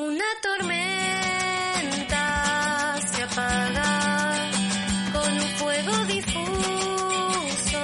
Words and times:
Una 0.00 0.24
tormenta 0.40 2.22
se 3.10 3.20
apaga 3.20 4.48
con 5.12 5.32
un 5.32 5.50
fuego 5.58 6.04
difuso, 6.04 7.82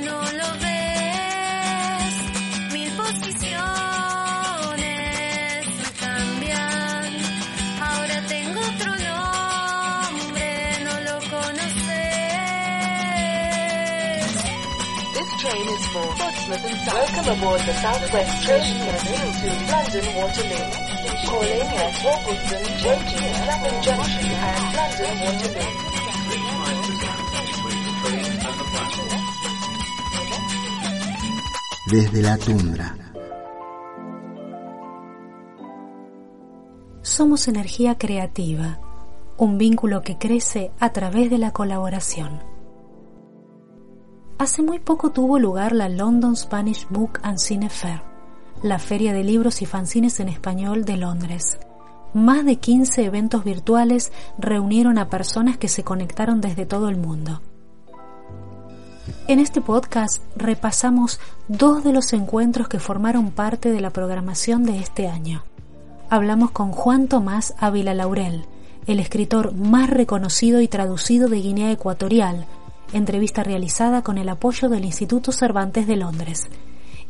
no 0.00 0.22
lo 0.32 0.48
ves. 0.64 2.14
Mil 2.72 2.90
posiciones 2.92 3.66
cambian. 6.00 7.04
Ahora 7.82 8.16
tengo 8.28 8.58
otro 8.58 8.92
nombre, 9.10 10.48
no 10.84 10.94
lo 11.00 11.16
conoces. 11.28 11.82
This 15.12 15.30
train 15.42 15.68
is 15.68 15.84
for 15.92 16.06
Portsmouth 16.16 16.64
and 16.64 16.78
South. 16.86 16.96
Welcome 16.96 17.28
aboard 17.36 17.60
the 17.60 17.74
Southwest 17.74 18.42
train 18.46 18.64
scheduled 18.80 19.34
to 19.42 19.48
London 19.70 20.06
Waterloo. 20.16 20.91
Desde 31.86 32.22
la 32.22 32.38
tundra. 32.38 32.96
Somos 37.02 37.48
energía 37.48 37.98
creativa, 37.98 38.78
un 39.36 39.58
vínculo 39.58 40.02
que 40.02 40.16
crece 40.16 40.72
a 40.80 40.92
través 40.92 41.30
de 41.30 41.38
la 41.38 41.50
colaboración. 41.50 42.40
Hace 44.38 44.62
muy 44.62 44.78
poco 44.78 45.10
tuvo 45.10 45.38
lugar 45.38 45.72
la 45.72 45.88
London 45.88 46.34
Spanish 46.34 46.86
Book 46.88 47.20
and 47.22 47.38
Cine 47.38 47.68
Fair, 47.68 48.02
la 48.62 48.78
feria 48.78 49.12
de 49.12 49.24
libros 49.24 49.60
y 49.60 49.66
fanzines 49.66 50.20
en 50.20 50.28
español 50.28 50.84
de 50.84 50.96
Londres. 50.96 51.58
Más 52.14 52.44
de 52.44 52.56
15 52.56 53.04
eventos 53.04 53.42
virtuales 53.42 54.12
reunieron 54.38 54.98
a 54.98 55.08
personas 55.08 55.56
que 55.56 55.68
se 55.68 55.82
conectaron 55.82 56.40
desde 56.40 56.64
todo 56.64 56.88
el 56.88 56.96
mundo. 56.96 57.40
En 59.26 59.40
este 59.40 59.60
podcast 59.60 60.22
repasamos 60.36 61.18
dos 61.48 61.82
de 61.82 61.92
los 61.92 62.12
encuentros 62.12 62.68
que 62.68 62.78
formaron 62.78 63.30
parte 63.32 63.72
de 63.72 63.80
la 63.80 63.90
programación 63.90 64.62
de 64.62 64.78
este 64.78 65.08
año. 65.08 65.42
Hablamos 66.08 66.52
con 66.52 66.70
Juan 66.70 67.08
Tomás 67.08 67.54
Ávila 67.58 67.94
Laurel, 67.94 68.44
el 68.86 69.00
escritor 69.00 69.54
más 69.54 69.90
reconocido 69.90 70.60
y 70.60 70.68
traducido 70.68 71.28
de 71.28 71.40
Guinea 71.40 71.72
Ecuatorial, 71.72 72.46
entrevista 72.92 73.42
realizada 73.42 74.02
con 74.02 74.18
el 74.18 74.28
apoyo 74.28 74.68
del 74.68 74.84
Instituto 74.84 75.32
Cervantes 75.32 75.86
de 75.86 75.96
Londres, 75.96 76.48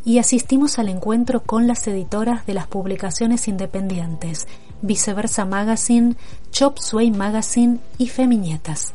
y 0.05 0.19
asistimos 0.19 0.78
al 0.78 0.89
encuentro 0.89 1.42
con 1.42 1.67
las 1.67 1.86
editoras 1.86 2.47
de 2.47 2.55
las 2.55 2.67
publicaciones 2.67 3.48
independientes, 3.48 4.47
Viceversa 4.83 5.45
Magazine, 5.45 6.17
Chop 6.50 6.78
Suey 6.78 7.11
Magazine 7.11 7.78
y 7.98 8.08
Feminietas. 8.08 8.95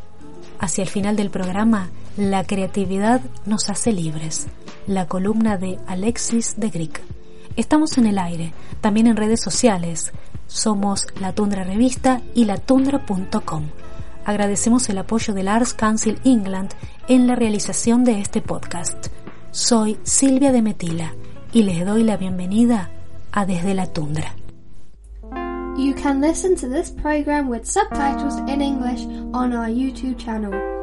Hacia 0.59 0.83
el 0.83 0.89
final 0.89 1.15
del 1.15 1.29
programa, 1.29 1.89
La 2.17 2.43
creatividad 2.43 3.21
nos 3.45 3.69
hace 3.69 3.93
libres, 3.93 4.47
la 4.87 5.07
columna 5.07 5.57
de 5.57 5.79
Alexis 5.87 6.55
de 6.57 6.69
Grick. 6.69 7.01
Estamos 7.55 7.97
en 7.97 8.07
el 8.07 8.19
aire, 8.19 8.53
también 8.81 9.07
en 9.07 9.15
redes 9.17 9.39
sociales. 9.39 10.11
Somos 10.47 11.07
La 11.19 11.33
Tundra 11.33 11.63
Revista 11.63 12.21
y 12.33 12.45
latundra.com. 12.45 13.67
Agradecemos 14.25 14.89
el 14.89 14.97
apoyo 14.97 15.33
del 15.33 15.47
Arts 15.47 15.73
Council 15.73 16.19
England 16.25 16.71
en 17.07 17.27
la 17.27 17.35
realización 17.35 18.03
de 18.03 18.19
este 18.19 18.41
podcast. 18.41 19.07
Soy 19.57 19.97
Silvia 20.03 20.51
de 20.51 20.61
Metila 20.61 21.15
y 21.51 21.63
les 21.63 21.83
doy 21.83 22.03
la 22.03 22.15
bienvenida 22.15 22.91
a 23.31 23.47
Desde 23.47 23.73
la 23.73 23.87
Tundra. 23.87 24.35
You 25.75 25.95
can 25.95 26.21
listen 26.21 26.55
to 26.57 26.69
this 26.69 26.91
program 26.91 27.49
with 27.49 27.65
subtitles 27.65 28.37
in 28.47 28.61
English 28.61 29.01
on 29.33 29.53
our 29.53 29.67
YouTube 29.67 30.15
channel. 30.19 30.76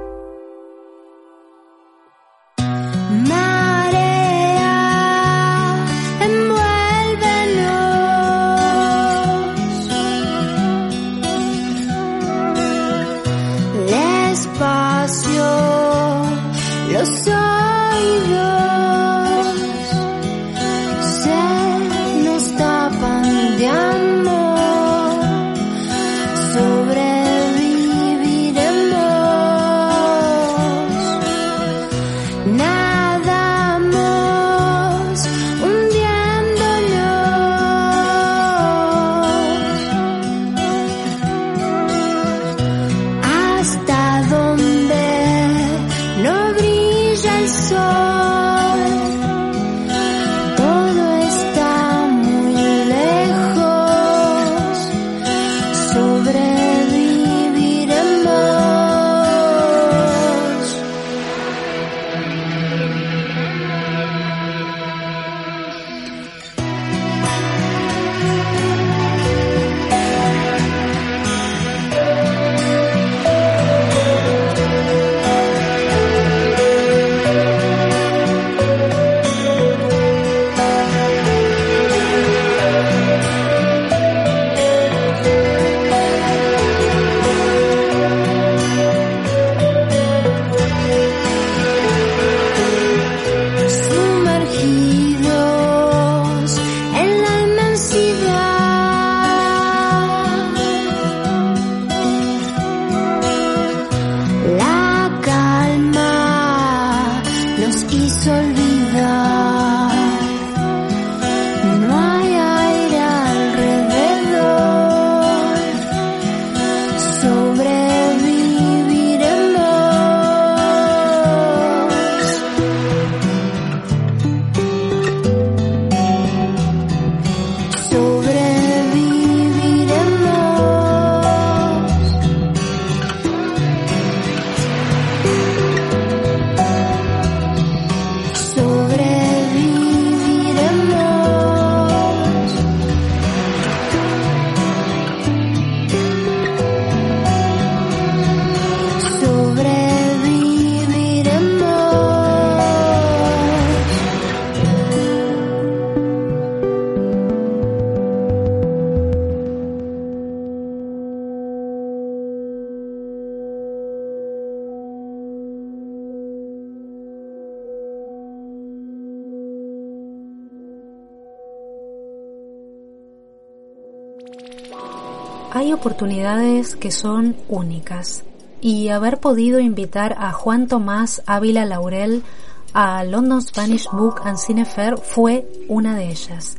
Oportunidades 175.94 176.74
que 176.74 176.90
son 176.90 177.36
únicas 177.48 178.24
y 178.60 178.88
haber 178.88 179.20
podido 179.20 179.60
invitar 179.60 180.16
a 180.18 180.32
Juan 180.32 180.66
Tomás 180.66 181.22
Ávila 181.24 181.64
Laurel 181.64 182.24
a 182.72 183.04
London 183.04 183.40
Spanish 183.40 183.88
Book 183.92 184.20
and 184.24 184.36
Cine 184.36 184.64
Fair 184.64 184.96
fue 184.98 185.46
una 185.68 185.94
de 185.94 186.10
ellas. 186.10 186.56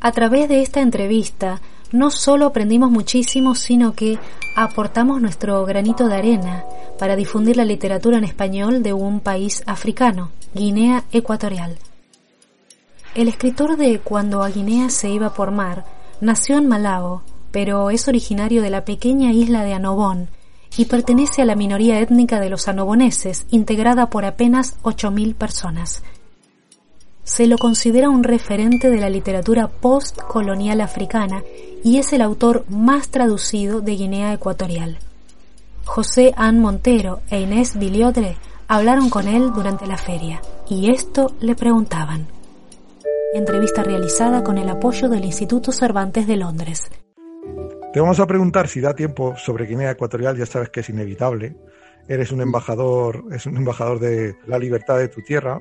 A 0.00 0.10
través 0.10 0.48
de 0.48 0.62
esta 0.62 0.80
entrevista 0.80 1.60
no 1.92 2.10
solo 2.10 2.46
aprendimos 2.46 2.90
muchísimo, 2.90 3.54
sino 3.54 3.94
que 3.94 4.18
aportamos 4.56 5.22
nuestro 5.22 5.64
granito 5.64 6.08
de 6.08 6.16
arena 6.16 6.64
para 6.98 7.14
difundir 7.14 7.58
la 7.58 7.64
literatura 7.64 8.18
en 8.18 8.24
español 8.24 8.82
de 8.82 8.94
un 8.94 9.20
país 9.20 9.62
africano, 9.64 10.32
Guinea 10.54 11.04
Ecuatorial. 11.12 11.78
El 13.14 13.28
escritor 13.28 13.76
de 13.76 14.00
Cuando 14.00 14.42
a 14.42 14.48
Guinea 14.48 14.90
se 14.90 15.08
iba 15.08 15.32
por 15.34 15.52
mar 15.52 15.84
nació 16.20 16.58
en 16.58 16.66
Malabo, 16.66 17.22
pero 17.52 17.90
es 17.90 18.08
originario 18.08 18.62
de 18.62 18.70
la 18.70 18.84
pequeña 18.84 19.32
isla 19.32 19.62
de 19.62 19.74
Anobón 19.74 20.28
y 20.76 20.86
pertenece 20.86 21.42
a 21.42 21.44
la 21.44 21.54
minoría 21.54 22.00
étnica 22.00 22.40
de 22.40 22.48
los 22.48 22.66
anoboneses, 22.66 23.46
integrada 23.50 24.08
por 24.08 24.24
apenas 24.24 24.76
8.000 24.82 25.34
personas. 25.34 26.02
Se 27.24 27.46
lo 27.46 27.58
considera 27.58 28.08
un 28.08 28.24
referente 28.24 28.90
de 28.90 28.98
la 28.98 29.10
literatura 29.10 29.68
postcolonial 29.68 30.80
africana 30.80 31.42
y 31.84 31.98
es 31.98 32.12
el 32.12 32.22
autor 32.22 32.64
más 32.68 33.10
traducido 33.10 33.80
de 33.80 33.92
Guinea 33.92 34.32
Ecuatorial. 34.32 34.98
José 35.84 36.32
Ann 36.36 36.58
Montero 36.58 37.20
e 37.30 37.40
Inés 37.40 37.78
Villodre 37.78 38.36
hablaron 38.66 39.10
con 39.10 39.28
él 39.28 39.52
durante 39.52 39.86
la 39.86 39.98
feria 39.98 40.40
y 40.68 40.90
esto 40.90 41.32
le 41.40 41.54
preguntaban. 41.54 42.26
Entrevista 43.34 43.82
realizada 43.82 44.42
con 44.42 44.58
el 44.58 44.68
apoyo 44.68 45.08
del 45.08 45.24
Instituto 45.24 45.72
Cervantes 45.72 46.26
de 46.26 46.36
Londres. 46.36 46.90
Te 47.92 48.00
vamos 48.00 48.20
a 48.20 48.26
preguntar 48.26 48.68
si 48.68 48.80
da 48.80 48.94
tiempo 48.94 49.36
sobre 49.36 49.66
Guinea 49.66 49.90
Ecuatorial, 49.90 50.36
ya 50.36 50.46
sabes 50.46 50.70
que 50.70 50.80
es 50.80 50.88
inevitable. 50.88 51.56
Eres 52.08 52.32
un 52.32 52.40
embajador, 52.40 53.24
es 53.30 53.46
un 53.46 53.56
embajador 53.56 54.00
de 54.00 54.34
la 54.46 54.58
libertad 54.58 54.98
de 54.98 55.08
tu 55.08 55.20
tierra, 55.20 55.60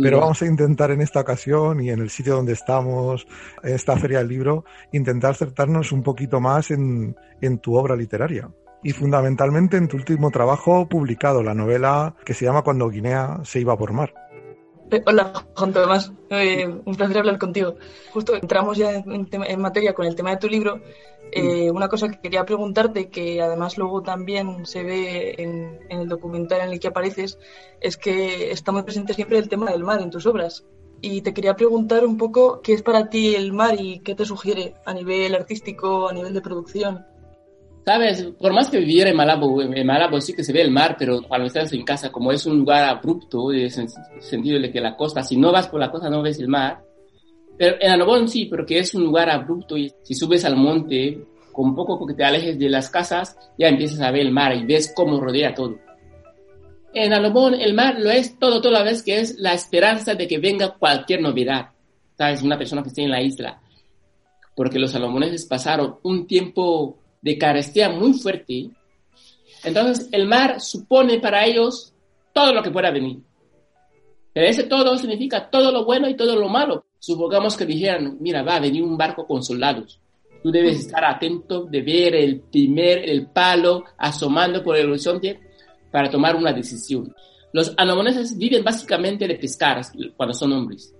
pero 0.00 0.20
vamos 0.20 0.42
a 0.42 0.46
intentar 0.46 0.90
en 0.90 1.00
esta 1.00 1.20
ocasión 1.20 1.80
y 1.80 1.90
en 1.90 2.00
el 2.00 2.10
sitio 2.10 2.36
donde 2.36 2.52
estamos, 2.52 3.26
en 3.62 3.74
esta 3.74 3.96
feria 3.96 4.18
del 4.18 4.28
libro, 4.28 4.64
intentar 4.92 5.32
acertarnos 5.32 5.92
un 5.92 6.02
poquito 6.02 6.40
más 6.40 6.70
en, 6.70 7.16
en 7.40 7.58
tu 7.58 7.74
obra 7.76 7.96
literaria. 7.96 8.50
Y 8.82 8.92
fundamentalmente 8.92 9.76
en 9.76 9.88
tu 9.88 9.96
último 9.96 10.30
trabajo 10.30 10.88
publicado, 10.88 11.42
la 11.42 11.54
novela 11.54 12.16
que 12.24 12.34
se 12.34 12.44
llama 12.44 12.62
Cuando 12.62 12.88
Guinea 12.88 13.40
se 13.44 13.60
iba 13.60 13.78
por 13.78 13.92
mar. 13.92 14.12
Hola, 15.06 15.46
Juan 15.56 15.72
Tomás. 15.72 16.12
Eh, 16.30 16.66
un 16.66 16.94
placer 16.94 17.18
hablar 17.18 17.38
contigo. 17.38 17.76
Justo 18.12 18.34
entramos 18.34 18.76
ya 18.76 18.92
en, 18.92 19.28
en, 19.30 19.60
materia 19.60 19.94
con 19.94 20.06
el 20.06 20.14
tema 20.14 20.30
de 20.30 20.36
tu 20.36 20.48
libro 20.48 20.80
eh, 21.34 21.70
una 21.70 21.88
cosa 21.88 22.10
que 22.10 22.20
quería 22.20 22.44
preguntarte, 22.44 23.08
que 23.08 23.40
además 23.40 23.78
luego 23.78 24.02
también 24.02 24.66
se 24.66 24.82
ve 24.82 25.34
en, 25.38 25.78
el 25.88 26.06
documental 26.06 26.60
en 26.60 26.72
el 26.72 26.78
que 26.78 26.88
apareces, 26.88 27.38
es 27.80 27.96
que 27.96 28.50
está 28.50 28.70
muy 28.70 28.82
presente 28.82 29.14
siempre 29.14 29.38
el 29.38 29.48
tema 29.48 29.70
del 29.70 29.82
mar 29.82 30.02
en 30.02 30.10
tus 30.10 30.26
obras. 30.26 30.66
Y 31.00 31.22
te 31.22 31.32
quería 31.32 31.56
preguntar 31.56 32.04
un 32.04 32.18
poco 32.18 32.60
qué 32.60 32.74
es 32.74 32.82
para 32.82 33.08
ti 33.08 33.34
el 33.34 33.54
mar 33.54 33.76
y 33.80 34.00
qué 34.00 34.14
te 34.14 34.26
sugiere 34.26 34.74
a 34.84 34.92
nivel 34.92 35.34
artístico, 35.34 36.08
a 36.08 36.12
nivel 36.12 36.34
de 36.34 36.42
producción. 36.42 37.06
Sabes, 37.84 38.22
por 38.38 38.52
más 38.52 38.70
que 38.70 38.78
viviera 38.78 39.10
en 39.10 39.16
Malabo, 39.16 39.60
en 39.60 39.86
Malabo 39.86 40.20
sí 40.20 40.34
que 40.34 40.44
se 40.44 40.52
ve 40.52 40.62
el 40.62 40.70
mar, 40.70 40.94
pero 40.96 41.20
cuando 41.22 41.46
estás 41.48 41.72
en 41.72 41.84
casa, 41.84 42.12
como 42.12 42.30
es 42.30 42.46
un 42.46 42.58
lugar 42.58 42.84
abrupto, 42.84 43.52
en 43.52 43.60
el 43.60 43.70
sentido 44.20 44.60
de 44.60 44.70
que 44.70 44.80
la 44.80 44.96
costa, 44.96 45.22
si 45.24 45.36
no 45.36 45.50
vas 45.50 45.66
por 45.66 45.80
la 45.80 45.90
costa 45.90 46.08
no 46.08 46.22
ves 46.22 46.38
el 46.38 46.46
mar, 46.46 46.84
pero 47.58 47.76
en 47.80 47.90
Anobón 47.90 48.28
sí, 48.28 48.46
porque 48.46 48.78
es 48.78 48.94
un 48.94 49.04
lugar 49.04 49.28
abrupto 49.30 49.76
y 49.76 49.92
si 50.02 50.14
subes 50.14 50.44
al 50.44 50.56
monte, 50.56 51.26
con 51.52 51.74
poco 51.74 52.06
que 52.06 52.14
te 52.14 52.24
alejes 52.24 52.58
de 52.58 52.68
las 52.68 52.88
casas, 52.88 53.36
ya 53.58 53.68
empiezas 53.68 54.00
a 54.00 54.10
ver 54.10 54.22
el 54.22 54.32
mar 54.32 54.56
y 54.56 54.64
ves 54.64 54.92
cómo 54.94 55.20
rodea 55.20 55.54
todo. 55.54 55.76
En 56.94 57.12
Anobón 57.12 57.54
el 57.54 57.74
mar 57.74 57.96
lo 57.98 58.10
es 58.10 58.38
todo, 58.38 58.60
toda 58.60 58.80
la 58.80 58.84
vez 58.84 59.02
que 59.02 59.18
es 59.18 59.38
la 59.38 59.54
esperanza 59.54 60.14
de 60.14 60.28
que 60.28 60.38
venga 60.38 60.76
cualquier 60.78 61.20
novedad. 61.20 61.70
¿Sabes? 62.16 62.42
Una 62.42 62.58
persona 62.58 62.82
que 62.82 62.90
esté 62.90 63.02
en 63.02 63.10
la 63.10 63.22
isla. 63.22 63.60
Porque 64.54 64.78
los 64.78 64.92
salomoneses 64.92 65.46
pasaron 65.46 65.96
un 66.02 66.26
tiempo 66.26 67.01
de 67.22 67.38
carestía 67.38 67.88
muy 67.88 68.12
fuerte. 68.12 68.70
Entonces 69.64 70.08
el 70.12 70.26
mar 70.26 70.60
supone 70.60 71.20
para 71.20 71.46
ellos 71.46 71.94
todo 72.32 72.52
lo 72.52 72.62
que 72.62 72.70
pueda 72.70 72.90
venir. 72.90 73.20
Pero 74.34 74.46
ese 74.46 74.64
todo 74.64 74.96
significa 74.98 75.48
todo 75.50 75.70
lo 75.70 75.84
bueno 75.84 76.08
y 76.08 76.16
todo 76.16 76.36
lo 76.36 76.48
malo. 76.48 76.84
Supongamos 76.98 77.56
que 77.56 77.66
dijeran, 77.66 78.16
mira, 78.20 78.42
va 78.42 78.56
a 78.56 78.60
venir 78.60 78.82
un 78.82 78.96
barco 78.96 79.26
con 79.26 79.42
soldados. 79.42 80.00
Tú 80.42 80.50
debes 80.50 80.80
estar 80.80 81.04
atento 81.04 81.64
de 81.64 81.82
ver 81.82 82.14
el 82.16 82.40
primer, 82.40 83.08
el 83.08 83.26
palo 83.26 83.84
asomando 83.96 84.62
por 84.62 84.76
el 84.76 84.90
horizonte 84.90 85.38
para 85.90 86.10
tomar 86.10 86.34
una 86.34 86.52
decisión. 86.52 87.14
Los 87.52 87.74
anomoneses 87.76 88.36
viven 88.38 88.64
básicamente 88.64 89.28
de 89.28 89.36
pescar 89.36 89.82
cuando 90.16 90.34
son 90.34 90.52
hombres. 90.52 90.94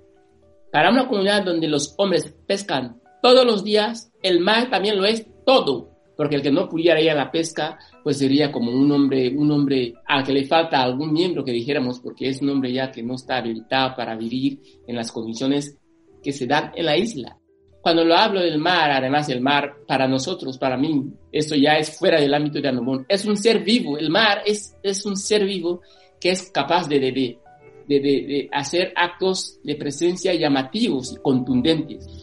Para 0.70 0.90
una 0.90 1.08
comunidad 1.08 1.44
donde 1.44 1.66
los 1.66 1.94
hombres 1.96 2.34
pescan 2.46 3.00
todos 3.22 3.44
los 3.44 3.64
días, 3.64 4.12
el 4.22 4.40
mar 4.40 4.68
también 4.70 4.96
lo 4.96 5.04
es 5.04 5.26
todo, 5.44 5.91
porque 6.22 6.36
el 6.36 6.42
que 6.42 6.52
no 6.52 6.68
pudiera 6.68 7.00
ir 7.00 7.10
a 7.10 7.16
la 7.16 7.32
pesca, 7.32 7.76
pues 8.04 8.18
sería 8.18 8.52
como 8.52 8.70
un 8.70 8.92
hombre, 8.92 9.34
un 9.36 9.50
hombre 9.50 9.94
al 10.06 10.22
que 10.22 10.32
le 10.32 10.44
falta 10.44 10.80
algún 10.80 11.12
miembro 11.12 11.44
que 11.44 11.50
dijéramos, 11.50 11.98
porque 11.98 12.28
es 12.28 12.40
un 12.40 12.50
hombre 12.50 12.72
ya 12.72 12.92
que 12.92 13.02
no 13.02 13.16
está 13.16 13.38
habilitado 13.38 13.96
para 13.96 14.14
vivir 14.14 14.60
en 14.86 14.94
las 14.94 15.10
condiciones 15.10 15.76
que 16.22 16.30
se 16.30 16.46
dan 16.46 16.70
en 16.76 16.86
la 16.86 16.96
isla. 16.96 17.36
Cuando 17.80 18.04
lo 18.04 18.14
hablo 18.14 18.38
del 18.38 18.58
mar, 18.58 18.92
además 18.92 19.28
el 19.30 19.40
mar, 19.40 19.78
para 19.84 20.06
nosotros, 20.06 20.58
para 20.58 20.76
mí, 20.76 21.12
esto 21.32 21.56
ya 21.56 21.72
es 21.72 21.98
fuera 21.98 22.20
del 22.20 22.34
ámbito 22.34 22.60
de 22.60 22.68
Anobón, 22.68 23.04
es 23.08 23.24
un 23.24 23.36
ser 23.36 23.64
vivo, 23.64 23.98
el 23.98 24.08
mar 24.08 24.42
es, 24.46 24.76
es 24.80 25.04
un 25.04 25.16
ser 25.16 25.44
vivo 25.44 25.80
que 26.20 26.30
es 26.30 26.52
capaz 26.52 26.86
de, 26.88 27.00
de, 27.00 27.40
de 27.88 28.48
hacer 28.52 28.92
actos 28.94 29.58
de 29.64 29.74
presencia 29.74 30.32
llamativos 30.34 31.14
y 31.14 31.20
contundentes. 31.20 32.21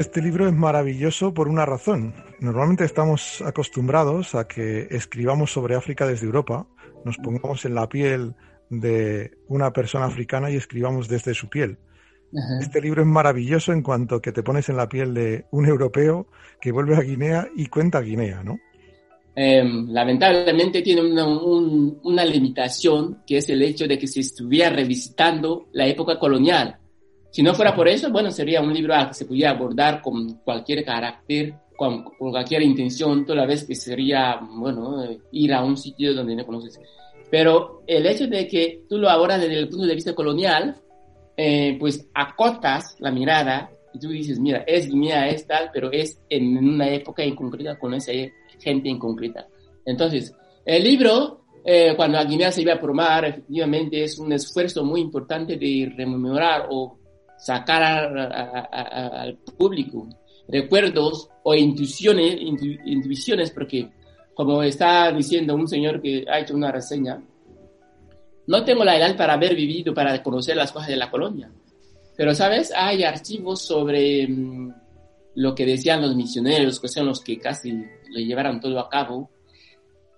Este 0.00 0.22
libro 0.22 0.48
es 0.48 0.54
maravilloso 0.54 1.34
por 1.34 1.46
una 1.46 1.66
razón. 1.66 2.14
Normalmente 2.40 2.86
estamos 2.86 3.42
acostumbrados 3.42 4.34
a 4.34 4.48
que 4.48 4.88
escribamos 4.90 5.52
sobre 5.52 5.74
África 5.74 6.06
desde 6.06 6.24
Europa, 6.24 6.66
nos 7.04 7.18
pongamos 7.18 7.66
en 7.66 7.74
la 7.74 7.86
piel 7.86 8.34
de 8.70 9.32
una 9.48 9.74
persona 9.74 10.06
africana 10.06 10.50
y 10.50 10.56
escribamos 10.56 11.06
desde 11.06 11.34
su 11.34 11.50
piel. 11.50 11.76
Este 12.62 12.80
libro 12.80 13.02
es 13.02 13.08
maravilloso 13.08 13.74
en 13.74 13.82
cuanto 13.82 14.22
que 14.22 14.32
te 14.32 14.42
pones 14.42 14.70
en 14.70 14.78
la 14.78 14.88
piel 14.88 15.12
de 15.12 15.44
un 15.50 15.66
europeo 15.66 16.28
que 16.62 16.72
vuelve 16.72 16.96
a 16.96 17.00
Guinea 17.00 17.48
y 17.54 17.66
cuenta 17.66 18.00
Guinea, 18.00 18.42
¿no? 18.42 18.58
Em, 19.36 19.86
lamentablemente 19.90 20.80
tiene 20.80 21.02
una, 21.02 21.26
una, 21.26 22.24
limitación 22.24 23.18
que 23.26 23.36
es 23.36 23.50
el 23.50 23.60
hecho 23.60 23.86
de 23.86 23.98
que 23.98 24.06
se 24.06 24.20
estuviera 24.20 24.70
revisitando 24.70 25.68
la 25.72 25.86
época 25.86 26.18
colonial. 26.18 26.79
Si 27.30 27.42
no 27.42 27.54
fuera 27.54 27.74
por 27.74 27.88
eso, 27.88 28.10
bueno, 28.10 28.30
sería 28.30 28.60
un 28.60 28.74
libro 28.74 28.94
al 28.94 29.08
que 29.08 29.14
se 29.14 29.24
pudiera 29.24 29.50
abordar 29.50 30.02
con 30.02 30.40
cualquier 30.44 30.84
carácter, 30.84 31.54
con, 31.76 32.02
cualquier 32.18 32.62
intención, 32.62 33.24
toda 33.24 33.46
vez 33.46 33.64
que 33.64 33.74
sería, 33.74 34.40
bueno, 34.40 35.06
ir 35.32 35.54
a 35.54 35.64
un 35.64 35.76
sitio 35.76 36.12
donde 36.12 36.34
no 36.34 36.44
conoces. 36.44 36.80
Pero 37.30 37.82
el 37.86 38.06
hecho 38.06 38.26
de 38.26 38.46
que 38.48 38.82
tú 38.88 38.98
lo 38.98 39.08
abordas 39.08 39.40
desde 39.40 39.58
el 39.58 39.68
punto 39.68 39.86
de 39.86 39.94
vista 39.94 40.14
colonial, 40.14 40.76
eh, 41.36 41.76
pues 41.78 42.08
acotas 42.12 42.96
la 42.98 43.10
mirada 43.10 43.70
y 43.94 43.98
tú 43.98 44.08
dices, 44.08 44.38
mira, 44.38 44.64
es 44.66 44.88
Guinea, 44.88 45.28
es 45.28 45.46
tal, 45.46 45.70
pero 45.72 45.90
es 45.92 46.20
en 46.28 46.58
una 46.58 46.88
época 46.90 47.22
en 47.22 47.34
concreta 47.34 47.78
con 47.78 47.94
esa 47.94 48.12
gente 48.58 48.88
en 48.88 48.98
concreta. 48.98 49.46
Entonces, 49.86 50.34
el 50.64 50.84
libro, 50.84 51.44
eh, 51.64 51.94
cuando 51.96 52.18
a 52.18 52.24
Guinea 52.24 52.52
se 52.52 52.62
iba 52.62 52.74
a 52.74 52.78
formar, 52.78 53.24
efectivamente 53.24 54.04
es 54.04 54.18
un 54.18 54.32
esfuerzo 54.32 54.84
muy 54.84 55.00
importante 55.00 55.56
de 55.56 55.92
rememorar 55.96 56.66
o 56.70 56.99
sacar 57.40 58.16
al 58.72 59.36
público 59.56 60.08
recuerdos 60.48 61.28
o 61.42 61.54
intuiciones, 61.54 62.38
intuiciones, 62.40 63.50
porque 63.50 63.88
como 64.34 64.62
está 64.62 65.12
diciendo 65.12 65.54
un 65.54 65.68
señor 65.68 66.00
que 66.00 66.24
ha 66.28 66.40
hecho 66.40 66.54
una 66.54 66.72
reseña, 66.72 67.22
no 68.46 68.64
tengo 68.64 68.84
la 68.84 68.96
edad 68.96 69.16
para 69.16 69.34
haber 69.34 69.54
vivido, 69.54 69.94
para 69.94 70.22
conocer 70.22 70.56
las 70.56 70.72
cosas 70.72 70.88
de 70.88 70.96
la 70.96 71.10
colonia. 71.10 71.52
Pero, 72.16 72.34
¿sabes? 72.34 72.72
Hay 72.74 73.04
archivos 73.04 73.62
sobre 73.62 74.26
mm, 74.26 74.74
lo 75.36 75.54
que 75.54 75.64
decían 75.64 76.02
los 76.02 76.16
misioneros, 76.16 76.80
que 76.80 76.88
son 76.88 77.06
los 77.06 77.20
que 77.20 77.38
casi 77.38 77.72
lo 77.72 78.18
llevaron 78.18 78.60
todo 78.60 78.78
a 78.80 78.88
cabo, 78.88 79.30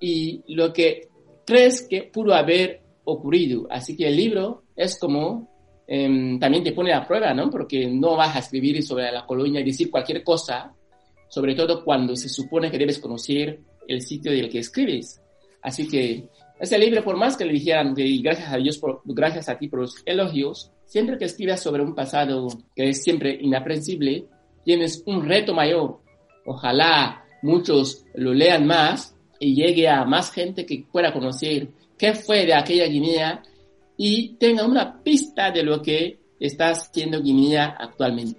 y 0.00 0.43
lo 0.55 0.73
que 0.73 1.09
crees 1.47 1.87
que 1.88 2.05
pudo 2.05 2.35
haber 2.35 2.81
ocurrido. 3.05 3.67
Así 3.71 3.97
que 3.97 4.09
el 4.09 4.17
libro 4.17 4.64
es 4.75 4.99
como 4.99 5.51
Em, 5.87 6.39
también 6.39 6.62
te 6.62 6.73
pone 6.73 6.93
a 6.93 7.07
prueba, 7.07 7.35
¿no? 7.35 7.51
Porque 7.51 7.87
no 7.87 8.17
vas 8.17 8.37
a 8.37 8.39
escribir 8.39 8.83
sobre 8.83 9.11
la 9.11 9.27
colonia 9.27 9.61
y 9.61 9.65
decir 9.65 9.91
cualquier 9.91 10.23
cosa, 10.23 10.73
sobre 11.29 11.55
todo 11.55 11.85
cuando 11.85 12.15
se 12.17 12.29
supone 12.29 12.71
que 12.71 12.79
debes 12.79 12.99
conocer 12.99 13.61
el 13.89 14.01
sitio 14.03 14.33
del 14.33 14.49
que 14.49 14.61
escribes. 14.61 15.21
Así 15.62 15.89
que 15.89 16.29
ese 16.59 16.79
libro, 16.79 17.03
por 17.03 17.17
más 17.17 17.37
que 17.37 17.45
le 17.45 17.53
dijeran, 17.53 17.95
y 17.97 18.23
gracias 18.23 18.53
a 18.53 18.57
Dios, 18.57 18.79
por, 18.79 19.03
gracias 19.05 19.49
a 19.49 19.59
ti 19.59 19.69
por 19.69 19.81
los 19.81 19.97
elogios, 20.07 20.71
siempre 20.87 21.19
que 21.19 21.25
escribas 21.25 21.61
sobre 21.61 21.83
un 21.83 21.95
pasado 21.95 22.49
que 22.77 22.91
es 22.91 23.03
siempre 23.03 23.37
inaprensible, 23.41 24.27
tienes 24.65 25.03
un 25.07 25.27
reto 25.27 25.55
mayor. 25.55 26.01
Ojalá 26.47 27.25
muchos 27.43 28.05
lo 28.15 28.33
lean 28.33 28.67
más 28.67 29.17
y 29.41 29.55
llegue 29.55 29.89
a 29.89 30.05
más 30.05 30.31
gente 30.31 30.65
que 30.65 30.85
pueda 30.91 31.12
conocer 31.12 31.69
qué 31.99 32.15
fue 32.15 32.47
de 32.47 32.55
aquella 32.55 32.87
Guinea 32.87 33.43
y 34.04 34.37
tenga 34.37 34.66
una 34.66 35.00
pista 35.00 35.52
de 35.52 35.62
lo 35.62 35.80
que 35.80 36.18
está 36.40 36.71
haciendo 36.71 37.23
Guinea 37.23 37.76
actualmente. 37.78 38.37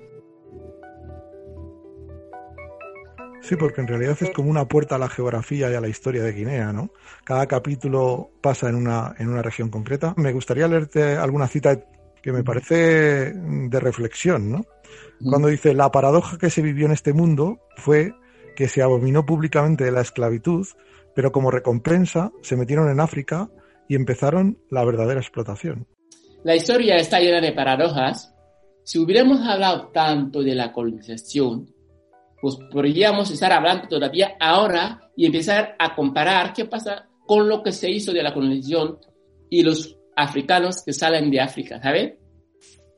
Sí, 3.41 3.55
porque 3.55 3.79
en 3.79 3.88
realidad 3.88 4.17
es 4.20 4.29
como 4.32 4.50
una 4.50 4.67
puerta 4.67 4.96
a 4.96 5.00
la 5.00 5.08
geografía 5.08 5.72
y 5.72 5.75
a 5.75 5.79
la 5.79 5.88
historia 5.88 6.22
de 6.22 6.34
Guinea, 6.34 6.74
¿no? 6.74 6.91
Cada 7.24 7.48
capítulo 7.48 8.32
pasa 8.41 8.67
en 8.67 8.75
una, 8.75 9.15
en 9.17 9.29
una 9.29 9.41
región 9.41 9.70
concreta. 9.70 10.13
Me 10.17 10.34
gustaría 10.34 10.67
leerte 10.67 11.15
alguna 11.15 11.48
cita 11.48 11.79
que 12.22 12.34
me 12.34 12.43
parece 12.43 13.32
de 13.34 13.79
reflexión, 13.79 14.51
¿no? 14.51 14.65
Cuando 15.24 15.48
dice, 15.48 15.74
la 15.74 15.89
paradoja 15.91 16.38
que 16.38 16.50
se 16.50 16.62
vivió 16.62 16.88
en 16.88 16.91
este 16.91 17.13
mundo 17.13 17.62
fue 17.77 18.12
que 18.58 18.67
se 18.67 18.82
abominó 18.82 19.25
públicamente 19.25 19.86
de 19.86 19.91
la 19.91 20.01
esclavitud, 20.01 20.67
pero 21.15 21.32
como 21.32 21.51
recompensa 21.51 22.34
se 22.41 22.58
metieron 22.58 22.89
en 22.89 23.00
África 23.00 23.50
y 23.94 23.96
empezaron 23.96 24.58
la 24.72 24.84
verdadera 24.84 25.20
explotación. 25.20 25.86
La 26.44 26.56
historia 26.56 26.96
está 26.96 27.20
llena 27.20 27.40
de 27.40 27.52
paradojas. 27.52 28.34
Si 28.84 28.98
hubiéramos 28.98 29.40
hablado 29.42 29.90
tanto 29.90 30.42
de 30.42 30.56
la 30.56 30.74
colonización, 30.74 31.72
pues 32.42 32.58
podríamos 32.72 33.30
estar 33.30 33.52
hablando 33.52 33.88
todavía 33.88 34.36
ahora 34.40 35.12
y 35.16 35.28
empezar 35.28 35.76
a 35.78 35.94
comparar 35.94 36.54
qué 36.54 36.66
pasa 36.66 37.08
con 37.28 37.48
lo 37.48 37.62
que 37.62 37.72
se 37.72 37.92
hizo 37.92 38.12
de 38.12 38.24
la 38.24 38.34
colonización 38.34 38.98
y 39.48 39.62
los 39.62 39.96
africanos 40.16 40.84
que 40.84 40.92
salen 40.92 41.30
de 41.30 41.40
África, 41.40 41.80
¿sabes? 41.80 42.16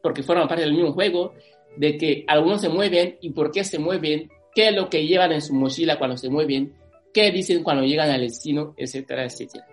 Porque 0.02 0.24
forman 0.24 0.48
parte 0.48 0.64
del 0.64 0.74
mismo 0.74 0.94
juego, 0.94 1.34
de 1.76 1.98
que 1.98 2.24
algunos 2.26 2.62
se 2.62 2.70
mueven 2.70 3.18
y 3.20 3.32
por 3.32 3.52
qué 3.52 3.66
se 3.66 3.80
mueven, 3.80 4.30
qué 4.54 4.70
es 4.70 4.76
lo 4.76 4.90
que 4.90 5.06
llevan 5.06 5.34
en 5.34 5.42
su 5.42 5.54
mochila 5.54 6.00
cuando 6.00 6.16
se 6.16 6.30
mueven, 6.30 6.74
qué 7.14 7.32
dicen 7.32 7.64
cuando 7.64 7.84
llegan 7.84 8.10
al 8.12 8.22
destino, 8.22 8.74
etcétera, 8.78 9.26
etcétera. 9.26 9.68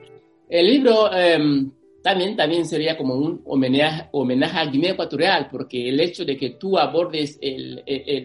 El 0.53 0.67
libro 0.67 1.11
em, 1.11 1.71
también, 2.03 2.37
también 2.37 2.67
sería 2.67 2.95
como 2.99 3.15
un 3.15 3.41
homenaje, 3.47 4.11
homenaje 4.13 4.59
a 4.59 4.67
Guinea 4.67 4.93
Ecuatorial, 4.93 5.49
porque 5.51 5.89
el 5.89 5.99
hecho 5.99 6.27
de 6.27 6.37
que 6.37 6.51
tú 6.51 6.77
abordes 6.77 7.39
el, 7.41 7.83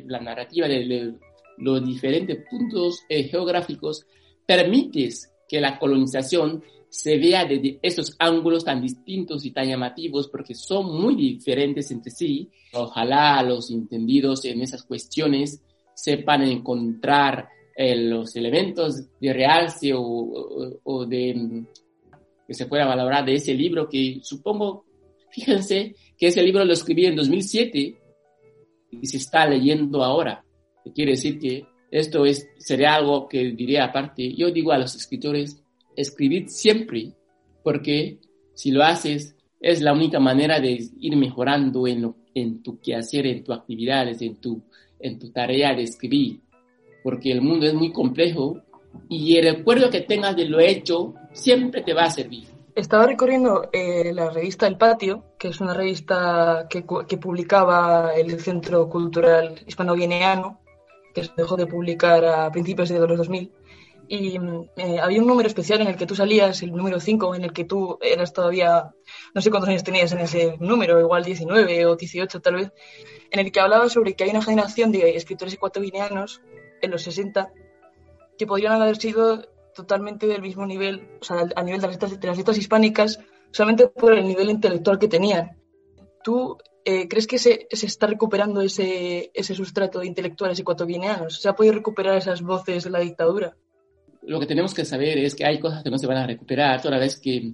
la 0.07 0.19
narrativa 0.19 0.67
de, 0.67 1.13
los 1.55 1.85
diferentes 1.85 2.45
puntos 2.49 3.05
eh, 3.07 3.23
geográficos, 3.23 4.05
permites 4.45 5.31
que 5.47 5.61
la 5.61 5.79
colonización 5.79 6.61
se 6.89 7.17
vea 7.17 7.45
desde 7.45 7.79
esos 7.81 8.13
ángulos 8.19 8.65
tan 8.65 8.81
distintos 8.81 9.45
y 9.45 9.51
tan 9.51 9.69
llamativos 9.69 10.27
porque 10.27 10.53
son 10.53 10.99
muy 11.01 11.15
diferentes 11.15 11.89
entre 11.91 12.11
sí. 12.11 12.49
Ojalá 12.73 13.41
los 13.41 13.71
entendidos 13.71 14.43
en 14.43 14.61
esas 14.61 14.83
cuestiones 14.83 15.63
sepan 15.93 16.43
encontrar 16.43 17.47
eh, 17.73 17.95
los 17.95 18.35
elementos 18.35 19.01
de 19.17 19.31
realce 19.31 19.93
o, 19.95 21.05
de 21.07 21.63
que 22.47 22.53
se 22.53 22.65
pueda 22.65 22.85
valorar 22.85 23.25
de 23.25 23.35
ese 23.35 23.53
libro 23.53 23.89
que 23.89 24.19
supongo, 24.23 24.85
fíjense 25.31 25.95
que 26.17 26.27
ese 26.27 26.41
libro 26.41 26.63
lo 26.63 26.73
escribí 26.73 27.05
en 27.05 27.15
2007 27.15 27.97
y 28.91 29.05
se 29.05 29.17
está 29.17 29.45
leyendo 29.47 30.03
ahora. 30.03 30.43
Quiere 30.95 31.11
decir 31.11 31.37
que 31.37 31.65
esto 31.91 32.25
es, 32.25 32.47
sería 32.57 32.95
algo 32.95 33.27
que 33.27 33.51
diría 33.51 33.85
aparte. 33.85 34.33
Yo 34.33 34.51
digo 34.51 34.71
a 34.71 34.77
los 34.77 34.95
escritores, 34.95 35.61
escribid 35.95 36.47
siempre, 36.47 37.13
porque 37.63 38.19
si 38.53 38.71
lo 38.71 38.83
haces, 38.83 39.35
es 39.59 39.81
la 39.81 39.93
única 39.93 40.19
manera 40.19 40.59
de 40.59 40.79
ir 40.99 41.15
mejorando 41.15 41.87
en, 41.87 42.01
lo, 42.01 42.15
en 42.33 42.61
tu 42.61 42.79
quehacer, 42.79 43.25
en 43.27 43.43
tus 43.43 43.55
actividades, 43.55 44.21
en 44.21 44.35
tu, 44.35 44.61
en 44.99 45.19
tu 45.19 45.31
tarea 45.31 45.73
de 45.73 45.83
escribir, 45.83 46.39
porque 47.03 47.31
el 47.31 47.41
mundo 47.41 47.65
es 47.65 47.73
muy 47.73 47.91
complejo 47.91 48.61
y 49.09 49.37
el 49.37 49.55
recuerdo 49.55 49.89
que 49.89 50.01
tengas 50.01 50.35
de 50.35 50.45
lo 50.45 50.59
hecho 50.59 51.13
siempre 51.37 51.81
te 51.81 51.93
va 51.93 52.03
a 52.03 52.11
servir. 52.11 52.47
Estaba 52.75 53.07
recorriendo 53.07 53.69
eh, 53.73 54.11
la 54.13 54.29
revista 54.29 54.67
El 54.67 54.77
Patio, 54.77 55.23
que 55.39 55.47
es 55.47 55.59
una 55.61 55.73
revista 55.73 56.67
que, 56.69 56.85
que 57.07 57.17
publicaba 57.17 58.13
el 58.15 58.39
Centro 58.39 58.87
Cultural 58.87 59.63
Hispano-Guineano, 59.65 60.59
que 61.13 61.23
se 61.23 61.31
dejó 61.35 61.55
de 61.55 61.65
publicar 61.65 62.23
a 62.25 62.51
principios 62.51 62.89
de 62.89 62.99
los 62.99 63.17
2000. 63.17 63.51
Y 64.09 64.37
eh, 64.77 64.99
había 65.01 65.19
un 65.19 65.27
número 65.27 65.47
especial 65.47 65.81
en 65.81 65.87
el 65.87 65.95
que 65.97 66.05
tú 66.05 66.15
salías, 66.15 66.61
el 66.61 66.71
número 66.71 66.99
5, 66.99 67.35
en 67.35 67.43
el 67.45 67.51
que 67.51 67.65
tú 67.65 67.97
eras 68.01 68.31
todavía, 68.31 68.93
no 69.33 69.41
sé 69.41 69.49
cuántos 69.49 69.69
años 69.69 69.83
tenías 69.83 70.11
en 70.11 70.19
ese 70.19 70.55
número, 70.59 70.99
igual 70.99 71.25
19 71.25 71.85
o 71.87 71.95
18 71.95 72.39
tal 72.39 72.55
vez, 72.55 72.71
en 73.31 73.39
el 73.39 73.51
que 73.51 73.59
hablaba 73.59 73.89
sobre 73.89 74.13
que 74.13 74.23
hay 74.23 74.29
una 74.29 74.43
generación 74.43 74.91
de 74.91 75.17
escritores 75.17 75.55
ecuatorianos 75.55 76.41
en 76.81 76.91
los 76.91 77.01
60 77.01 77.51
que 78.37 78.45
podrían 78.47 78.81
haber 78.81 78.97
sido 78.97 79.43
totalmente 79.77 80.27
del 80.27 80.41
mismo 80.41 80.65
nivel, 80.65 81.07
o 81.21 81.23
sea, 81.23 81.47
a 81.55 81.63
nivel 81.63 81.79
de 81.79 81.87
las 81.87 81.95
letras, 81.95 82.19
de 82.19 82.27
las 82.27 82.37
letras 82.37 82.57
hispánicas, 82.57 83.19
solamente 83.51 83.87
por 83.87 84.13
el 84.13 84.27
nivel 84.27 84.49
intelectual 84.49 84.99
que 84.99 85.07
tenían. 85.07 85.57
¿Tú 86.23 86.57
eh, 86.83 87.07
¿crees 87.07 87.27
que 87.27 87.37
se, 87.37 87.67
se, 87.69 87.85
está 87.85 88.07
recuperando 88.07 88.61
ese, 88.61 89.29
ese 89.33 89.53
sustrato 89.53 89.99
de 89.99 90.07
intelectuales 90.07 90.57
ecuatorianos? 90.59 91.41
¿Se 91.41 91.49
ha 91.49 91.53
podido 91.53 91.73
recuperar 91.75 92.17
esas 92.17 92.41
voces 92.41 92.85
de 92.85 92.89
la 92.89 92.99
dictadura? 92.99 93.55
Lo 94.21 94.39
que 94.39 94.45
tenemos 94.45 94.73
que 94.73 94.85
saber 94.85 95.17
es 95.17 95.35
que 95.35 95.45
hay 95.45 95.59
cosas 95.59 95.83
que 95.83 95.89
no 95.89 95.97
se 95.97 96.07
van 96.07 96.17
a 96.17 96.27
recuperar, 96.27 96.81
toda 96.81 96.97
vez 96.97 97.19
que 97.19 97.53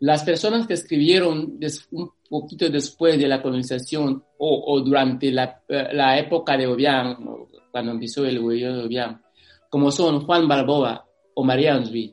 las 0.00 0.22
personas 0.22 0.66
que 0.66 0.74
escribieron 0.74 1.58
un 1.90 2.10
poquito 2.28 2.70
después 2.70 3.18
de 3.18 3.28
la 3.28 3.42
colonización 3.42 4.24
o, 4.38 4.64
o 4.72 4.80
durante 4.80 5.30
la, 5.30 5.62
la, 5.68 6.18
época 6.18 6.56
de 6.56 6.66
Obiang, 6.66 7.18
cuando 7.70 7.92
empezó 7.92 8.24
el 8.24 8.40
gobierno 8.40 8.78
de 8.78 8.84
Obiang, 8.86 9.20
como 9.68 9.90
son 9.90 10.24
Juan 10.24 10.48
Balboa 10.48 11.07
o 11.38 11.44
María 11.44 11.74
Ansby, 11.74 12.12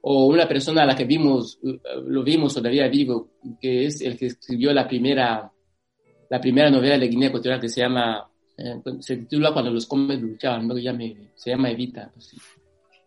o 0.00 0.26
una 0.26 0.48
persona 0.48 0.82
a 0.82 0.86
la 0.86 0.96
que 0.96 1.04
vimos, 1.04 1.60
lo 1.62 2.24
vimos 2.24 2.52
todavía 2.52 2.88
vivo, 2.88 3.30
que 3.60 3.86
es 3.86 4.00
el 4.00 4.18
que 4.18 4.26
escribió 4.26 4.72
la 4.72 4.88
primera 4.88 5.52
la 6.28 6.40
primera 6.40 6.68
novela 6.68 6.98
de 6.98 7.06
Guinea 7.06 7.28
Ecuatorial 7.28 7.60
que 7.60 7.68
se 7.68 7.82
llama, 7.82 8.28
eh, 8.58 8.82
se 8.98 9.18
titula 9.18 9.52
Cuando 9.52 9.70
los 9.70 9.86
comes 9.86 10.20
luchaban, 10.20 10.68
ya 10.80 10.92
me, 10.92 11.30
se 11.36 11.50
llama 11.50 11.70
Evita. 11.70 12.10
Pues 12.12 12.34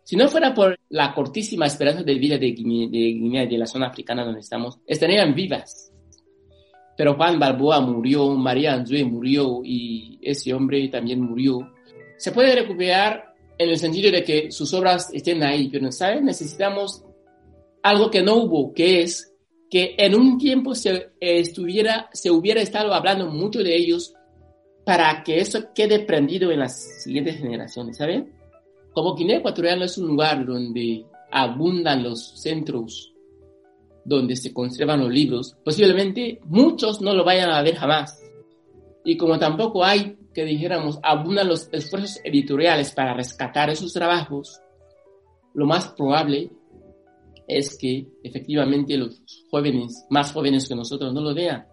si 0.02 0.16
no 0.16 0.26
fuera 0.28 0.54
por 0.54 0.78
la 0.88 1.12
cortísima 1.14 1.66
esperanza 1.66 2.02
de 2.02 2.14
vida 2.14 2.38
de 2.38 2.52
Guinea, 2.52 3.42
de 3.42 3.48
de 3.48 3.58
la 3.58 3.66
zona 3.66 3.88
africana 3.88 4.24
donde 4.24 4.40
estamos, 4.40 4.78
estarían 4.86 5.34
vivas. 5.34 5.92
Pero 6.96 7.14
Juan 7.14 7.38
Balboa 7.38 7.80
murió, 7.80 8.30
María 8.30 8.72
Anzue 8.72 9.04
murió 9.04 9.60
y 9.62 10.18
ese 10.22 10.54
hombre 10.54 10.88
también 10.88 11.20
murió. 11.20 11.72
Se 12.16 12.32
puede 12.32 12.54
recuperar 12.54 13.29
en 13.60 13.68
el 13.68 13.76
sentido 13.76 14.10
de 14.10 14.24
que 14.24 14.50
sus 14.50 14.72
obras 14.72 15.10
estén 15.12 15.42
ahí, 15.42 15.68
pero. 15.68 16.22
Necesitamos 16.22 17.04
algo 17.82 18.10
que 18.10 18.22
no 18.22 18.36
hubo, 18.36 18.72
que 18.72 19.02
es 19.02 19.34
que 19.68 19.96
en 19.98 20.14
un 20.14 20.38
tiempo 20.38 20.74
se, 20.74 20.90
eh, 20.90 21.10
estuviera, 21.20 22.08
se 22.10 22.30
hubiera 22.30 22.62
estado 22.62 22.94
hablando 22.94 23.26
mucho 23.26 23.58
de 23.58 23.76
ellos 23.76 24.14
para 24.86 25.22
que 25.22 25.40
eso 25.40 25.74
quede 25.74 26.00
prendido 26.00 26.50
en 26.50 26.60
las 26.60 27.02
siguientes 27.02 27.36
generaciones, 27.36 27.98
¿saben? 27.98 28.32
Como 28.94 29.14
Guinea 29.14 29.36
Ecuatorial 29.36 29.82
es 29.82 29.98
un 29.98 30.08
lugar 30.08 30.46
donde 30.46 31.04
abundan 31.30 32.02
los 32.02 32.40
centros 32.40 33.12
donde 34.06 34.36
se 34.36 34.54
conservan 34.54 35.00
los 35.00 35.10
libros, 35.10 35.54
posiblemente 35.62 36.40
muchos 36.46 37.02
no 37.02 37.12
lo 37.12 37.24
vayan 37.24 37.50
a 37.50 37.60
ver 37.60 37.76
jamás. 37.76 38.22
Y 39.04 39.18
como 39.18 39.38
tampoco 39.38 39.84
hay, 39.84 40.16
que 40.34 40.44
dijéramos, 40.44 40.98
abundan 41.02 41.48
los 41.48 41.68
esfuerzos 41.72 42.20
editoriales 42.24 42.92
para 42.92 43.14
rescatar 43.14 43.70
esos 43.70 43.92
trabajos, 43.92 44.60
lo 45.54 45.66
más 45.66 45.88
probable 45.88 46.50
es 47.48 47.76
que 47.76 48.06
efectivamente 48.22 48.96
los 48.96 49.22
jóvenes, 49.50 50.06
más 50.08 50.32
jóvenes 50.32 50.68
que 50.68 50.76
nosotros, 50.76 51.12
no 51.12 51.20
lo 51.20 51.34
vean. 51.34 51.66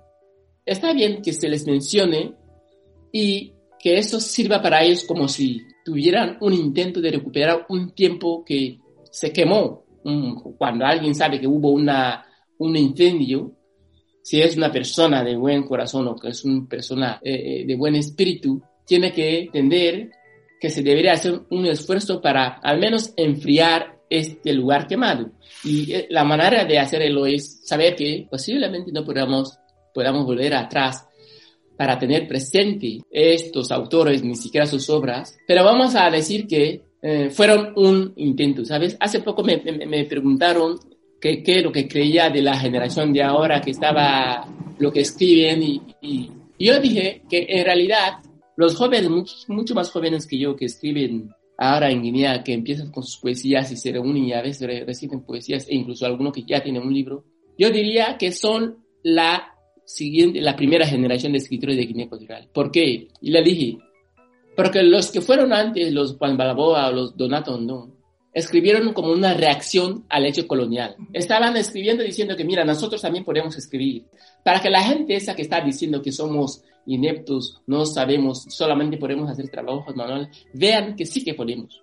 Está 0.66 0.94
bien 0.94 1.22
que 1.22 1.34
se 1.34 1.48
les 1.48 1.66
mencione 1.68 2.34
y 3.12 3.54
que 3.80 3.98
eso 3.98 4.20
sirva 4.20 4.62
para 4.62 4.84
ellos 4.84 5.04
como 5.04 5.28
si 5.28 5.62
tuvieran 5.86 6.38
un 6.42 6.54
intento 6.54 7.00
de 7.00 7.12
recuperar 7.12 7.66
un 7.70 7.92
tiempo 7.92 8.44
que 8.44 8.80
se 9.12 9.32
quemó. 9.32 9.86
Cuando 10.58 10.86
alguien 10.86 11.14
sabe 11.14 11.40
que 11.40 11.48
hubo 11.48 11.70
una, 11.70 12.26
un 12.58 12.76
incendio, 12.76 13.57
si 14.28 14.42
es 14.42 14.58
una 14.58 14.70
persona 14.70 15.24
de 15.24 15.38
buen 15.38 15.64
corazón 15.64 16.06
o 16.10 16.18
que 16.18 16.28
es 16.28 16.44
una 16.44 16.68
persona 16.68 17.18
eh, 17.24 17.64
de 17.66 17.76
buen 17.76 17.96
espíritu, 17.96 18.62
tiene 18.86 19.14
que 19.14 19.44
entender 19.44 20.12
que 20.60 20.70
se 20.70 20.84
debería 20.84 21.14
hacer 21.14 21.44
un 21.50 21.66
esfuerzo 21.66 22.20
para 22.20 22.60
al 22.62 22.78
menos 22.78 23.14
enfriar 23.16 24.02
este 24.10 24.52
lugar 24.52 24.86
quemado. 24.86 25.32
Y 25.64 25.94
eh, 25.94 26.08
la 26.10 26.26
manera 26.26 26.66
de 26.66 26.78
hacerlo 26.78 27.26
es 27.26 27.66
saber 27.66 27.96
que 27.96 28.28
posiblemente 28.30 28.92
no 28.92 29.06
podamos, 29.06 29.58
podamos 29.94 30.26
volver 30.26 30.56
atrás 30.56 31.08
para 31.78 31.98
tener 31.98 32.28
presente 32.28 32.98
estos 33.10 33.72
autores, 33.72 34.26
ni 34.26 34.36
siquiera 34.36 34.68
sus 34.68 34.90
obras, 34.90 35.38
pero 35.48 35.64
vamos 35.64 35.96
a 35.96 36.10
decir 36.10 36.48
que 36.48 36.82
eh, 37.02 37.30
fueron 37.30 37.72
un 37.78 38.12
intento, 38.18 38.66
¿sabes? 38.66 38.98
Hace 39.00 39.22
poco 39.22 39.42
me, 39.42 39.56
me, 39.58 40.04
preguntaron 40.04 40.80
qué, 41.22 41.42
qué 41.44 41.58
es 41.58 41.64
lo 41.64 41.72
que 41.72 41.88
creía 41.88 42.30
de 42.30 42.42
la 42.42 42.58
generación 42.58 43.14
de 43.14 43.24
ahora 43.24 43.62
que 43.62 43.72
estaba, 43.72 44.48
lo 44.80 44.92
que 44.92 45.02
escriben 45.02 45.64
y, 45.64 45.82
y 46.02 46.32
yo 46.60 46.80
dije 46.80 47.24
que 47.30 47.46
en 47.50 47.66
realidad 47.66 48.20
Los 48.58 48.76
jóvenes, 48.76 49.08
muchos, 49.10 49.46
mucho 49.50 49.76
más 49.76 49.92
jóvenes 49.92 50.26
que 50.26 50.40
yo, 50.40 50.56
que 50.56 50.66
escriben 50.66 51.30
ahora 51.60 51.92
en 51.92 52.02
Guinea, 52.02 52.44
que 52.44 52.54
empiezan 52.54 52.92
con 52.92 53.04
sus 53.04 53.18
poesías 53.22 53.72
y 53.72 53.78
se 53.78 53.92
reúnen 53.92 54.26
y 54.26 54.34
a 54.34 54.42
veces 54.42 54.68
re- 54.68 54.84
reciben 54.84 55.22
poesías, 55.22 55.68
e 55.70 55.76
incluso 55.76 56.06
algunos 56.08 56.34
que 56.34 56.44
ya 56.44 56.64
tienen 56.64 56.82
un 56.82 56.92
libro, 56.92 57.24
yo 57.56 57.70
diría 57.70 58.18
que 58.18 58.32
son 58.32 58.78
la 59.04 59.54
siguiente, 59.86 60.42
la 60.42 60.56
primera 60.56 60.88
generación 60.88 61.34
de 61.34 61.38
escritores 61.38 61.78
de 61.78 61.86
Guinea 61.86 62.06
Ecuatorial. 62.08 62.50
¿Por 62.52 62.72
qué? 62.72 63.10
Y 63.22 63.30
le 63.30 63.44
dije, 63.44 63.78
porque 64.56 64.82
los 64.82 65.12
que 65.12 65.22
fueron 65.22 65.54
antes, 65.54 65.94
los 65.94 66.18
Juan 66.18 66.36
Balaboa 66.36 66.90
o 66.90 66.94
los 66.94 67.16
Donato 67.16 67.54
Ondón, 67.54 67.94
escribieron 68.38 68.94
como 68.94 69.12
una 69.12 69.34
reacción 69.34 70.06
al 70.10 70.28
hecho 70.28 70.48
colonial. 70.48 70.96
Estaban 71.12 71.58
escribiendo 71.58 72.04
diciendo 72.04 72.36
que, 72.36 72.44
mira, 72.44 72.64
nosotros 72.64 73.02
también 73.02 73.26
podemos 73.26 73.58
escribir. 73.58 74.06
Para 74.44 74.62
que 74.62 74.70
la 74.70 74.84
gente 74.84 75.16
esa 75.16 75.36
que 75.36 75.42
está 75.42 75.60
diciendo 75.60 76.04
que 76.04 76.12
somos 76.12 76.62
ineptos, 76.86 77.64
no 77.66 77.84
sabemos, 77.88 78.46
solamente 78.50 78.98
podemos 78.98 79.28
hacer 79.28 79.50
trabajos 79.50 79.96
manuales, 79.96 80.30
vean 80.54 80.96
que 80.96 81.08
sí 81.08 81.24
que 81.24 81.34
podemos. 81.34 81.82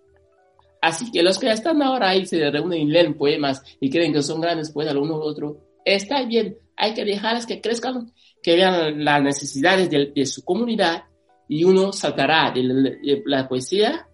Así 0.81 1.11
que 1.11 1.25
los 1.25 1.41
que 1.41 1.51
están 1.51 1.83
ahora 1.83 2.11
ahí 2.11 2.25
se 2.25 2.49
reúnen 2.49 2.83
y 2.83 2.87
leen 2.87 3.15
poemas 3.15 3.61
y 3.81 3.91
creen 3.91 4.13
que 4.13 4.23
son 4.23 4.41
grandes 4.41 4.71
poetas, 4.71 4.95
uno 4.95 5.17
u 5.17 5.23
otro, 5.23 5.59
está 5.85 6.23
bien, 6.25 6.57
hay 6.77 6.95
que 6.95 7.05
dejarles 7.05 7.47
que 7.47 7.61
crezcan, 7.61 8.13
que 8.41 8.55
vean 8.55 9.05
las 9.05 9.21
necesidades 9.23 9.91
de, 9.91 10.13
de 10.15 10.25
su 10.25 10.45
comunidad 10.45 11.03
y 11.49 11.65
uno 11.65 11.93
saltará 11.93 12.53
de 12.53 12.63
la, 12.63 12.91
de 12.91 13.23
la 13.27 13.49
poesía 13.49 14.07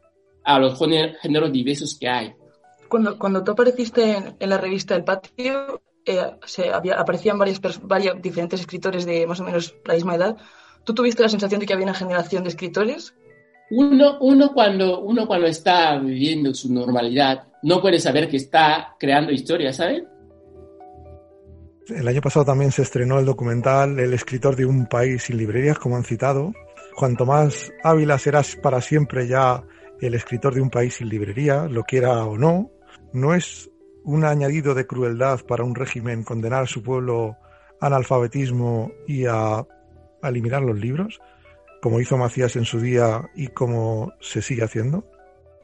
a 0.54 0.58
los 0.58 0.78
géner- 0.78 1.16
géneros 1.20 1.52
diversos 1.52 1.96
que 1.98 2.08
hay. 2.08 2.34
Cuando, 2.88 3.18
cuando 3.18 3.44
tú 3.44 3.52
apareciste 3.52 4.16
en, 4.16 4.36
en 4.38 4.50
la 4.50 4.58
revista 4.58 4.96
El 4.96 5.04
Patio, 5.04 5.80
eh, 6.04 6.32
se 6.44 6.70
había, 6.70 6.94
aparecían 6.94 7.38
varios, 7.38 7.60
varios 7.82 8.20
diferentes 8.20 8.60
escritores 8.60 9.06
de 9.06 9.26
más 9.26 9.40
o 9.40 9.44
menos 9.44 9.74
la 9.84 9.94
misma 9.94 10.16
edad. 10.16 10.36
¿Tú 10.84 10.94
tuviste 10.94 11.22
la 11.22 11.28
sensación 11.28 11.60
de 11.60 11.66
que 11.66 11.72
había 11.72 11.84
una 11.84 11.94
generación 11.94 12.42
de 12.42 12.50
escritores? 12.50 13.14
Uno, 13.70 14.18
uno, 14.20 14.52
cuando, 14.52 15.00
uno 15.00 15.26
cuando 15.28 15.46
está 15.46 15.96
viviendo 15.98 16.52
su 16.54 16.72
normalidad 16.72 17.44
no 17.62 17.80
puede 17.80 18.00
saber 18.00 18.28
que 18.28 18.38
está 18.38 18.96
creando 18.98 19.30
historias, 19.30 19.76
¿sabes? 19.76 20.02
El 21.88 22.08
año 22.08 22.20
pasado 22.20 22.44
también 22.44 22.72
se 22.72 22.82
estrenó 22.82 23.18
el 23.18 23.26
documental 23.26 23.98
El 23.98 24.14
escritor 24.14 24.56
de 24.56 24.64
un 24.64 24.86
país 24.86 25.24
sin 25.24 25.36
librerías, 25.36 25.78
como 25.78 25.96
han 25.96 26.04
citado. 26.04 26.52
Juan 26.94 27.16
Tomás 27.16 27.70
Ávila 27.84 28.18
serás 28.18 28.56
para 28.56 28.80
siempre 28.80 29.28
ya 29.28 29.62
el 30.00 30.14
escritor 30.14 30.54
de 30.54 30.60
un 30.60 30.70
país 30.70 30.94
sin 30.94 31.08
librería, 31.08 31.66
lo 31.66 31.84
quiera 31.84 32.24
o 32.24 32.38
no. 32.38 32.70
¿No 33.12 33.34
es 33.34 33.70
un 34.04 34.24
añadido 34.24 34.74
de 34.74 34.86
crueldad 34.86 35.40
para 35.46 35.64
un 35.64 35.74
régimen 35.74 36.24
condenar 36.24 36.64
a 36.64 36.66
su 36.66 36.82
pueblo 36.82 37.36
al 37.80 37.92
analfabetismo 37.94 38.92
y 39.06 39.24
a, 39.26 39.66
eliminar 40.22 40.62
los 40.62 40.78
libros, 40.78 41.18
como 41.80 41.98
hizo 41.98 42.18
Macías 42.18 42.54
en 42.56 42.66
su 42.66 42.78
día 42.78 43.30
y 43.34 43.48
como 43.48 44.12
se 44.20 44.42
sigue 44.42 44.64
haciendo? 44.64 45.04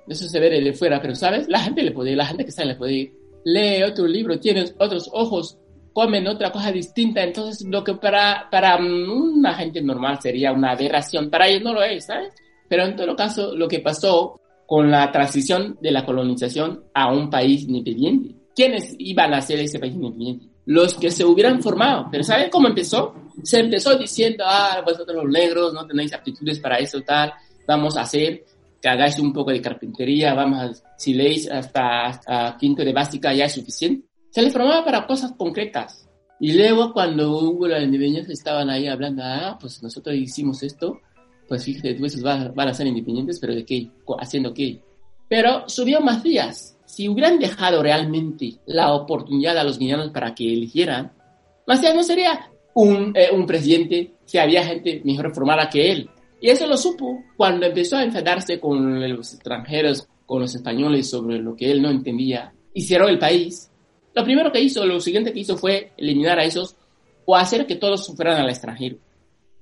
Eso 0.08 0.26
se 0.26 0.40
ve 0.40 0.48
desde 0.48 0.72
fuera, 0.72 1.00
pero 1.02 1.14
¿sabes? 1.14 1.46
La 1.48 1.60
gente 1.60 1.82
le 1.82 1.92
puede, 1.92 2.16
la 2.16 2.24
gente 2.24 2.44
que 2.44 2.52
sabe 2.52 2.68
le 2.68 2.76
puede 2.76 3.12
lee 3.44 3.82
otro 3.82 4.06
libro, 4.06 4.40
tienes 4.40 4.74
otros 4.78 5.10
ojos, 5.12 5.58
comen 5.92 6.26
otra 6.26 6.50
cosa 6.50 6.72
distinta, 6.72 7.22
entonces 7.22 7.66
lo 7.68 7.84
que 7.84 7.94
para, 7.94 8.48
para 8.50 8.76
una 8.76 9.54
gente 9.54 9.82
normal 9.82 10.18
sería 10.20 10.52
una 10.52 10.72
aberración, 10.72 11.30
para 11.30 11.48
ellos 11.48 11.62
no 11.62 11.74
lo 11.74 11.82
es, 11.82 12.06
¿sabes? 12.06 12.32
Pero 12.68 12.84
en 12.84 12.96
todo 12.96 13.14
caso, 13.14 13.54
lo 13.54 13.68
que 13.68 13.80
pasó 13.80 14.40
con 14.66 14.90
la 14.90 15.10
transición 15.12 15.78
de 15.80 15.90
la 15.92 16.04
colonización 16.04 16.84
a 16.92 17.12
un 17.12 17.30
país 17.30 17.62
independiente, 17.62 18.34
¿quiénes 18.54 18.94
iban 18.98 19.32
a 19.34 19.40
ser 19.40 19.60
ese 19.60 19.78
país 19.78 19.94
independiente? 19.94 20.46
Los 20.66 20.94
que 20.94 21.10
se 21.10 21.24
hubieran 21.24 21.62
formado, 21.62 22.08
pero 22.10 22.24
¿saben 22.24 22.50
cómo 22.50 22.68
empezó? 22.68 23.14
Se 23.42 23.60
empezó 23.60 23.96
diciendo, 23.96 24.44
ah, 24.46 24.82
vosotros 24.84 25.24
los 25.24 25.30
negros 25.30 25.72
no 25.72 25.86
tenéis 25.86 26.12
aptitudes 26.12 26.58
para 26.58 26.78
eso, 26.78 27.00
tal, 27.02 27.32
vamos 27.66 27.96
a 27.96 28.00
hacer 28.00 28.44
que 28.80 28.88
hagáis 28.88 29.18
un 29.18 29.32
poco 29.32 29.52
de 29.52 29.60
carpintería, 29.60 30.34
vamos 30.34 30.58
a, 30.58 30.72
si 30.98 31.14
leéis 31.14 31.50
hasta, 31.50 32.06
hasta 32.06 32.56
quinto 32.58 32.84
de 32.84 32.92
básica 32.92 33.32
ya 33.32 33.44
es 33.44 33.52
suficiente. 33.52 34.08
Se 34.30 34.42
les 34.42 34.52
formaba 34.52 34.84
para 34.84 35.06
cosas 35.06 35.32
concretas. 35.32 36.08
Y 36.38 36.52
luego 36.52 36.92
cuando 36.92 37.32
hubo 37.38 37.66
la 37.66 37.80
independencia 37.80 38.32
estaban 38.32 38.68
ahí 38.68 38.86
hablando, 38.86 39.22
ah, 39.24 39.56
pues 39.58 39.82
nosotros 39.82 40.14
hicimos 40.16 40.62
esto, 40.62 41.00
pues 41.48 41.64
fíjate, 41.64 41.94
tú 41.94 42.04
esos 42.04 42.22
van, 42.22 42.52
a 42.56 42.74
ser 42.74 42.86
independientes, 42.86 43.38
pero 43.38 43.54
¿de 43.54 43.64
qué? 43.64 43.88
¿Haciendo 44.18 44.52
qué? 44.52 44.80
Pero 45.28 45.68
subió 45.68 46.00
Macías. 46.00 46.76
Si 46.84 47.08
hubieran 47.08 47.38
dejado 47.38 47.82
realmente 47.82 48.54
la 48.66 48.94
oportunidad 48.94 49.58
a 49.58 49.64
los 49.64 49.78
guineanos 49.78 50.10
para 50.10 50.34
que 50.34 50.52
eligieran, 50.52 51.12
Macías 51.66 51.94
no 51.94 52.02
sería 52.02 52.50
un, 52.74 53.12
eh, 53.16 53.28
un 53.32 53.46
presidente 53.46 54.14
si 54.24 54.38
había 54.38 54.64
gente 54.64 55.02
mejor 55.04 55.34
formada 55.34 55.68
que 55.68 55.90
él. 55.90 56.10
Y 56.40 56.50
eso 56.50 56.66
lo 56.66 56.76
supo 56.76 57.24
cuando 57.36 57.66
empezó 57.66 57.96
a 57.96 58.04
enfadarse 58.04 58.60
con 58.60 59.00
los 59.08 59.34
extranjeros, 59.34 60.06
con 60.26 60.40
los 60.40 60.54
españoles 60.54 61.08
sobre 61.08 61.38
lo 61.38 61.56
que 61.56 61.70
él 61.70 61.80
no 61.80 61.90
entendía 61.90 62.52
y 62.74 62.82
cerró 62.82 63.08
el 63.08 63.18
país. 63.18 63.70
Lo 64.14 64.24
primero 64.24 64.52
que 64.52 64.60
hizo, 64.60 64.84
lo 64.84 65.00
siguiente 65.00 65.32
que 65.32 65.40
hizo 65.40 65.56
fue 65.56 65.92
eliminar 65.96 66.38
a 66.38 66.44
esos 66.44 66.76
o 67.24 67.36
hacer 67.36 67.66
que 67.66 67.76
todos 67.76 68.06
fueran 68.14 68.40
al 68.40 68.50
extranjero. 68.50 68.96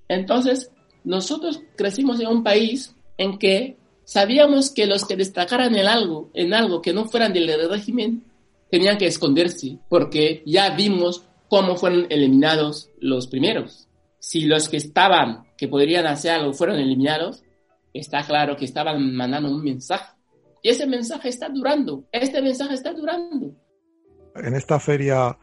Entonces, 0.08 0.70
nosotros 1.04 1.62
crecimos 1.76 2.18
en 2.20 2.28
un 2.28 2.42
país 2.42 2.94
en 3.18 3.38
que 3.38 3.76
sabíamos 4.04 4.70
que 4.70 4.86
los 4.86 5.04
que 5.04 5.16
destacaran 5.16 5.74
en 5.76 5.86
algo, 5.86 6.30
en 6.34 6.54
algo 6.54 6.82
que 6.82 6.92
no 6.92 7.04
fueran 7.06 7.32
del 7.32 7.70
régimen, 7.70 8.24
tenían 8.70 8.98
que 8.98 9.06
esconderse, 9.06 9.78
porque 9.88 10.42
ya 10.46 10.74
vimos 10.74 11.24
cómo 11.48 11.76
fueron 11.76 12.06
eliminados 12.10 12.90
los 12.98 13.26
primeros. 13.26 13.88
Si 14.18 14.46
los 14.46 14.68
que 14.68 14.78
estaban, 14.78 15.44
que 15.56 15.68
podrían 15.68 16.06
hacer 16.06 16.32
algo, 16.32 16.52
fueron 16.52 16.76
eliminados, 16.76 17.44
está 17.92 18.24
claro 18.24 18.56
que 18.56 18.64
estaban 18.64 19.14
mandando 19.14 19.50
un 19.50 19.62
mensaje. 19.62 20.12
Y 20.62 20.70
ese 20.70 20.86
mensaje 20.86 21.28
está 21.28 21.48
durando, 21.48 22.04
este 22.10 22.40
mensaje 22.40 22.74
está 22.74 22.92
durando. 22.92 23.54
En 24.34 24.54
esta 24.54 24.80
feria 24.80 25.38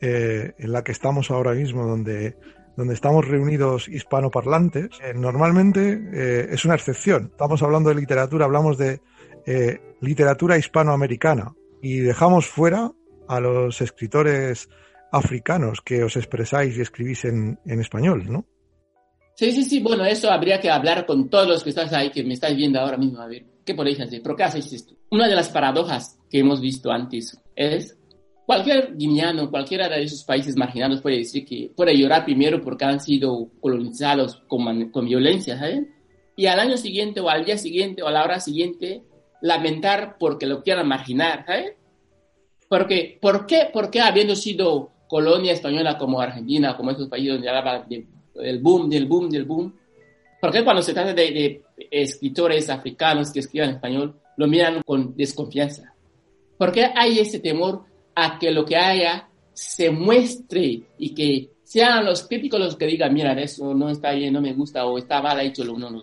eh, 0.00 0.52
en 0.58 0.72
la 0.72 0.84
que 0.84 0.92
estamos 0.92 1.30
ahora 1.30 1.54
mismo, 1.54 1.86
donde 1.86 2.36
donde 2.76 2.94
estamos 2.94 3.26
reunidos 3.26 3.88
hispanoparlantes, 3.88 4.90
eh, 5.02 5.14
normalmente 5.14 6.00
eh, 6.12 6.48
es 6.50 6.64
una 6.64 6.74
excepción. 6.74 7.30
Estamos 7.32 7.62
hablando 7.62 7.88
de 7.88 7.96
literatura, 7.96 8.44
hablamos 8.44 8.76
de 8.76 9.00
eh, 9.46 9.80
literatura 10.00 10.58
hispanoamericana 10.58 11.54
y 11.82 11.98
dejamos 11.98 12.46
fuera 12.46 12.92
a 13.28 13.40
los 13.40 13.80
escritores 13.80 14.68
africanos 15.10 15.80
que 15.80 16.04
os 16.04 16.16
expresáis 16.16 16.76
y 16.76 16.82
escribís 16.82 17.24
en, 17.24 17.58
en 17.64 17.80
español, 17.80 18.24
¿no? 18.28 18.44
Sí, 19.34 19.52
sí, 19.52 19.64
sí. 19.64 19.80
Bueno, 19.80 20.04
eso 20.04 20.30
habría 20.30 20.60
que 20.60 20.70
hablar 20.70 21.04
con 21.04 21.28
todos 21.28 21.46
los 21.46 21.62
que 21.62 21.70
están 21.70 21.94
ahí, 21.94 22.10
que 22.10 22.24
me 22.24 22.34
estáis 22.34 22.56
viendo 22.56 22.80
ahora 22.80 22.96
mismo. 22.96 23.20
A 23.20 23.26
ver, 23.26 23.44
¿qué 23.64 23.74
podéis 23.74 24.00
hacer? 24.00 24.22
¿Por 24.22 24.34
qué 24.34 24.44
hacéis 24.44 24.72
esto? 24.72 24.94
Una 25.10 25.28
de 25.28 25.34
las 25.34 25.50
paradojas 25.50 26.18
que 26.30 26.38
hemos 26.38 26.60
visto 26.60 26.90
antes 26.90 27.38
es 27.54 27.96
Cualquier 28.46 28.96
guineano, 28.96 29.50
cualquiera 29.50 29.88
de 29.88 30.04
esos 30.04 30.22
países 30.22 30.56
marginados 30.56 31.00
puede 31.02 31.18
decir 31.18 31.44
que 31.44 31.72
puede 31.74 31.98
llorar 31.98 32.24
primero 32.24 32.60
porque 32.60 32.84
han 32.84 33.00
sido 33.00 33.48
colonizados 33.60 34.36
con, 34.46 34.90
con 34.90 35.04
violencia, 35.04 35.58
¿saben? 35.58 35.92
Y 36.36 36.46
al 36.46 36.60
año 36.60 36.76
siguiente 36.76 37.20
o 37.20 37.28
al 37.28 37.44
día 37.44 37.58
siguiente 37.58 38.04
o 38.04 38.06
a 38.06 38.12
la 38.12 38.22
hora 38.22 38.38
siguiente 38.38 39.02
lamentar 39.40 40.16
porque 40.18 40.46
lo 40.46 40.62
quieran 40.62 40.86
marginar, 40.86 41.44
¿saben? 41.44 41.72
Porque, 42.68 43.18
¿por 43.20 43.46
qué? 43.46 43.68
Porque 43.72 44.00
habiendo 44.00 44.36
sido 44.36 44.90
colonia 45.08 45.52
española 45.52 45.98
como 45.98 46.20
Argentina, 46.20 46.76
como 46.76 46.92
esos 46.92 47.08
países 47.08 47.32
donde 47.32 47.48
hablaba 47.48 47.80
de, 47.80 48.06
del 48.34 48.60
boom, 48.60 48.88
del 48.88 49.06
boom, 49.06 49.28
del 49.28 49.44
boom, 49.44 49.74
¿por 50.40 50.52
qué 50.52 50.62
cuando 50.62 50.82
se 50.82 50.94
trata 50.94 51.12
de, 51.12 51.32
de 51.32 51.64
escritores 51.90 52.70
africanos 52.70 53.32
que 53.32 53.40
escriban 53.40 53.70
español 53.70 54.14
lo 54.36 54.46
miran 54.46 54.82
con 54.82 55.16
desconfianza? 55.16 55.92
¿Por 56.56 56.70
qué 56.70 56.92
hay 56.94 57.18
ese 57.18 57.40
temor 57.40 57.84
a 58.16 58.38
que 58.38 58.50
lo 58.50 58.64
que 58.64 58.76
haya 58.76 59.28
se 59.52 59.90
muestre 59.90 60.82
y 60.98 61.14
que 61.14 61.50
sean 61.62 62.04
los 62.04 62.26
críticos 62.26 62.58
los 62.58 62.76
que 62.76 62.86
digan, 62.86 63.12
mira, 63.12 63.32
eso 63.40 63.74
no 63.74 63.90
está 63.90 64.12
bien, 64.12 64.32
no 64.32 64.40
me 64.40 64.54
gusta 64.54 64.86
o 64.86 64.98
está 64.98 65.20
mal 65.22 65.38
hecho 65.40 65.64
lo 65.64 65.74
uno. 65.74 65.90
No. 65.90 66.02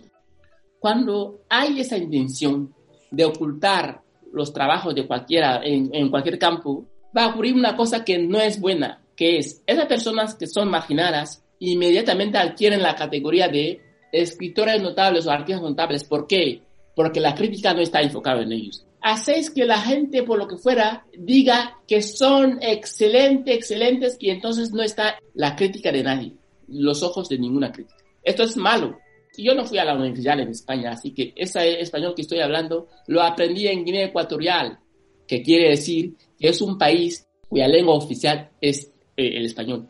Cuando 0.79 1.41
hay 1.49 1.81
esa 1.81 1.97
intención 1.97 2.73
de 3.09 3.25
ocultar 3.25 4.01
los 4.31 4.53
trabajos 4.53 4.93
de 4.93 5.07
cualquiera 5.07 5.61
en, 5.63 5.89
en, 5.93 6.09
cualquier 6.09 6.37
campo, 6.37 6.85
va 7.15 7.25
a 7.25 7.27
ocurrir 7.29 7.55
una 7.55 7.75
cosa 7.75 8.05
que 8.05 8.19
no 8.19 8.39
es 8.39 8.59
buena, 8.59 9.01
que 9.15 9.37
es 9.37 9.63
esas 9.65 9.85
personas 9.85 10.35
que 10.35 10.47
son 10.47 10.69
marginadas 10.69 11.43
inmediatamente 11.59 12.37
adquieren 12.37 12.81
la 12.81 12.95
categoría 12.95 13.47
de 13.47 13.81
escritores 14.11 14.81
notables 14.81 15.25
o 15.25 15.31
artistas 15.31 15.63
notables. 15.63 16.03
¿Por 16.03 16.27
qué? 16.27 16.61
Porque 16.95 17.19
la 17.19 17.33
crítica 17.33 17.73
no 17.73 17.81
está 17.81 18.01
enfocada 18.01 18.41
en 18.41 18.51
ellos 18.51 18.85
hacéis 19.03 19.51
que 19.51 19.65
la 19.65 19.79
gente, 19.79 20.23
por 20.23 20.39
lo 20.39 20.47
que 20.47 20.57
fuera, 20.57 21.05
diga 21.15 21.77
que 21.87 22.01
son 22.01 22.57
excelentes, 22.61 23.53
excelentes, 23.53 24.17
y 24.19 24.29
entonces 24.29 24.71
no 24.71 24.81
está 24.81 25.19
la 25.35 25.55
crítica 25.55 25.91
de 25.91 26.03
nadie, 26.03 26.33
los 26.69 27.03
ojos 27.03 27.27
de 27.27 27.37
ninguna 27.37 27.71
crítica. 27.71 28.01
Esto 28.23 28.43
es 28.43 28.55
malo. 28.55 28.97
Yo 29.37 29.53
no 29.53 29.65
fui 29.65 29.77
a 29.77 29.85
la 29.85 29.95
universidad 29.95 30.39
en 30.39 30.47
España, 30.47 30.91
así 30.91 31.13
que 31.13 31.33
ese 31.35 31.81
español 31.81 32.13
que 32.15 32.21
estoy 32.21 32.39
hablando 32.39 32.87
lo 33.07 33.21
aprendí 33.21 33.67
en 33.67 33.83
Guinea 33.83 34.05
Ecuatorial, 34.05 34.79
que 35.27 35.43
quiere 35.43 35.69
decir 35.69 36.15
que 36.39 36.47
es 36.47 36.61
un 36.61 36.77
país 36.77 37.27
cuya 37.49 37.67
lengua 37.67 37.95
oficial 37.95 38.51
es 38.61 38.91
eh, 39.17 39.37
el 39.37 39.45
español. 39.45 39.89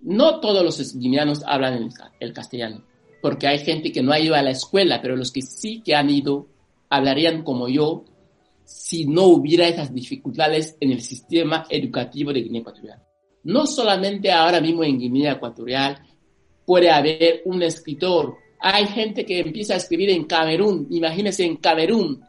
No 0.00 0.40
todos 0.40 0.64
los 0.64 0.96
guineanos 0.96 1.42
hablan 1.46 1.74
el, 1.74 1.88
el 2.20 2.32
castellano. 2.32 2.84
porque 3.20 3.48
hay 3.48 3.58
gente 3.58 3.90
que 3.92 4.02
no 4.02 4.12
ha 4.12 4.20
ido 4.20 4.34
a 4.34 4.42
la 4.42 4.50
escuela, 4.50 5.00
pero 5.02 5.16
los 5.16 5.32
que 5.32 5.42
sí 5.42 5.82
que 5.84 5.94
han 5.94 6.08
ido 6.08 6.46
hablarían 6.88 7.42
como 7.42 7.68
yo 7.68 8.04
si 8.68 9.06
no 9.06 9.28
hubiera 9.28 9.66
esas 9.66 9.94
dificultades 9.94 10.76
en 10.78 10.92
el 10.92 11.00
sistema 11.00 11.64
educativo 11.70 12.34
de 12.34 12.42
Guinea 12.42 12.60
Ecuatorial. 12.60 13.02
No 13.44 13.66
solamente 13.66 14.30
ahora 14.30 14.60
mismo 14.60 14.84
en 14.84 14.98
Guinea 14.98 15.32
Ecuatorial 15.32 16.02
puede 16.66 16.90
haber 16.90 17.40
un 17.46 17.62
escritor. 17.62 18.36
Hay 18.60 18.86
gente 18.88 19.24
que 19.24 19.40
empieza 19.40 19.72
a 19.72 19.78
escribir 19.78 20.10
en 20.10 20.24
Camerún, 20.24 20.86
imagínense 20.90 21.46
en 21.46 21.56
Camerún, 21.56 22.22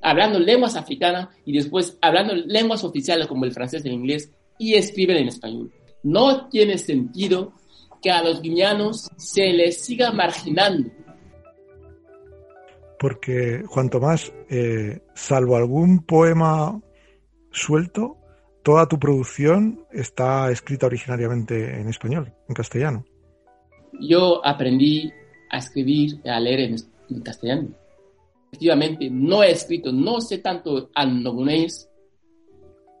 hablando 0.00 0.40
lenguas 0.40 0.74
africanas 0.74 1.28
y 1.44 1.52
después 1.52 1.96
hablando 2.00 2.34
lenguas 2.34 2.82
oficiales 2.82 3.28
como 3.28 3.44
el 3.44 3.52
francés 3.52 3.84
y 3.84 3.88
el 3.88 3.94
inglés 3.94 4.32
y 4.58 4.74
escriben 4.74 5.18
en 5.18 5.28
español. 5.28 5.72
No 6.02 6.48
tiene 6.48 6.76
sentido 6.76 7.52
que 8.02 8.10
a 8.10 8.20
los 8.20 8.42
guineanos 8.42 9.08
se 9.16 9.52
les 9.52 9.80
siga 9.80 10.10
marginando. 10.10 10.90
Porque, 13.02 13.64
Juan 13.66 13.90
Tomás, 13.90 14.32
eh, 14.48 15.00
salvo 15.12 15.56
algún 15.56 16.06
poema 16.06 16.80
suelto, 17.50 18.16
toda 18.62 18.86
tu 18.86 18.96
producción 19.00 19.84
está 19.90 20.52
escrita 20.52 20.86
originariamente 20.86 21.80
en 21.80 21.88
español, 21.88 22.32
en 22.48 22.54
castellano. 22.54 23.04
Yo 24.00 24.40
aprendí 24.46 25.12
a 25.50 25.58
escribir, 25.58 26.20
a 26.24 26.38
leer 26.38 26.60
en, 26.60 26.76
en 27.10 27.20
castellano. 27.22 27.70
Efectivamente, 28.52 29.10
no 29.10 29.42
he 29.42 29.50
escrito, 29.50 29.90
no 29.90 30.20
sé 30.20 30.38
tanto 30.38 30.92
andonés 30.94 31.90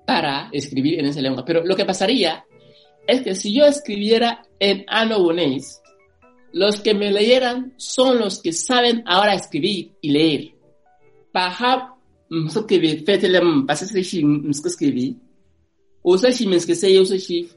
para 0.04 0.48
escribir 0.50 0.98
en 0.98 1.06
esa 1.06 1.20
lengua, 1.20 1.44
pero 1.44 1.64
lo 1.64 1.76
que 1.76 1.84
pasaría 1.84 2.44
es 3.06 3.20
que 3.20 3.36
si 3.36 3.54
yo 3.54 3.66
escribiera 3.66 4.44
en 4.58 4.84
anobonés, 4.88 5.80
los 6.52 6.80
que 6.80 6.94
me 6.94 7.10
leyeran 7.10 7.74
son 7.76 8.18
los 8.18 8.40
que 8.40 8.52
saben 8.52 9.02
ahora 9.06 9.34
escribir 9.34 9.92
y 10.00 10.10
leer. 10.10 10.54
Paha, 11.32 11.96
msokebi, 12.28 13.04
fetelem, 13.06 13.66
pasaseshi, 13.66 14.24
mskeskebi, 14.24 15.16
usashi 16.04 16.46
mskesei, 16.46 16.98
usashi, 16.98 17.48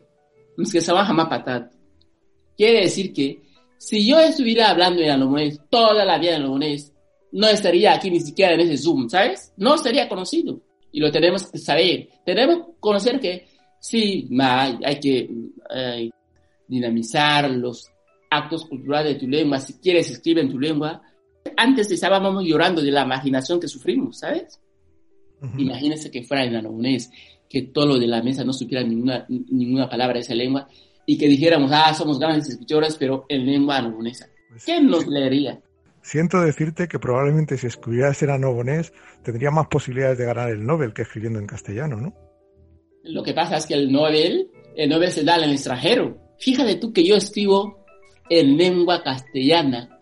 mskesawa 0.58 1.04
hama 1.06 1.30
patat. 1.30 1.74
Quiere 2.58 2.82
decir 2.82 3.14
que 3.14 3.42
si 3.78 4.08
yo 4.08 4.20
estuviera 4.20 4.70
hablando 4.70 5.02
en 5.02 5.12
anobonés 5.12 5.60
toda 5.70 6.06
la 6.06 6.18
vida 6.18 6.36
en 6.36 6.44
anobonés, 6.44 6.94
no 7.34 7.48
estaría 7.48 7.94
aquí 7.94 8.10
ni 8.10 8.22
siquiera 8.22 8.54
en 8.54 8.62
ese 8.62 8.78
Zoom, 8.78 9.10
¿sabes? 9.10 9.52
No 9.58 9.78
sería 9.78 10.08
conocido. 10.08 10.62
Y 10.92 11.02
lo 11.02 11.12
tenemos 11.12 11.52
que 11.52 11.58
saber. 11.58 12.08
Tenemos 12.26 12.60
que 12.60 12.72
conocer 12.80 13.20
que 13.20 13.48
sí, 13.82 14.30
hay 14.40 15.00
que 15.02 15.30
eh, 15.70 16.10
dinamizar 16.68 17.52
los 17.52 17.90
actos 18.36 18.66
culturales 18.66 19.14
de 19.14 19.20
tu 19.20 19.28
lengua. 19.28 19.60
Si 19.60 19.74
quieres, 19.76 20.10
escribe 20.10 20.42
en 20.42 20.50
tu 20.50 20.60
lengua. 20.60 21.02
Antes 21.58 21.92
estábamos 21.92 22.44
llorando 22.44 22.82
de 22.82 22.92
la 22.92 23.06
marginación 23.06 23.60
que 23.60 23.68
sufrimos, 23.68 24.20
¿sabes? 24.20 24.60
Uh 25.42 25.46
-huh. 25.46 25.62
Imagínense 25.62 26.12
que 26.12 26.24
fuera 26.24 26.44
en 26.44 26.56
anonés, 26.56 27.10
que 27.50 27.64
todo 27.64 27.86
lo 27.86 28.00
de 28.00 28.08
la 28.08 28.22
mesa 28.24 28.44
no 28.44 28.54
supiera 28.54 28.84
ninguna, 28.84 29.26
ninguna 29.30 29.90
palabra 29.90 30.16
de 30.16 30.22
esa 30.22 30.36
lengua 30.36 30.68
y 31.06 31.18
que 31.18 31.28
dijéramos, 31.28 31.72
ah, 31.74 31.94
somos 31.94 32.20
grandes 32.20 32.50
escritores, 32.50 32.96
pero 32.98 33.26
en 33.30 33.46
lengua 33.46 33.78
anobonesa. 33.78 34.28
Pues, 34.50 34.66
¿Quién 34.66 34.88
nos 34.88 35.08
leería? 35.08 35.62
Siento 36.02 36.42
decirte 36.42 36.88
que 36.88 37.00
probablemente 37.00 37.58
si 37.58 37.68
escribieras 37.68 38.22
en 38.24 38.30
anobonés 38.30 38.94
tendría 39.24 39.52
más 39.52 39.68
posibilidades 39.68 40.18
de 40.18 40.26
ganar 40.26 40.52
el 40.52 40.64
Nobel 40.64 40.94
que 40.94 41.02
escribiendo 41.02 41.40
en 41.40 41.48
castellano, 41.48 41.98
¿no? 41.98 42.14
Lo 43.04 43.24
que 43.24 43.34
pasa 43.34 43.58
es 43.58 43.66
que 43.66 43.76
el 43.76 43.92
Nobel, 43.92 44.50
el 44.76 44.90
Nobel 44.90 45.12
se 45.12 45.24
da 45.24 45.38
en 45.38 45.46
el 45.46 45.52
extranjero. 45.54 46.18
Fíjate 46.40 46.76
tú 46.76 46.92
que 46.92 47.04
yo 47.04 47.16
escribo 47.16 47.85
en 48.30 48.58
lengua 48.58 49.04
castellana 49.04 49.98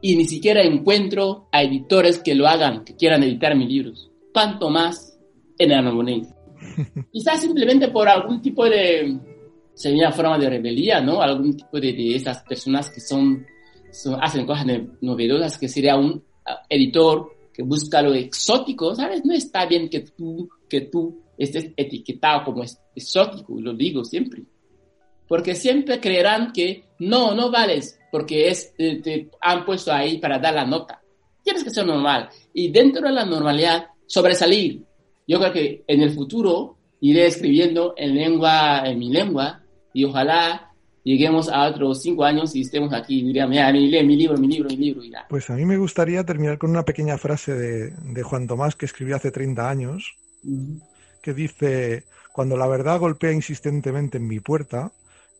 y 0.00 0.16
ni 0.16 0.26
siquiera 0.26 0.62
encuentro 0.62 1.48
a 1.50 1.62
editores 1.62 2.18
que 2.18 2.34
lo 2.34 2.46
hagan, 2.46 2.84
que 2.84 2.94
quieran 2.94 3.22
editar 3.22 3.56
mis 3.56 3.68
libros. 3.68 4.10
Cuanto 4.32 4.70
más 4.70 5.18
en 5.58 5.72
anobonés. 5.72 6.28
Quizás 7.12 7.40
simplemente 7.40 7.88
por 7.88 8.08
algún 8.08 8.40
tipo 8.40 8.64
de, 8.66 9.18
sería 9.74 10.12
forma 10.12 10.38
de 10.38 10.50
rebelía, 10.50 11.00
¿no? 11.00 11.20
Algún 11.20 11.56
tipo 11.56 11.80
de, 11.80 11.92
de 11.92 12.16
esas 12.16 12.42
personas 12.42 12.90
que 12.90 13.00
son, 13.00 13.46
son, 13.90 14.18
hacen 14.22 14.46
cosas 14.46 14.66
novedosas, 15.00 15.58
que 15.58 15.68
sería 15.68 15.96
un 15.96 16.22
editor 16.68 17.32
que 17.52 17.62
busca 17.62 18.02
lo 18.02 18.14
exótico, 18.14 18.94
¿sabes? 18.94 19.24
No 19.24 19.32
está 19.32 19.66
bien 19.66 19.88
que 19.88 20.00
tú, 20.00 20.48
que 20.68 20.82
tú 20.82 21.22
estés 21.38 21.70
etiquetado 21.76 22.44
como 22.44 22.62
exótico, 22.94 23.60
lo 23.60 23.74
digo 23.74 24.04
siempre. 24.04 24.42
Porque 25.28 25.54
siempre 25.54 26.00
creerán 26.00 26.52
que 26.52 26.84
no, 26.98 27.34
no 27.34 27.50
vales, 27.50 27.98
porque 28.10 28.48
es, 28.48 28.74
te, 28.76 28.96
te 28.96 29.30
han 29.40 29.64
puesto 29.64 29.92
ahí 29.92 30.18
para 30.18 30.38
dar 30.38 30.54
la 30.54 30.64
nota. 30.64 31.00
Tienes 31.42 31.64
que 31.64 31.70
ser 31.70 31.86
normal. 31.86 32.28
Y 32.52 32.70
dentro 32.70 33.06
de 33.06 33.12
la 33.12 33.24
normalidad, 33.24 33.86
sobresalir. 34.06 34.82
Yo 35.26 35.38
creo 35.38 35.52
que 35.52 35.84
en 35.86 36.02
el 36.02 36.12
futuro 36.12 36.76
iré 37.00 37.26
escribiendo 37.26 37.94
en 37.96 38.14
lengua, 38.14 38.82
en 38.84 38.98
mi 38.98 39.10
lengua, 39.10 39.62
y 39.92 40.04
ojalá 40.04 40.72
lleguemos 41.06 41.48
a 41.48 41.68
otros 41.68 42.02
cinco 42.02 42.24
años 42.24 42.54
y 42.56 42.62
estemos 42.62 42.92
aquí 42.92 43.20
y 43.20 43.26
diría, 43.26 43.46
mira, 43.46 43.72
mi, 43.72 43.88
mi 43.88 44.16
libro, 44.16 44.36
mi 44.36 44.48
libro, 44.48 44.68
mi 44.70 44.76
libro. 44.76 45.04
Y. 45.04 45.12
Pues 45.28 45.48
a 45.50 45.54
mí 45.54 45.64
me 45.64 45.76
gustaría 45.76 46.24
terminar 46.24 46.58
con 46.58 46.70
una 46.70 46.84
pequeña 46.84 47.16
frase 47.16 47.54
de, 47.54 47.90
de 47.90 48.22
Juan 48.22 48.46
Tomás 48.46 48.74
que 48.74 48.86
escribió 48.86 49.16
hace 49.16 49.30
30 49.30 49.70
años, 49.70 50.16
uh 50.42 50.48
-huh. 50.48 50.82
que 51.22 51.32
dice, 51.32 52.04
cuando 52.32 52.56
la 52.56 52.66
verdad 52.66 52.98
golpea 52.98 53.32
insistentemente 53.32 54.18
en 54.18 54.26
mi 54.26 54.40
puerta, 54.40 54.90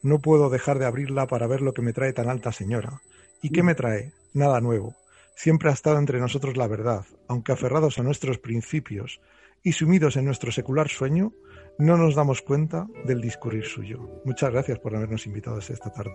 no 0.02 0.18
puedo 0.20 0.50
dejar 0.50 0.78
de 0.78 0.86
abrirla 0.86 1.26
para 1.26 1.46
ver 1.46 1.62
lo 1.62 1.72
que 1.72 1.82
me 1.82 1.92
trae 1.92 2.12
tan 2.12 2.28
alta 2.28 2.52
señora. 2.52 3.00
¿Y 3.42 3.50
qué 3.50 3.62
me 3.62 3.74
trae? 3.74 4.12
Nada 4.32 4.60
nuevo. 4.60 4.94
Siempre 5.34 5.68
ha 5.68 5.72
estado 5.72 5.98
entre 5.98 6.18
nosotros 6.18 6.56
la 6.56 6.66
verdad, 6.66 7.04
aunque 7.28 7.52
aferrados 7.52 7.98
a 7.98 8.02
nuestros 8.02 8.38
principios 8.38 9.20
y 9.62 9.72
sumidos 9.72 10.16
en 10.16 10.24
nuestro 10.24 10.50
secular 10.50 10.88
sueño, 10.88 11.32
no 11.78 11.96
nos 11.96 12.14
damos 12.14 12.40
cuenta 12.40 12.86
del 13.04 13.20
discurrir 13.20 13.64
suyo. 13.64 14.22
Muchas 14.24 14.50
gracias 14.50 14.78
por 14.78 14.96
habernos 14.96 15.26
invitado 15.26 15.58
esta 15.58 15.90
tarde. 15.90 16.14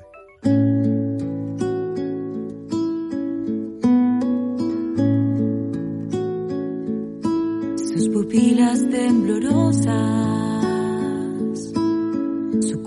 Sus 7.78 8.10
pupilas 8.10 8.90
temblorosas, 8.90 10.51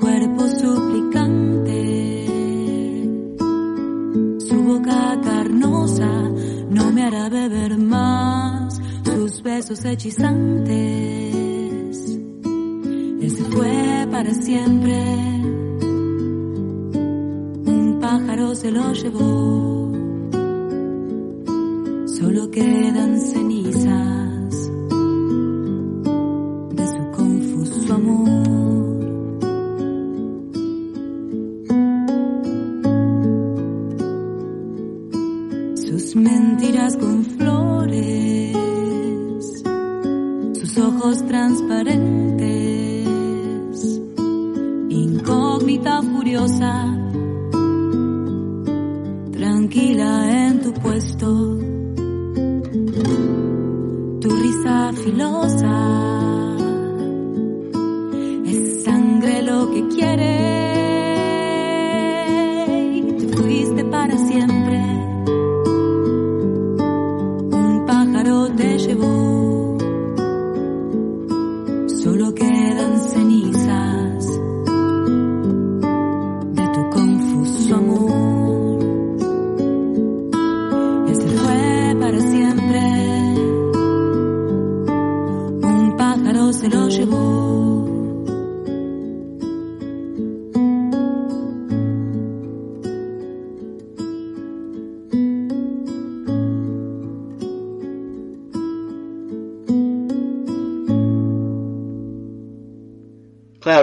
cuerpo 0.05 0.47
suplicante, 0.49 2.27
su 4.47 4.63
boca 4.63 5.19
carnosa 5.25 6.11
no 6.69 6.93
me 6.93 7.05
hará 7.05 7.31
beber 7.31 7.79
más, 7.79 8.79
sus 9.05 9.43
besos 9.43 9.83
hechizantes 9.87 11.25
él 13.25 13.31
se 13.31 13.45
fue 13.45 14.07
para 14.11 14.35
siempre. 14.35 15.03
Un 17.73 17.99
pájaro 17.99 18.55
se 18.55 18.71
lo 18.71 18.93
llevó. 18.93 19.93
Solo 22.07 22.51
quedan 22.51 23.19
cenizas 23.19 23.64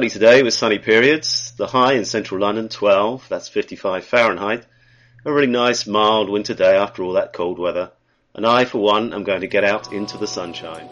Cloudy 0.02 0.14
today 0.14 0.42
with 0.42 0.56
sunny 0.56 0.80
periods. 0.80 1.54
The 1.58 1.68
high 1.68 1.94
in 1.94 2.06
central 2.06 2.42
London, 2.42 2.70
12, 2.70 3.30
that's 3.30 3.50
55 3.50 4.04
Fahrenheit. 4.04 4.66
A 5.24 5.32
really 5.32 5.46
nice, 5.46 5.86
mild 5.86 6.28
winter 6.28 6.56
day 6.56 6.76
after 6.76 7.04
all 7.04 7.14
that 7.14 7.34
cold 7.34 7.60
weather. 7.60 7.92
And 8.34 8.44
I, 8.48 8.66
for 8.66 8.80
one, 8.80 9.14
am 9.14 9.24
going 9.24 9.42
to 9.42 9.48
get 9.48 9.64
out 9.64 9.94
into 9.94 10.18
the 10.18 10.26
sunshine. 10.26 10.90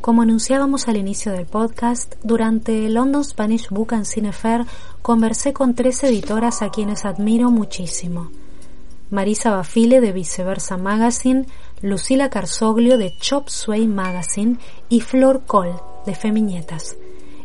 Como 0.00 0.22
anunciábamos 0.22 0.88
al 0.88 0.96
inicio 0.96 1.32
del 1.32 1.44
podcast, 1.44 2.14
durante 2.22 2.86
el 2.86 2.94
London 2.94 3.24
Spanish 3.24 3.68
Book 3.68 3.92
and 3.92 4.06
Cine 4.06 4.32
Fair 4.32 4.64
conversé 5.02 5.52
con 5.52 5.74
tres 5.74 6.02
editoras 6.02 6.62
a 6.62 6.70
quienes 6.70 7.04
admiro 7.04 7.50
muchísimo. 7.50 8.30
Marisa 9.10 9.50
Bafile 9.50 10.00
de 10.00 10.12
Viceversa 10.12 10.78
Magazine, 10.78 11.44
Lucila 11.82 12.30
Carsoglio 12.30 12.96
de 12.96 13.14
Chop 13.18 13.50
Suey 13.50 13.86
Magazine 13.86 14.56
y 14.88 15.02
Flor 15.02 15.42
Cole 15.44 15.74
de 16.06 16.14
Femiñetas. 16.14 16.96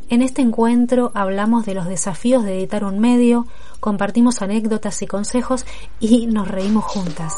En 0.07 0.21
este 0.21 0.43
encuentro 0.43 1.11
hablamos 1.15 1.65
de 1.65 1.73
los 1.73 1.87
desafíos 1.87 2.43
de 2.43 2.59
editar 2.59 2.83
un 2.83 2.99
medio, 2.99 3.47
compartimos 3.79 4.43
anécdotas 4.43 5.01
y 5.01 5.07
consejos 5.07 5.65
y 5.99 6.27
nos 6.27 6.47
reímos 6.47 6.83
juntas. 6.83 7.33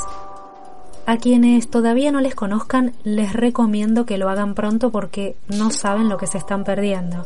A 1.06 1.16
quienes 1.16 1.70
todavía 1.70 2.12
no 2.12 2.20
les 2.20 2.36
conozcan, 2.36 2.92
les 3.06 3.32
recomiendo 3.32 4.06
que 4.06 4.18
lo 4.18 4.30
hagan 4.30 4.54
pronto 4.54 4.92
porque 4.92 5.38
no 5.48 5.72
saben 5.72 6.10
lo 6.10 6.18
que 6.18 6.28
se 6.28 6.38
están 6.38 6.66
perdiendo. 6.66 7.26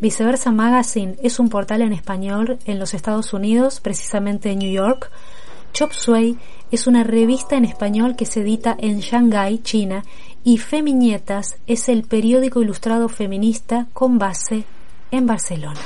Viceversa 0.00 0.50
Magazine 0.50 1.14
es 1.22 1.38
un 1.38 1.50
portal 1.50 1.82
en 1.82 1.92
español 1.92 2.58
en 2.64 2.80
los 2.80 2.92
Estados 2.92 3.32
Unidos, 3.32 3.78
precisamente 3.78 4.50
en 4.50 4.58
New 4.58 4.72
York. 4.72 5.12
Chop 5.72 5.92
Suey 5.92 6.36
es 6.72 6.88
una 6.88 7.04
revista 7.04 7.56
en 7.56 7.64
español 7.64 8.16
que 8.16 8.26
se 8.26 8.40
edita 8.40 8.74
en 8.76 8.98
Shanghái, 8.98 9.60
China, 9.60 10.02
y 10.42 10.58
Femiñetas 10.58 11.58
es 11.68 11.88
el 11.88 12.02
periódico 12.02 12.60
ilustrado 12.60 13.08
feminista 13.08 13.86
con 13.92 14.18
base 14.18 14.64
en 15.10 15.26
Barcelona. 15.26 15.80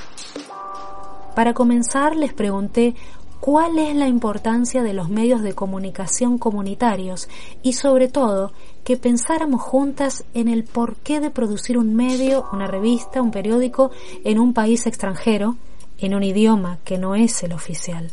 Para 1.34 1.52
comenzar 1.52 2.14
les 2.14 2.32
pregunté 2.32 2.94
cuál 3.40 3.78
es 3.78 3.94
la 3.94 4.08
importancia 4.08 4.82
de 4.82 4.94
los 4.94 5.10
medios 5.10 5.42
de 5.42 5.52
comunicación 5.52 6.38
comunitarios 6.38 7.28
y 7.62 7.74
sobre 7.74 8.08
todo 8.08 8.52
que 8.84 8.96
pensáramos 8.96 9.60
juntas 9.60 10.24
en 10.32 10.48
el 10.48 10.64
porqué 10.64 11.20
de 11.20 11.30
producir 11.30 11.76
un 11.76 11.94
medio, 11.94 12.46
una 12.52 12.66
revista, 12.66 13.20
un 13.20 13.30
periódico 13.30 13.90
en 14.24 14.38
un 14.38 14.54
país 14.54 14.87
extranjero, 14.87 15.56
en 15.98 16.14
un 16.14 16.22
idioma 16.22 16.78
que 16.84 16.96
no 16.96 17.14
es 17.14 17.42
el 17.42 17.52
oficial. 17.52 18.12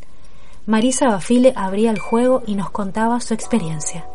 Marisa 0.65 1.07
Bafile 1.07 1.53
abría 1.55 1.91
el 1.91 1.99
juego 1.99 2.43
y 2.45 2.55
nos 2.55 2.69
contaba 2.69 3.19
su 3.19 3.33
experiencia. 3.33 4.10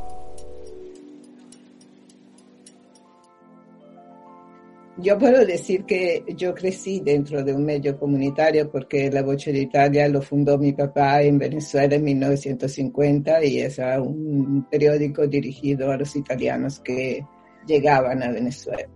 Yo 4.98 5.18
puedo 5.18 5.44
decir 5.44 5.84
que 5.84 6.24
yo 6.36 6.54
crecí 6.54 7.00
dentro 7.00 7.44
de 7.44 7.52
un 7.52 7.66
medio 7.66 7.98
comunitario 7.98 8.70
porque 8.70 9.10
La 9.10 9.22
Voce 9.22 9.52
de 9.52 9.60
Italia 9.60 10.08
lo 10.08 10.22
fundó 10.22 10.56
mi 10.56 10.72
papá 10.72 11.20
en 11.22 11.38
Venezuela 11.38 11.96
en 11.96 12.04
1950 12.04 13.44
y 13.44 13.60
es 13.60 13.78
un 13.78 14.66
periódico 14.70 15.26
dirigido 15.26 15.92
a 15.92 15.98
los 15.98 16.16
italianos 16.16 16.80
que 16.80 17.22
llegaban 17.66 18.22
a 18.22 18.32
Venezuela. 18.32 18.88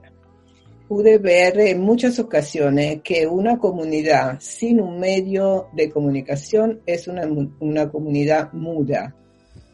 Pude 0.88 1.18
ver 1.18 1.60
en 1.60 1.82
muchas 1.82 2.18
ocasiones 2.18 3.02
que 3.04 3.26
una 3.26 3.58
comunidad 3.58 4.38
sin 4.40 4.80
un 4.80 4.98
medio 4.98 5.68
de 5.74 5.90
comunicación 5.90 6.80
es 6.86 7.08
una, 7.08 7.28
una 7.60 7.90
comunidad 7.90 8.50
muda, 8.54 9.14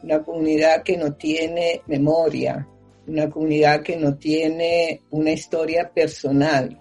una 0.02 0.24
comunidad 0.24 0.82
que 0.82 0.96
no 0.96 1.14
tiene 1.14 1.82
memoria, 1.86 2.66
una 3.06 3.30
comunidad 3.30 3.82
que 3.82 3.96
no 3.96 4.16
tiene 4.16 5.02
una 5.10 5.32
historia 5.32 5.90
personal. 5.92 6.80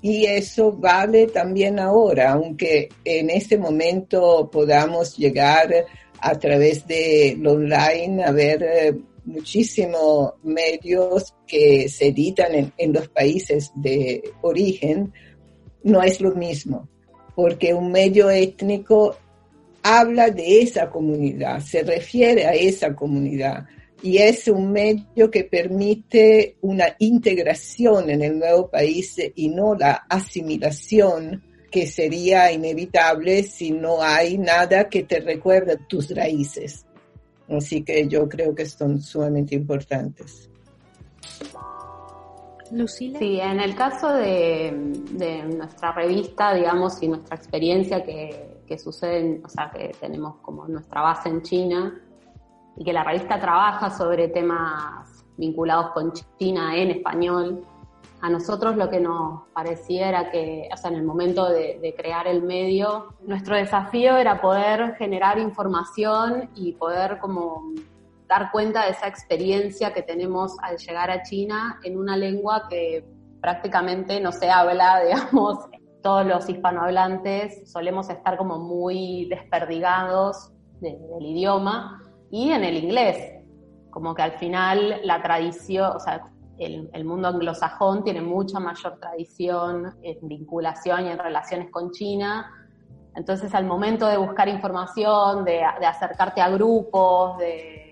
Y 0.00 0.26
eso 0.26 0.72
vale 0.72 1.26
también 1.26 1.80
ahora, 1.80 2.32
aunque 2.32 2.88
en 3.04 3.30
este 3.30 3.58
momento 3.58 4.48
podamos 4.50 5.16
llegar 5.16 5.86
a 6.20 6.38
través 6.38 6.86
de 6.86 7.36
lo 7.38 7.52
online 7.52 8.22
a 8.24 8.30
ver 8.30 8.62
eh, 8.62 8.94
muchísimos 9.24 10.34
medios 10.42 11.34
que 11.46 11.88
se 11.88 12.08
editan 12.08 12.54
en, 12.54 12.72
en 12.76 12.92
los 12.92 13.08
países 13.08 13.72
de 13.74 14.22
origen, 14.42 15.12
no 15.82 16.02
es 16.02 16.20
lo 16.20 16.34
mismo, 16.34 16.88
porque 17.34 17.74
un 17.74 17.90
medio 17.90 18.30
étnico 18.30 19.16
habla 19.82 20.30
de 20.30 20.62
esa 20.62 20.88
comunidad, 20.88 21.60
se 21.60 21.82
refiere 21.82 22.46
a 22.46 22.54
esa 22.54 22.94
comunidad 22.94 23.66
y 24.02 24.18
es 24.18 24.46
un 24.48 24.72
medio 24.72 25.30
que 25.30 25.44
permite 25.44 26.56
una 26.60 26.86
integración 26.98 28.10
en 28.10 28.22
el 28.22 28.38
nuevo 28.38 28.70
país 28.70 29.16
y 29.34 29.48
no 29.48 29.74
la 29.74 30.06
asimilación 30.08 31.42
que 31.70 31.86
sería 31.86 32.50
inevitable 32.52 33.42
si 33.42 33.72
no 33.72 34.00
hay 34.00 34.38
nada 34.38 34.88
que 34.88 35.02
te 35.02 35.20
recuerde 35.20 35.78
tus 35.88 36.14
raíces. 36.14 36.86
Así 37.48 37.82
que 37.82 38.06
yo 38.06 38.28
creo 38.28 38.54
que 38.54 38.66
son 38.66 39.00
sumamente 39.00 39.54
importantes. 39.54 40.48
Lucila. 42.70 43.18
Sí, 43.18 43.40
en 43.40 43.60
el 43.60 43.74
caso 43.74 44.12
de, 44.12 44.70
nuestra 44.70 45.92
revista, 45.92 46.54
digamos, 46.54 47.02
y 47.02 47.08
nuestra 47.08 47.36
experiencia 47.36 48.02
que, 48.04 48.58
que 48.66 48.78
sucede, 48.78 49.40
o 49.42 49.48
sea, 49.48 49.70
que 49.74 49.92
tenemos 49.98 50.36
como 50.42 50.68
nuestra 50.68 51.00
base 51.00 51.30
en 51.30 51.42
China, 51.42 52.02
y 52.78 52.84
que 52.84 52.92
la 52.92 53.02
revista 53.02 53.40
trabaja 53.40 53.90
sobre 53.90 54.28
temas 54.28 55.24
vinculados 55.36 55.90
con 55.90 56.12
China 56.38 56.76
en 56.76 56.92
español. 56.92 57.64
A 58.20 58.30
nosotros 58.30 58.76
lo 58.76 58.88
que 58.88 59.00
nos 59.00 59.42
parecía 59.52 60.08
era 60.08 60.30
que, 60.30 60.68
o 60.72 60.76
sea, 60.76 60.90
en 60.90 60.96
el 60.96 61.04
momento 61.04 61.48
de, 61.48 61.94
crear 61.96 62.28
el 62.28 62.42
medio, 62.42 63.14
nuestro 63.22 63.56
desafío 63.56 64.16
era 64.16 64.40
poder 64.40 64.94
generar 64.96 65.38
información 65.38 66.50
y 66.54 66.72
poder 66.72 67.18
como 67.18 67.62
dar 68.28 68.50
cuenta 68.52 68.84
de 68.84 68.90
esa 68.90 69.08
experiencia 69.08 69.92
que 69.92 70.02
tenemos 70.02 70.56
al 70.62 70.76
llegar 70.78 71.10
a 71.10 71.22
China 71.22 71.80
en 71.82 71.98
una 71.98 72.16
lengua 72.16 72.66
que 72.68 73.04
prácticamente 73.40 74.20
no 74.20 74.30
se 74.30 74.50
habla, 74.50 75.00
digamos, 75.04 75.58
todos 76.02 76.24
los 76.26 76.48
hispanohablantes 76.48 77.70
solemos 77.70 78.08
estar 78.08 78.36
como 78.36 78.58
muy 78.58 79.26
desperdigados 79.28 80.52
del 80.80 81.26
idioma 81.26 82.00
y 82.30 82.50
en 82.50 82.64
el 82.64 82.76
inglés. 82.76 83.34
Como 83.90 84.14
que 84.14 84.22
al 84.22 84.32
final 84.32 85.00
la 85.04 85.22
tradición, 85.22 85.96
o 85.96 86.00
sea, 86.00 86.22
el, 86.58 87.04
mundo 87.04 87.28
anglosajón 87.28 88.04
tiene 88.04 88.20
mucha 88.20 88.58
mayor 88.60 88.98
tradición 88.98 89.96
en 90.02 90.28
vinculación 90.28 91.06
y 91.06 91.10
en 91.10 91.18
relaciones 91.18 91.70
con 91.70 91.90
China. 91.92 92.52
Entonces, 93.14 93.54
al 93.54 93.64
momento 93.64 94.06
de 94.06 94.16
buscar 94.16 94.48
información, 94.48 95.44
de 95.44 95.64
acercarte 95.64 96.40
a 96.40 96.50
grupos, 96.50 97.38
de, 97.38 97.87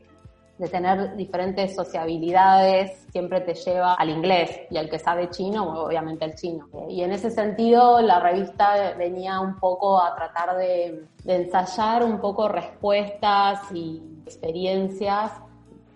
de 0.59 0.69
tener 0.69 1.16
diferentes 1.16 1.75
sociabilidades 1.75 3.07
siempre 3.12 3.40
te 3.40 3.55
lleva 3.55 3.95
al 3.95 4.11
inglés 4.11 4.51
y 4.71 4.77
al 4.77 4.88
que 4.88 4.99
sabe 4.99 5.31
chino, 5.31 5.85
obviamente 5.85 6.25
al 6.25 6.35
chino. 6.35 6.69
Y 6.88 7.03
en 7.03 7.12
ese 7.12 7.31
sentido 7.31 8.01
la 8.01 8.21
revista 8.21 8.95
venía 8.97 9.40
un 9.40 9.59
poco 9.59 10.01
a 10.01 10.14
tratar 10.14 10.57
de, 10.57 11.05
de 11.25 11.35
ensayar 11.35 12.05
un 12.05 12.21
poco 12.21 12.49
respuestas 12.49 13.61
y 13.73 14.03
experiencias 14.25 15.33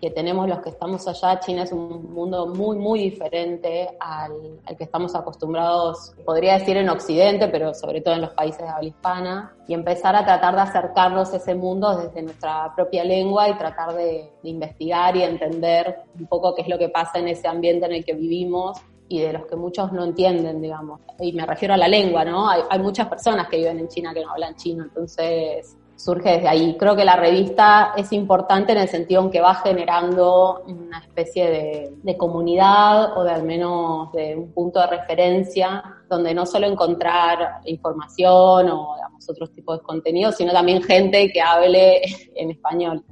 que 0.01 0.09
tenemos 0.09 0.49
los 0.49 0.61
que 0.61 0.69
estamos 0.69 1.07
allá, 1.07 1.39
China 1.39 1.61
es 1.61 1.71
un 1.71 2.11
mundo 2.11 2.47
muy, 2.47 2.75
muy 2.75 2.99
diferente 2.99 3.87
al, 3.99 4.59
que 4.75 4.83
estamos 4.83 5.13
acostumbrados, 5.13 6.15
podría 6.25 6.57
decir 6.57 6.75
en 6.77 6.89
Occidente, 6.89 7.47
pero 7.49 7.75
sobre 7.75 8.01
todo 8.01 8.15
en 8.15 8.21
los 8.21 8.31
países 8.31 8.63
de 8.63 8.67
habla 8.67 8.87
hispana, 8.87 9.55
y 9.67 9.75
empezar 9.75 10.15
a 10.15 10.25
tratar 10.25 10.55
de 10.55 10.61
acercarnos 10.61 11.31
a 11.31 11.37
ese 11.37 11.53
mundo 11.53 11.95
desde 11.95 12.23
nuestra 12.23 12.73
propia 12.75 13.03
lengua 13.03 13.47
y 13.47 13.53
tratar 13.53 13.93
de, 13.93 14.31
investigar 14.41 15.15
y 15.15 15.21
entender 15.21 15.99
un 16.19 16.25
poco 16.25 16.55
qué 16.55 16.63
es 16.63 16.67
lo 16.67 16.79
que 16.79 16.89
pasa 16.89 17.19
en 17.19 17.27
ese 17.27 17.47
ambiente 17.47 17.85
en 17.85 17.91
el 17.91 18.03
que 18.03 18.13
vivimos 18.13 18.79
y 19.07 19.19
de 19.19 19.33
los 19.33 19.45
que 19.45 19.55
muchos 19.55 19.91
no 19.91 20.03
entienden, 20.03 20.61
digamos. 20.61 20.99
Y 21.19 21.31
me 21.33 21.45
refiero 21.45 21.75
a 21.75 21.77
la 21.77 21.87
lengua, 21.87 22.25
¿no? 22.25 22.49
Hay, 22.49 22.61
hay 22.67 22.79
muchas 22.79 23.07
personas 23.07 23.47
que 23.49 23.57
viven 23.57 23.77
en 23.77 23.87
China 23.87 24.15
que 24.15 24.21
no 24.25 24.31
hablan 24.31 24.55
chino, 24.55 24.83
entonces 24.83 25.77
surge 26.03 26.29
desde 26.29 26.47
ahí. 26.47 26.75
Creo 26.77 26.95
que 26.95 27.05
la 27.05 27.15
revista 27.15 27.93
es 27.95 28.11
importante 28.11 28.71
en 28.71 28.79
el 28.79 28.87
sentido 28.87 29.21
en 29.21 29.31
que 29.31 29.41
va 29.41 29.55
generando 29.55 30.63
una 30.67 30.99
especie 30.99 31.91
de, 32.03 32.17
comunidad 32.17 33.17
o 33.17 33.23
de 33.23 33.31
al 33.31 33.43
menos 33.43 34.11
de 34.11 34.35
un 34.35 34.51
punto 34.51 34.79
de 34.81 34.87
referencia 34.87 35.81
donde 36.09 36.33
no 36.33 36.45
solo 36.45 36.67
encontrar 36.67 37.61
información 37.65 38.69
o 38.69 38.95
otros 39.29 39.53
tipos 39.53 39.79
de 39.79 39.83
contenidos, 39.83 40.35
sino 40.35 40.51
también 40.51 40.81
gente 40.81 41.31
que 41.31 41.41
hable 41.41 42.01
en 42.35 42.51
español. 42.51 43.03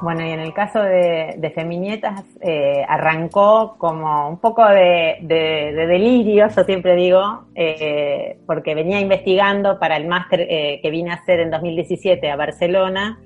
Bueno, 0.00 0.26
y 0.26 0.30
en 0.30 0.40
el 0.40 0.54
caso 0.54 0.80
de, 0.80 1.34
de 1.36 1.50
Feminietas, 1.50 2.24
eh, 2.40 2.82
arrancó 2.88 3.74
como 3.76 4.30
un 4.30 4.38
poco 4.38 4.66
de, 4.66 5.18
delirio, 5.20 6.48
yo 6.48 6.64
siempre 6.64 6.96
digo, 6.96 7.44
eh, 7.54 8.38
porque 8.46 8.74
venía 8.74 8.98
investigando 8.98 9.78
para 9.78 9.96
el 9.96 10.06
máster 10.06 10.46
eh, 10.48 10.80
que 10.82 10.90
vine 10.90 11.10
a 11.10 11.14
hacer 11.14 11.40
en 11.40 11.50
2017 11.50 12.30
a 12.30 12.36
Barcelona, 12.36 13.20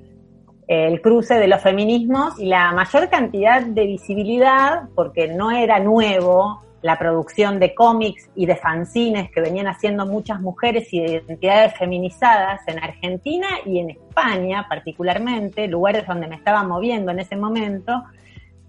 el 0.67 0.99
cruce 0.99 1.35
de 1.35 1.47
los 1.47 1.61
feminismos 1.61 2.39
y 2.39 2.47
la 2.47 2.71
mayor 2.71 3.07
cantidad 3.07 3.61
de 3.61 3.85
visibilidad, 3.85 4.89
porque 4.95 5.27
no 5.27 5.51
era 5.51 5.79
nuevo 5.79 6.64
la 6.85 6.99
producción 6.99 7.59
de 7.59 7.73
cómics 7.73 8.29
y 8.35 8.45
de 8.45 8.55
fanzines 8.57 9.31
que 9.31 9.41
venían 9.41 9.65
haciendo 9.65 10.05
muchas 10.05 10.39
mujeres 10.39 10.93
y 10.93 10.99
de 10.99 11.13
identidades 11.13 11.75
feminizadas 11.79 12.61
en 12.67 12.77
Argentina 12.77 13.47
y 13.65 13.79
en 13.79 13.89
España 13.89 14.67
particularmente, 14.69 15.67
lugares 15.67 16.05
donde 16.05 16.27
me 16.27 16.35
estaba 16.35 16.61
moviendo 16.61 17.11
en 17.11 17.21
ese 17.21 17.37
momento. 17.37 18.03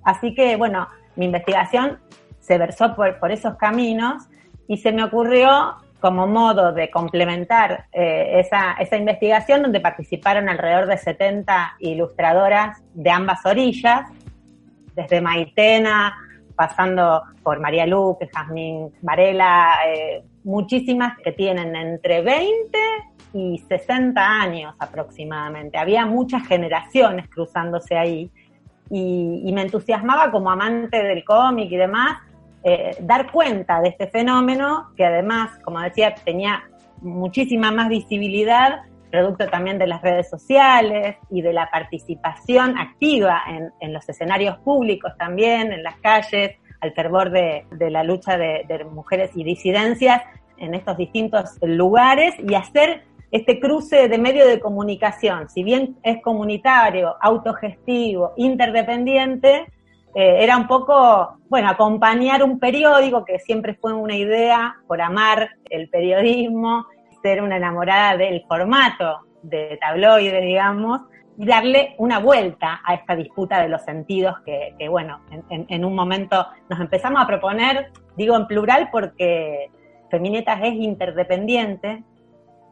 Así 0.02 0.34
que, 0.34 0.56
bueno, 0.56 0.88
mi 1.14 1.26
investigación 1.26 1.98
se 2.40 2.56
versó 2.56 2.96
por, 2.96 3.18
por 3.18 3.32
esos 3.32 3.56
caminos 3.56 4.22
y 4.66 4.78
se 4.78 4.92
me 4.92 5.04
ocurrió 5.04 5.74
como 6.00 6.26
modo 6.26 6.72
de 6.72 6.90
complementar 6.90 7.84
eh, 7.92 8.40
esa, 8.40 8.76
esa 8.80 8.96
investigación 8.96 9.60
donde 9.60 9.80
participaron 9.80 10.48
alrededor 10.48 10.86
de 10.86 10.96
70 10.96 11.76
ilustradoras 11.80 12.82
de 12.94 13.10
ambas 13.10 13.44
orillas, 13.44 14.08
desde 14.94 15.20
Maitena, 15.20 16.16
pasando 16.56 17.22
por 17.42 17.60
María 17.60 17.86
Luque, 17.86 18.28
Jazmín 18.34 18.92
Varela, 19.02 19.74
eh, 19.86 20.24
muchísimas 20.44 21.18
que 21.18 21.32
tienen 21.32 21.76
entre 21.76 22.22
20 22.22 22.78
y 23.34 23.58
60 23.68 24.20
años 24.20 24.74
aproximadamente. 24.78 25.78
Había 25.78 26.06
muchas 26.06 26.46
generaciones 26.46 27.28
cruzándose 27.28 27.96
ahí 27.96 28.30
y, 28.90 29.52
me 29.52 29.62
entusiasmaba 29.62 30.30
como 30.30 30.50
amante 30.50 31.02
del 31.02 31.24
cómic 31.24 31.70
y 31.70 31.76
demás 31.76 32.18
eh, 32.62 32.96
dar 33.00 33.30
cuenta 33.30 33.80
de 33.80 33.90
este 33.90 34.06
fenómeno 34.06 34.90
que 34.96 35.04
además, 35.04 35.58
como 35.62 35.80
decía, 35.80 36.14
tenía 36.24 36.64
muchísima 37.00 37.70
más 37.70 37.88
visibilidad 37.88 38.80
producto 39.10 39.48
también 39.48 39.78
de 39.78 39.86
las 39.86 40.02
redes 40.02 40.28
sociales 40.28 41.16
y 41.30 41.42
de 41.42 41.52
la 41.52 41.70
participación 41.70 42.78
activa 42.78 43.42
en, 43.80 43.92
los 43.92 44.08
escenarios 44.08 44.58
públicos 44.58 45.12
también, 45.18 45.72
en 45.72 45.82
las 45.82 45.96
calles, 45.96 46.56
al 46.80 46.92
fervor 46.92 47.30
de, 47.30 47.64
la 47.90 48.04
lucha 48.04 48.36
de, 48.36 48.86
mujeres 48.90 49.30
y 49.34 49.44
disidencias 49.44 50.22
en 50.58 50.74
estos 50.74 50.96
distintos 50.96 51.56
lugares 51.62 52.34
y 52.38 52.54
hacer 52.54 53.04
este 53.30 53.58
cruce 53.60 54.08
de 54.08 54.18
medio 54.18 54.46
de 54.46 54.60
comunicación, 54.60 55.48
si 55.48 55.62
bien 55.62 55.96
es 56.02 56.22
comunitario, 56.22 57.16
autogestivo, 57.20 58.32
interdependiente, 58.36 59.66
eh, 60.14 60.42
era 60.42 60.56
un 60.56 60.66
poco, 60.66 61.38
bueno, 61.48 61.68
acompañar 61.68 62.42
un 62.42 62.58
periódico 62.58 63.24
que 63.24 63.38
siempre 63.38 63.74
fue 63.74 63.92
una 63.92 64.16
idea 64.16 64.76
por 64.86 65.02
amar 65.02 65.50
el 65.68 65.90
periodismo 65.90 66.86
ser 67.26 67.42
una 67.42 67.56
enamorada 67.56 68.16
del 68.16 68.44
formato 68.46 69.22
de 69.42 69.76
tabloide, 69.80 70.40
digamos, 70.42 71.00
y 71.36 71.44
darle 71.44 71.96
una 71.98 72.20
vuelta 72.20 72.80
a 72.84 72.94
esta 72.94 73.16
disputa 73.16 73.60
de 73.60 73.68
los 73.68 73.82
sentidos 73.82 74.36
que, 74.46 74.88
bueno, 74.88 75.22
en, 75.50 75.84
un 75.84 75.92
momento 75.92 76.46
nos 76.70 76.78
empezamos 76.78 77.20
a 77.20 77.26
proponer, 77.26 77.90
digo 78.16 78.36
en 78.36 78.46
plural 78.46 78.90
porque 78.92 79.72
Feminetas 80.08 80.60
es 80.62 80.74
interdependiente, 80.74 82.04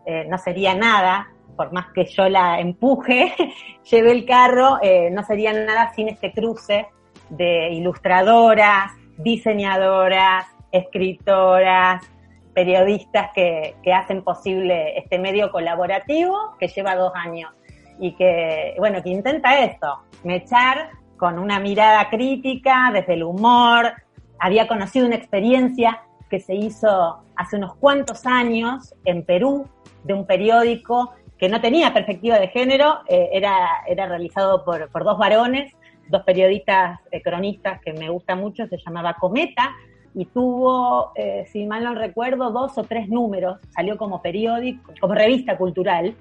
eh, 0.07 0.25
no 0.31 0.39
sería 0.39 0.73
nada, 0.77 1.27
por 1.57 1.73
más 1.73 1.87
que 1.93 2.05
yo 2.05 2.29
la 2.29 2.61
empuje, 2.61 3.35
lleve 3.91 4.13
el 4.13 4.25
carro, 4.25 4.79
eh, 4.83 5.11
no 5.11 5.25
sería 5.25 5.53
nada 5.53 5.93
sin 5.95 6.09
este 6.09 6.33
cruce 6.33 6.87
de 7.29 7.71
ilustradoras, 7.73 8.93
diseñadoras, 9.19 10.47
escritoras, 10.71 12.09
periodistas 12.55 13.31
que, 13.35 13.75
hacen 13.93 14.23
posible 14.23 14.97
este 14.99 15.19
medio 15.19 15.51
colaborativo 15.51 16.57
que 16.59 16.69
lleva 16.69 16.97
dos 16.97 17.13
años 17.15 17.53
y 17.99 18.13
que, 18.17 18.75
bueno, 18.79 19.03
que 19.03 19.11
intenta 19.11 19.61
esto, 19.61 20.01
mechar 20.23 20.91
con 21.17 21.39
una 21.39 21.61
mirada 21.61 22.09
crítica, 22.11 22.91
desde 22.93 23.15
el 23.15 23.23
humor. 23.23 23.93
Había 24.39 24.67
conocido 24.67 25.07
una 25.07 25.17
experiencia 25.17 26.03
que 26.29 26.41
se 26.41 26.55
hizo 26.55 27.23
hace 27.37 27.57
unos 27.57 27.77
cuantos 27.77 28.27
años 28.27 28.95
en 29.05 29.25
Perú 29.25 29.69
de 30.03 30.15
un 30.15 30.27
periódico 30.27 31.13
que 31.39 31.49
no 31.49 31.61
tenía 31.61 31.93
perspectiva 31.93 32.39
de 32.39 32.49
género, 32.49 33.01
eh, 33.09 33.31
era, 33.33 33.83
era 33.87 34.07
realizado 34.07 34.65
por, 34.65 34.89
por 34.91 35.05
dos 35.05 35.19
varones, 35.19 35.73
dos 36.09 36.23
periodistas 36.23 37.01
eh, 37.11 37.23
cronistas 37.23 37.81
que 37.81 37.93
me 37.93 38.09
gustan 38.09 38.39
mucho, 38.39 38.67
se 38.67 38.79
llamaba 38.79 39.15
Cometa, 39.15 39.73
y 40.15 40.27
tuvo, 40.27 41.13
eh, 41.17 41.45
si 41.49 41.67
mal 41.67 41.83
no 41.83 41.95
recuerdo, 41.95 42.51
dos 42.51 42.79
o 42.79 42.85
tres 42.85 43.09
números, 43.09 43.59
salió 43.71 43.99
como 43.99 44.23
periódico, 44.23 44.93
como 45.01 45.15
revista 45.15 45.57
cultural, 45.57 46.15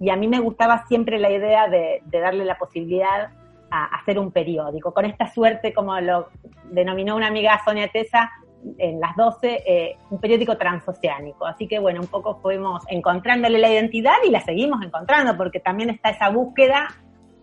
y 0.00 0.10
a 0.10 0.16
mí 0.16 0.26
me 0.26 0.40
gustaba 0.40 0.84
siempre 0.86 1.18
la 1.18 1.30
idea 1.30 1.68
de, 1.68 2.02
darle 2.10 2.44
la 2.44 2.56
posibilidad 2.56 3.30
a, 3.70 3.84
hacer 3.96 4.18
un 4.18 4.32
periódico, 4.32 4.94
con 4.94 5.04
esta 5.04 5.28
suerte, 5.28 5.74
como 5.74 5.98
lo 6.00 6.28
denominó 6.70 7.14
una 7.14 7.28
amiga 7.28 7.60
Sonia 7.64 7.88
Tesa, 7.88 8.30
en 8.78 9.00
las 9.00 9.16
12, 9.16 9.62
eh, 9.66 9.96
un 10.10 10.20
periódico 10.20 10.56
transoceánico. 10.56 11.44
Así 11.44 11.66
que 11.66 11.80
bueno, 11.80 12.00
un 12.00 12.06
poco 12.06 12.36
fuimos 12.36 12.84
encontrándole 12.88 13.58
la 13.58 13.68
identidad 13.68 14.14
y 14.24 14.30
la 14.30 14.40
seguimos 14.40 14.82
encontrando, 14.84 15.36
porque 15.36 15.58
también 15.58 15.90
está 15.90 16.10
esa 16.10 16.30
búsqueda 16.30 16.88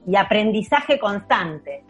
y 0.08 0.16
aprendizaje 0.16 0.98
constante 0.98 1.84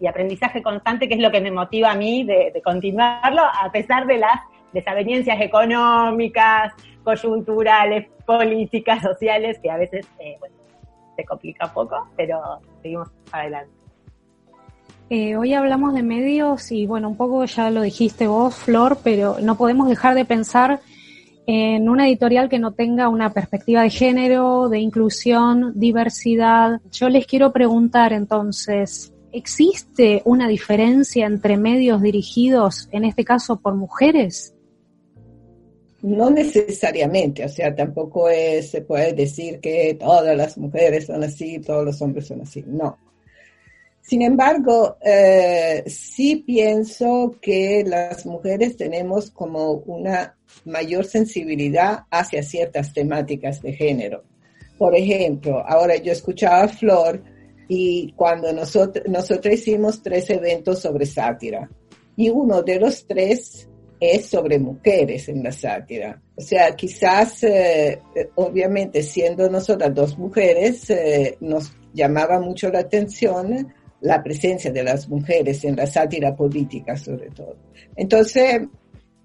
y 0.00 0.06
aprendizaje 0.06 0.62
constante, 0.62 1.08
que 1.08 1.14
es 1.14 1.20
lo 1.20 1.30
que 1.30 1.40
me 1.40 1.50
motiva 1.50 1.92
a 1.92 1.94
mí 1.94 2.24
de, 2.24 2.60
continuarlo, 2.64 3.42
a 3.42 3.70
pesar 3.72 4.06
de 4.06 4.18
las 4.18 4.40
desavenencias 4.72 5.40
económicas, 5.40 6.72
coyunturales, 7.02 8.06
políticas, 8.26 9.02
sociales, 9.02 9.58
que 9.60 9.70
a 9.70 9.76
veces 9.76 10.06
eh, 10.18 10.36
se 11.16 11.24
complica 11.24 11.66
un 11.66 11.72
poco, 11.72 12.08
pero 12.16 12.60
seguimos 12.82 13.08
adelante. 13.32 13.72
Eh, 15.10 15.36
hoy 15.36 15.54
hablamos 15.54 15.94
de 15.94 16.02
medios 16.02 16.70
y 16.70 16.86
bueno, 16.86 17.08
un 17.08 17.16
poco 17.16 17.44
ya 17.46 17.70
lo 17.70 17.80
dijiste 17.80 18.26
vos, 18.26 18.54
Flor, 18.54 18.98
pero 19.02 19.36
no 19.40 19.56
podemos 19.56 19.88
dejar 19.88 20.14
de 20.14 20.26
pensar 20.26 20.80
en 21.46 21.88
una 21.88 22.06
editorial 22.06 22.50
que 22.50 22.58
no 22.58 22.72
tenga 22.72 23.08
una 23.08 23.32
perspectiva 23.32 23.80
de 23.80 23.88
género, 23.88 24.68
de 24.68 24.80
inclusión, 24.80 25.72
diversidad. 25.74 26.82
Yo 26.92 27.08
les 27.08 27.26
quiero 27.26 27.54
preguntar 27.54 28.12
entonces, 28.12 29.14
¿Existe 29.32 30.22
una 30.24 30.48
diferencia 30.48 31.26
entre 31.26 31.56
medios 31.56 32.00
dirigidos, 32.00 32.88
en 32.92 33.04
este 33.04 33.24
caso, 33.24 33.60
por 33.60 33.74
mujeres? 33.74 34.54
No 36.00 36.30
necesariamente, 36.30 37.44
o 37.44 37.48
sea, 37.48 37.74
tampoco 37.74 38.28
se 38.62 38.82
puede 38.82 39.12
decir 39.12 39.58
que 39.60 39.96
todas 39.98 40.36
las 40.36 40.56
mujeres 40.56 41.06
son 41.06 41.24
así, 41.24 41.58
todos 41.58 41.84
los 41.84 42.00
hombres 42.00 42.26
son 42.26 42.40
así, 42.42 42.64
no. 42.66 42.96
Sin 44.00 44.22
embargo, 44.22 44.96
eh, 45.02 45.84
sí 45.86 46.36
pienso 46.36 47.36
que 47.42 47.84
las 47.86 48.24
mujeres 48.24 48.76
tenemos 48.76 49.30
como 49.30 49.72
una 49.72 50.34
mayor 50.64 51.04
sensibilidad 51.04 52.04
hacia 52.10 52.42
ciertas 52.42 52.94
temáticas 52.94 53.60
de 53.60 53.74
género. 53.74 54.22
Por 54.78 54.94
ejemplo, 54.94 55.62
ahora 55.66 55.96
yo 55.96 56.12
escuchaba 56.12 56.62
a 56.62 56.68
Flor 56.68 57.22
y 57.68 58.12
cuando 58.12 58.52
nosotros, 58.52 59.04
nosotros 59.06 59.54
hicimos 59.54 60.02
tres 60.02 60.30
eventos 60.30 60.80
sobre 60.80 61.06
sátira 61.06 61.70
y 62.16 62.30
uno 62.30 62.62
de 62.62 62.80
los 62.80 63.06
tres 63.06 63.68
es 64.00 64.26
sobre 64.26 64.58
mujeres 64.58 65.28
en 65.28 65.42
la 65.42 65.52
sátira. 65.52 66.20
O 66.36 66.40
sea, 66.40 66.74
quizás, 66.74 67.42
eh, 67.44 68.00
obviamente, 68.36 69.02
siendo 69.02 69.48
nosotras 69.50 69.94
dos 69.94 70.18
mujeres, 70.18 70.88
eh, 70.90 71.36
nos 71.40 71.72
llamaba 71.92 72.40
mucho 72.40 72.70
la 72.70 72.80
atención 72.80 73.74
la 74.00 74.22
presencia 74.22 74.70
de 74.70 74.84
las 74.84 75.08
mujeres 75.08 75.64
en 75.64 75.76
la 75.76 75.86
sátira 75.86 76.34
política, 76.34 76.96
sobre 76.96 77.30
todo. 77.30 77.56
Entonces, 77.96 78.62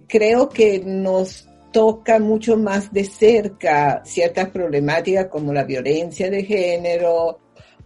creo 0.07 0.49
que 0.49 0.79
nos 0.79 1.47
toca 1.71 2.19
mucho 2.19 2.57
más 2.57 2.91
de 2.91 3.03
cerca 3.03 4.01
ciertas 4.05 4.49
problemáticas 4.49 5.27
como 5.27 5.53
la 5.53 5.63
violencia 5.63 6.29
de 6.29 6.43
género, 6.43 7.39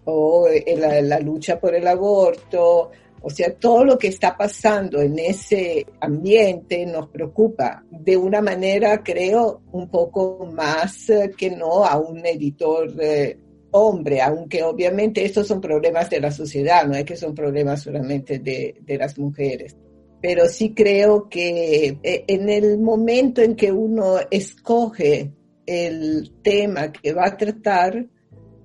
o 0.10 0.48
la, 0.78 1.02
la 1.02 1.20
lucha 1.20 1.60
por 1.60 1.76
el 1.76 1.86
aborto, 1.86 2.92
o 3.22 3.30
sea, 3.30 3.54
todo 3.54 3.84
lo 3.84 3.98
que 3.98 4.08
está 4.08 4.38
pasando 4.38 5.02
en 5.02 5.20
ese 5.20 5.86
ambiente 6.00 6.86
nos 6.86 7.10
preocupa 7.10 7.84
de 7.90 8.16
una 8.16 8.42
manera, 8.42 9.04
creo, 9.04 9.62
un 9.72 9.90
poco 9.90 10.46
más 10.46 11.10
eh, 11.10 11.32
que 11.36 11.52
no 11.52 11.84
a 11.84 11.98
un 11.98 12.26
editor 12.26 12.90
eh, 13.00 13.38
hombre, 13.72 14.22
aunque 14.22 14.64
obviamente 14.64 15.26
estos 15.26 15.48
son 15.48 15.60
problemas 15.60 16.10
de 16.10 16.22
la 16.22 16.32
sociedad, 16.32 16.88
no 16.88 16.96
es 16.96 17.04
que 17.04 17.18
son 17.18 17.36
problemas 17.36 17.84
solamente 17.84 18.40
de, 18.40 18.76
de 18.82 18.98
las 18.98 19.18
mujeres. 19.18 19.76
Pero 20.22 20.48
sí 20.48 20.74
creo 20.74 21.28
que 21.28 21.98
eh, 22.02 22.24
en 22.28 22.50
el 22.50 22.80
momento 22.80 23.42
en 23.42 23.56
que 23.56 23.72
uno 23.72 24.18
escoge 24.32 25.32
el 25.66 26.32
tema 26.42 26.92
que 26.92 27.14
va 27.14 27.28
a 27.28 27.38
tratar, 27.38 28.08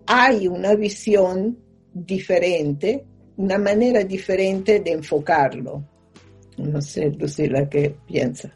hay 0.06 0.48
una 0.48 0.74
visión 0.74 1.58
diferente, 1.92 3.04
una 3.36 3.58
manera 3.58 4.02
diferente 4.04 4.80
de 4.80 4.92
enfocarlo. 4.92 5.82
No 6.58 6.80
sé, 6.80 7.10
Lucila, 7.10 7.68
¿qué 7.68 7.96
piensa? 8.06 8.50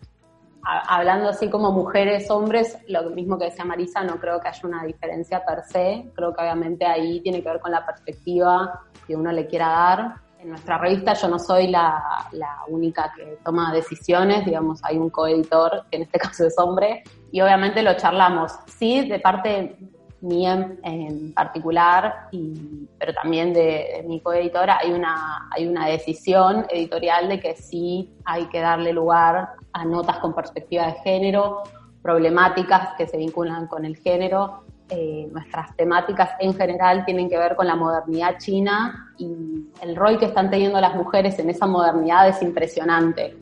Hablando 0.63 1.29
así 1.29 1.49
como 1.49 1.71
mujeres, 1.71 2.29
hombres, 2.29 2.77
lo 2.89 3.09
mismo 3.11 3.39
que 3.39 3.45
decía 3.47 3.65
Marisa, 3.65 4.03
no 4.03 4.19
creo 4.19 4.41
que 4.41 4.49
haya 4.49 4.61
una 4.65 4.85
diferencia 4.85 5.45
per 5.45 5.63
se. 5.65 6.11
Creo 6.13 6.35
que 6.35 6.43
obviamente 6.43 6.85
ahí 6.85 7.21
tiene 7.21 7.41
que 7.41 7.49
ver 7.49 7.61
con 7.61 7.71
la 7.71 7.87
perspectiva 7.87 8.83
que 9.07 9.15
uno 9.15 9.31
le 9.31 9.47
quiera 9.47 9.69
dar. 9.69 10.15
En 10.41 10.49
nuestra 10.49 10.77
revista 10.79 11.15
yo 11.15 11.29
no 11.29 11.39
soy 11.39 11.69
la, 11.69 12.29
la 12.33 12.59
única 12.69 13.13
que 13.17 13.39
toma 13.45 13.73
decisiones, 13.73 14.45
digamos, 14.45 14.81
hay 14.83 14.99
un 14.99 15.09
coeditor, 15.09 15.87
que 15.89 15.99
en 15.99 16.03
este 16.03 16.19
caso 16.19 16.47
es 16.47 16.59
hombre, 16.59 17.05
y 17.31 17.41
obviamente 17.41 17.83
lo 17.83 17.97
charlamos. 17.97 18.53
Sí, 18.67 19.09
de 19.09 19.21
parte 19.21 19.79
mía 20.21 20.73
en 20.83 21.33
particular, 21.33 22.29
y, 22.33 22.89
pero 22.99 23.13
también 23.15 23.53
de, 23.53 24.05
mi 24.07 24.21
coeditora, 24.21 24.79
hay 24.83 24.93
una, 24.93 25.49
hay 25.51 25.67
una 25.67 25.87
decisión 25.87 26.67
editorial 26.71 27.29
de 27.29 27.41
que 27.41 27.57
sí 27.57 28.15
hay 28.25 28.47
que 28.47 28.61
darle 28.61 28.93
lugar 28.93 29.51
a 29.73 29.85
notas 29.85 30.19
con 30.19 30.35
perspectiva 30.35 30.87
de 30.87 30.95
género, 31.05 31.63
problemáticas 32.03 32.91
que 32.97 33.07
se 33.07 33.17
vinculan 33.17 33.67
con 33.67 33.85
el 33.85 33.97
género. 33.97 34.63
Eh, 34.89 35.29
nuestras 35.33 35.75
temáticas 35.75 36.31
en 36.39 36.55
general 36.55 37.05
tienen 37.05 37.29
que 37.29 37.37
ver 37.37 37.57
con 37.57 37.67
la 37.67 37.75
modernidad 37.75 38.39
china 38.39 39.13
y 39.19 39.67
el 39.83 39.97
rol 39.97 40.17
que 40.17 40.27
están 40.27 40.49
teniendo 40.49 40.81
las 40.81 40.95
mujeres 40.95 41.37
en 41.41 41.51
esa 41.51 41.67
modernidad 41.67 42.29
es 42.29 42.41
impresionante. 42.41 43.37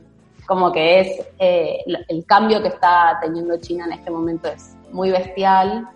Como 0.46 0.72
que 0.72 1.00
es 1.00 1.26
eh, 1.38 1.84
el 2.08 2.24
cambio 2.24 2.62
que 2.62 2.68
está 2.68 3.18
teniendo 3.20 3.58
China 3.58 3.84
en 3.86 3.92
este 3.92 4.10
momento 4.10 4.48
es 4.48 4.74
muy 4.92 5.10
bestial 5.10 5.88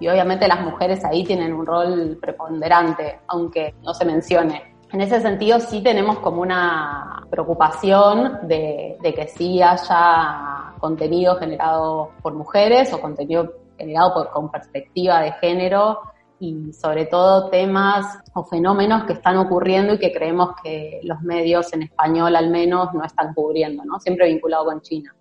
y 0.00 0.08
obviamente 0.08 0.48
las 0.48 0.62
mujeres 0.62 1.04
ahí 1.04 1.22
tienen 1.22 1.52
un 1.52 1.66
rol 1.66 2.18
preponderante, 2.20 3.20
aunque 3.28 3.74
no 3.82 3.92
se 3.92 4.06
mencione. 4.06 4.74
En 4.92 5.00
ese 5.00 5.20
sentido 5.20 5.60
sí 5.60 5.82
tenemos 5.82 6.18
como 6.18 6.42
una 6.42 7.24
preocupación 7.30 8.48
de, 8.48 8.98
que 9.02 9.28
sí 9.28 9.62
haya 9.62 10.72
contenido 10.80 11.36
generado 11.36 12.10
por 12.22 12.34
mujeres 12.34 12.92
o 12.92 13.00
contenido 13.00 13.52
generado 13.78 14.14
por, 14.14 14.30
con 14.30 14.50
perspectiva 14.50 15.20
de 15.20 15.32
género 15.34 16.00
y 16.40 16.72
sobre 16.72 17.06
todo 17.06 17.50
temas 17.50 18.18
o 18.34 18.42
fenómenos 18.44 19.04
que 19.04 19.12
están 19.12 19.36
ocurriendo 19.36 19.94
y 19.94 19.98
que 19.98 20.12
creemos 20.12 20.54
que 20.62 21.00
los 21.04 21.20
medios 21.20 21.72
en 21.72 21.82
español 21.82 22.34
al 22.34 22.50
menos 22.50 22.92
no 22.94 23.04
están 23.04 23.34
cubriendo, 23.34 23.84
¿no? 23.84 24.00
Siempre 24.00 24.26
vinculado 24.26 24.64
con 24.64 24.80
China. 24.80 25.14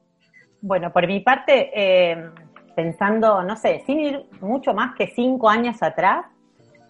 Bueno, 0.62 0.92
por 0.92 1.08
mi 1.08 1.22
parte, 1.22 1.70
eh, 1.74 2.32
pensando, 2.80 3.44
no 3.44 3.58
sé, 3.58 3.84
sin 3.86 4.00
ir 4.00 4.26
mucho 4.40 4.74
más 4.74 4.96
que 4.96 5.08
cinco 5.08 5.50
años 5.50 5.84
atrás, 5.84 6.28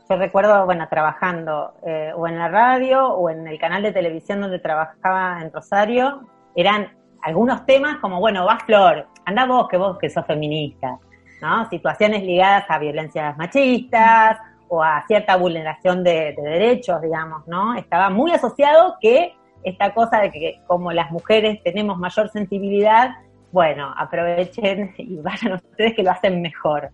yo 0.08 0.18
recuerdo, 0.18 0.64
bueno, 0.66 0.88
trabajando 0.88 1.74
eh, 1.84 2.12
o 2.16 2.28
en 2.28 2.38
la 2.38 2.48
radio 2.48 3.08
o 3.08 3.28
en 3.32 3.48
el 3.48 3.58
canal 3.58 3.82
de 3.82 3.92
televisión 3.92 4.40
donde 4.40 4.60
trabajaba 4.60 5.42
en 5.42 5.52
Rosario, 5.52 6.28
eran 6.56 6.96
algunos 7.24 7.66
temas 7.66 7.98
como, 7.98 8.20
bueno, 8.20 8.46
vas 8.46 8.62
Flor, 8.66 9.08
anda 9.26 9.48
vos 9.48 9.68
que 9.68 9.78
vos 9.78 9.98
que 9.98 10.12
sos 10.12 10.28
feminista, 10.28 11.00
¿no? 11.42 11.68
Situaciones 11.72 12.22
ligadas 12.22 12.66
a 12.70 12.78
violencias 12.78 13.36
machistas 13.36 14.38
o 14.68 14.84
a 14.84 15.04
cierta 15.08 15.38
vulneración 15.38 16.04
de 16.04 16.36
derechos, 16.38 17.02
digamos, 17.02 17.48
¿no? 17.48 17.74
Estaba 17.74 18.12
muy 18.12 18.32
asociado 18.32 18.98
que 19.02 19.34
esta 19.64 19.96
cosa 19.96 20.22
de 20.22 20.30
que 20.30 20.62
como 20.68 20.92
las 20.92 21.10
mujeres 21.10 21.64
tenemos 21.64 21.98
mayor 21.98 22.30
sensibilidad, 22.30 23.16
bueno, 23.52 23.94
aprovechen 23.98 24.94
y 24.98 25.18
vayan 25.18 25.54
ustedes 25.54 25.96
que 25.96 26.04
lo 26.04 26.12
hacen 26.12 26.42
mejor. 26.42 26.90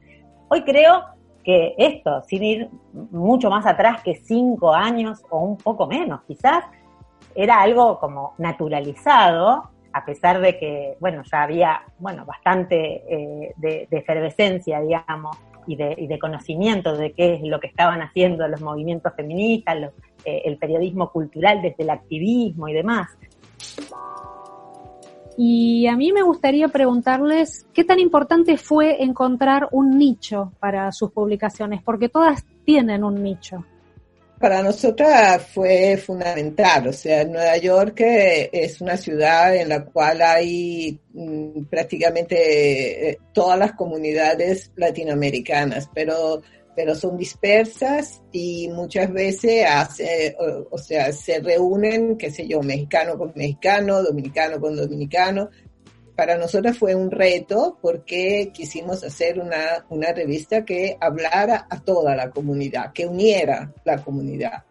Hoy 0.50 0.64
creo 0.64 1.04
que 1.44 1.76
esto, 1.78 2.24
sin 2.24 2.44
ir 2.44 2.70
mucho 3.12 3.50
más 3.50 3.66
atrás 3.66 4.02
que 4.02 4.16
cinco 4.16 4.74
años 4.74 5.24
o 5.30 5.40
un 5.40 5.58
poco 5.58 5.86
menos, 5.86 6.22
quizás, 6.28 6.64
era 7.36 7.62
algo 7.62 8.00
como 8.00 8.34
naturalizado, 8.38 9.70
a 9.94 10.06
pesar 10.06 10.42
de 10.42 10.58
que, 10.58 10.98
bueno, 11.00 11.22
ya 11.32 11.44
había, 11.44 11.84
bueno, 12.00 12.26
bastante 12.26 13.04
eh, 13.08 13.54
de, 13.58 13.88
efervescencia, 13.92 14.82
digamos, 14.82 15.38
y 15.68 15.76
de, 15.76 16.20
conocimiento 16.20 16.96
de 16.96 17.14
qué 17.14 17.36
es 17.36 17.42
lo 17.44 17.60
que 17.60 17.68
estaban 17.68 18.02
haciendo 18.02 18.48
los 18.48 18.62
movimientos 18.62 19.14
feministas, 19.16 19.92
eh, 20.26 20.42
el 20.46 20.58
periodismo 20.58 21.12
cultural 21.12 21.62
desde 21.62 21.84
el 21.84 21.90
activismo 21.90 22.68
y 22.68 22.74
demás. 22.74 23.08
Y 25.38 25.88
a 25.88 25.98
mí 25.98 26.14
me 26.14 26.22
gustaría 26.22 26.70
preguntarles 26.70 27.66
qué 27.74 27.84
tan 27.84 28.00
importante 28.00 28.58
fue 28.58 29.04
encontrar 29.04 29.68
un 29.72 29.98
nicho 29.98 30.54
para 30.60 30.92
sus 30.92 31.12
publicaciones, 31.12 31.82
porque 31.84 32.08
todas 32.08 32.46
tienen 32.64 33.04
un 33.04 33.22
nicho. 33.22 33.66
Para 34.40 34.62
nosotras 34.62 35.48
fue 35.48 35.98
fundamental, 35.98 36.88
o 36.88 36.94
sea, 36.94 37.24
Nueva 37.24 37.58
York 37.58 37.96
es 38.02 38.82
una 38.82 38.98
ciudad 38.98 39.56
en 39.56 39.70
la 39.70 39.86
cual 39.86 40.22
hay 40.22 41.00
mm, 41.14 41.64
prácticamente 41.70 43.10
eh, 43.10 43.18
todas 43.34 43.58
las 43.58 43.74
comunidades 43.74 44.72
latinoamericanas, 44.76 45.90
pero 45.94 46.42
pero 46.76 46.94
son 46.94 47.18
dispersas 47.18 48.22
y 48.32 48.68
muchas 48.70 49.12
veces 49.12 49.66
hace, 49.68 50.36
o, 50.70 50.78
sea, 50.78 51.12
se 51.12 51.40
reúnen, 51.40 52.18
qué 52.18 52.30
sé 52.32 52.48
yo, 52.48 52.62
mexicano 52.62 53.18
con 53.18 53.32
mexicano, 53.36 54.04
dominicano 54.04 54.60
con 54.60 54.76
dominicano. 54.76 55.50
Para 56.16 56.38
nosotros 56.38 56.78
fue 56.78 56.96
un 56.96 57.12
reto 57.12 57.78
porque 57.82 58.52
quisimos 58.54 59.04
hacer 59.04 59.40
una, 59.40 59.86
una 59.90 60.12
revista 60.12 60.66
que 60.66 60.98
hablara 61.00 61.68
a 61.70 61.82
toda 61.82 62.16
la 62.16 62.30
comunidad, 62.30 62.92
que 62.94 63.06
uniera 63.06 63.74
la 63.86 64.04
comunidad. 64.04 64.64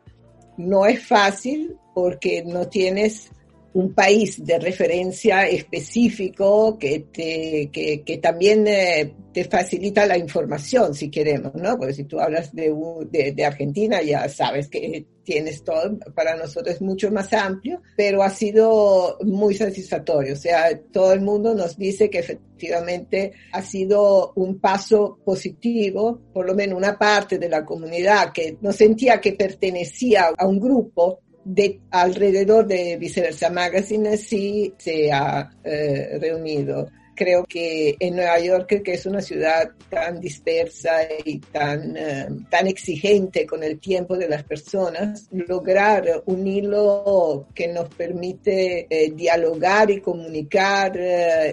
No 0.57 0.86
es 0.86 1.07
fácil 1.07 1.76
porque 1.94 2.44
no 2.44 2.68
tienes 2.68 3.30
un 3.75 3.93
país 3.93 4.45
de 4.45 4.59
referencia 4.59 5.49
específico 5.49 6.79
que, 6.79 7.07
te, 7.12 7.70
que, 7.72 8.18
también 8.18 8.66
eh, 8.68 9.12
te 9.33 9.45
facilita 9.45 10.07
la 10.07 10.16
información, 10.16 10.95
si 10.95 11.11
queremos, 11.11 11.55
¿no? 11.57 11.77
Porque 11.77 11.93
si 11.93 12.05
tú 12.05 12.20
hablas 12.20 12.55
de, 12.55 12.72
de, 13.11 13.45
Argentina, 13.45 14.01
ya 14.01 14.29
sabes 14.29 14.68
que 14.68 15.05
tienes 15.25 15.64
todo, 15.64 15.99
para 16.14 16.37
nosotros 16.37 16.77
es 16.77 16.83
mucho 16.83 17.11
más 17.11 17.33
amplio, 17.33 17.83
pero 17.97 18.22
ha 18.22 18.31
sido 18.31 19.18
muy 19.22 19.55
satisfactorio. 19.55 20.35
O 20.35 20.37
sea, 20.37 20.79
todo 20.93 21.12
el 21.12 21.22
mundo 21.22 21.53
nos 21.53 21.77
dice 21.77 22.09
que 22.09 22.20
efectivamente 22.20 23.33
ha 23.53 23.62
sido 23.62 24.33
un 24.37 24.61
paso 24.61 25.18
positivo, 25.25 26.20
por 26.33 26.47
lo 26.47 26.55
menos 26.55 26.79
una 26.79 26.97
parte 26.97 27.39
de 27.39 27.49
la 27.49 27.64
comunidad 27.64 28.33
que 28.33 28.57
no 28.61 28.72
sentía 28.72 29.20
que 29.20 29.33
pertenecía 29.33 30.31
a 30.39 30.47
un 30.47 30.61
grupo, 30.61 31.24
de 31.45 31.80
alrededor 31.90 32.66
de 32.66 32.97
Viceversa 32.97 33.51
Magazine 33.51 34.16
sí 34.16 34.72
se 34.78 35.12
ha 35.12 35.51
eh, 35.62 36.18
reunido. 36.20 36.88
Creo 37.16 37.45
que 37.45 37.95
en 38.01 38.16
Nueva 38.16 38.40
York, 38.40 38.82
que 38.82 38.95
es 38.95 39.07
una 39.07 39.20
ciudad 39.20 39.70
tan 39.88 40.18
dispersa 40.18 41.03
y 41.24 41.38
tan, 41.38 41.97
eh, 41.97 42.26
tan 42.51 42.66
exigente 42.66 43.47
con 43.47 43.62
el 43.62 43.78
tiempo 43.78 44.16
de 44.16 44.28
las 44.28 44.42
personas, 44.42 45.28
lograr 45.30 46.24
un 46.26 46.45
hilo 46.45 47.47
que 47.55 47.68
nos 47.68 47.88
permite 47.95 48.88
eh, 48.90 49.12
dialogar 49.14 49.92
y 49.92 50.01
comunicar 50.01 50.99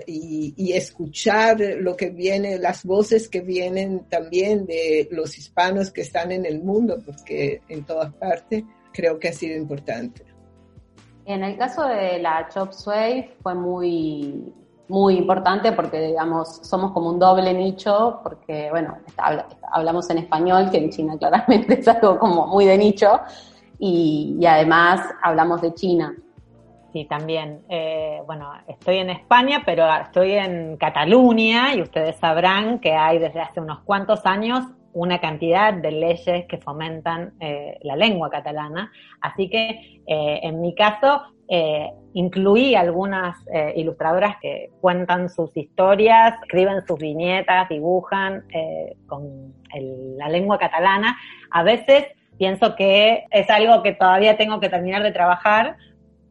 y, 0.07 0.55
y, 0.57 0.73
escuchar 0.73 1.59
lo 1.77 1.95
que 1.95 2.09
viene, 2.09 2.57
las 2.57 2.83
voces 2.83 3.29
que 3.29 3.41
vienen 3.41 4.05
también 4.09 4.65
de 4.65 5.07
los 5.11 5.37
hispanos 5.37 5.91
que 5.91 6.01
están 6.01 6.31
en 6.31 6.47
el 6.47 6.63
mundo, 6.63 6.97
porque 7.05 7.61
en 7.69 7.85
todas 7.85 8.11
partes, 8.15 8.63
creo 8.91 9.19
que 9.19 9.29
ha 9.29 9.33
sido 9.33 9.57
importante. 9.57 10.25
En 11.25 11.43
el 11.43 11.57
caso 11.57 11.87
de 11.87 12.19
la 12.19 12.47
Chop 12.49 12.73
Suey 12.73 13.31
fue 13.41 13.53
muy, 13.53 14.53
muy 14.87 15.15
importante 15.15 15.71
porque, 15.71 16.01
digamos, 16.01 16.59
somos 16.63 16.91
como 16.91 17.09
un 17.09 17.19
doble 17.19 17.53
nicho, 17.53 18.19
porque, 18.23 18.69
bueno, 18.71 18.97
hablamos 19.71 20.09
en 20.09 20.17
español, 20.19 20.69
que 20.69 20.77
en 20.77 20.89
China 20.89 21.17
claramente 21.17 21.73
es 21.79 21.87
algo 21.87 22.19
como 22.19 22.47
muy 22.47 22.65
de 22.65 22.77
nicho, 22.77 23.19
y, 23.79 24.45
además 24.45 25.01
hablamos 25.23 25.61
de 25.61 25.73
China. 25.73 26.13
Sí, 26.91 27.05
también. 27.05 27.63
Eh, 27.69 28.21
bueno, 28.27 28.51
estoy 28.67 28.97
en 28.97 29.11
España, 29.11 29.63
pero 29.65 29.85
estoy 29.95 30.33
en 30.33 30.75
Cataluña 30.75 31.73
y 31.73 31.81
ustedes 31.81 32.17
sabrán 32.17 32.79
que 32.79 32.91
hay 32.93 33.17
desde 33.17 33.39
hace 33.39 33.61
unos 33.61 33.79
cuantos 33.79 34.25
años 34.25 34.65
una 34.93 35.19
cantidad 35.19 35.73
de 35.73 35.91
leyes 35.91 36.45
que 36.47 36.57
fomentan 36.57 37.33
eh, 37.39 37.77
la 37.81 37.95
lengua 37.95 38.29
catalana. 38.29 38.91
Así 39.21 39.49
que 39.49 40.01
eh, 40.05 40.39
en 40.43 40.61
mi 40.61 40.75
caso 40.75 41.23
eh, 41.47 41.89
incluí 42.13 42.75
algunas 42.75 43.37
ilustradoras 43.75 44.37
que 44.41 44.69
cuentan 44.79 45.29
sus 45.29 45.55
historias, 45.55 46.35
escriben 46.41 46.85
sus 46.85 46.97
viñetas, 46.99 47.69
dibujan 47.69 48.45
con 49.07 49.53
la 50.17 50.29
lengua 50.29 50.57
catalana. 50.57 51.17
A 51.51 51.63
veces 51.63 52.05
pienso 52.37 52.75
que 52.75 53.25
es 53.31 53.49
algo 53.49 53.83
que 53.83 53.93
todavía 53.93 54.37
tengo 54.37 54.59
que 54.59 54.69
terminar 54.69 55.03
de 55.03 55.11
trabajar 55.11 55.77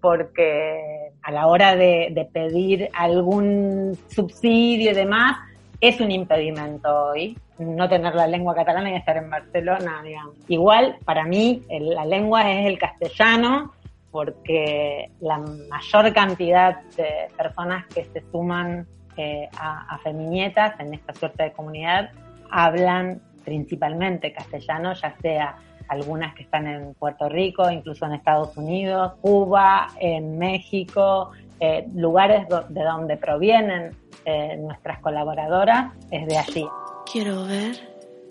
porque 0.00 1.10
a 1.22 1.32
la 1.32 1.46
hora 1.46 1.76
de 1.76 2.28
pedir 2.32 2.88
algún 2.94 3.98
subsidio 4.08 4.92
y 4.92 4.94
demás, 4.94 5.36
es 5.80 6.00
un 6.00 6.10
impedimento 6.10 7.06
hoy 7.06 7.36
no 7.58 7.88
tener 7.88 8.14
la 8.14 8.26
lengua 8.26 8.54
catalana 8.54 8.90
y 8.90 8.94
estar 8.94 9.16
en 9.16 9.28
Barcelona, 9.30 10.02
digamos. 10.02 10.34
Igual, 10.48 10.96
para 11.04 11.24
mí, 11.24 11.62
la 11.68 12.04
lengua 12.04 12.50
es 12.50 12.66
el 12.66 12.78
castellano, 12.78 13.72
porque 14.10 15.10
la 15.20 15.38
mayor 15.38 16.12
cantidad 16.12 16.80
de 16.96 17.28
personas 17.36 17.86
que 17.86 18.04
se 18.04 18.22
suman 18.32 18.86
eh, 19.16 19.48
a, 19.58 19.94
a 19.94 19.98
Feminietas 19.98 20.78
en 20.80 20.94
esta 20.94 21.14
suerte 21.14 21.44
de 21.44 21.52
comunidad 21.52 22.10
hablan 22.50 23.20
principalmente 23.44 24.32
castellano, 24.32 24.94
ya 24.94 25.14
sea 25.20 25.56
algunas 25.88 26.34
que 26.34 26.44
están 26.44 26.66
en 26.66 26.94
Puerto 26.94 27.28
Rico, 27.28 27.70
incluso 27.70 28.06
en 28.06 28.12
Estados 28.12 28.56
Unidos, 28.56 29.14
Cuba, 29.20 29.88
en 30.00 30.38
México, 30.38 31.32
eh, 31.60 31.86
lugares 31.94 32.46
de 32.68 32.82
donde 32.82 33.16
provienen 33.16 33.96
eh, 34.24 34.56
nuestras 34.56 35.00
colaboradoras 35.00 35.92
es 36.10 36.26
de 36.26 36.38
allí. 36.38 36.66
Quiero 37.10 37.44
ver, 37.44 37.76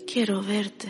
quiero 0.06 0.42
verte. 0.42 0.88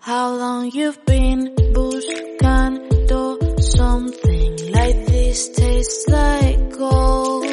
How 0.00 0.32
long 0.36 0.70
you've 0.72 1.04
been 1.04 1.54
buscando 1.74 3.38
something 3.60 4.56
like 4.72 5.06
this 5.06 5.52
tastes 5.52 6.08
like 6.08 6.70
gold. 6.76 7.44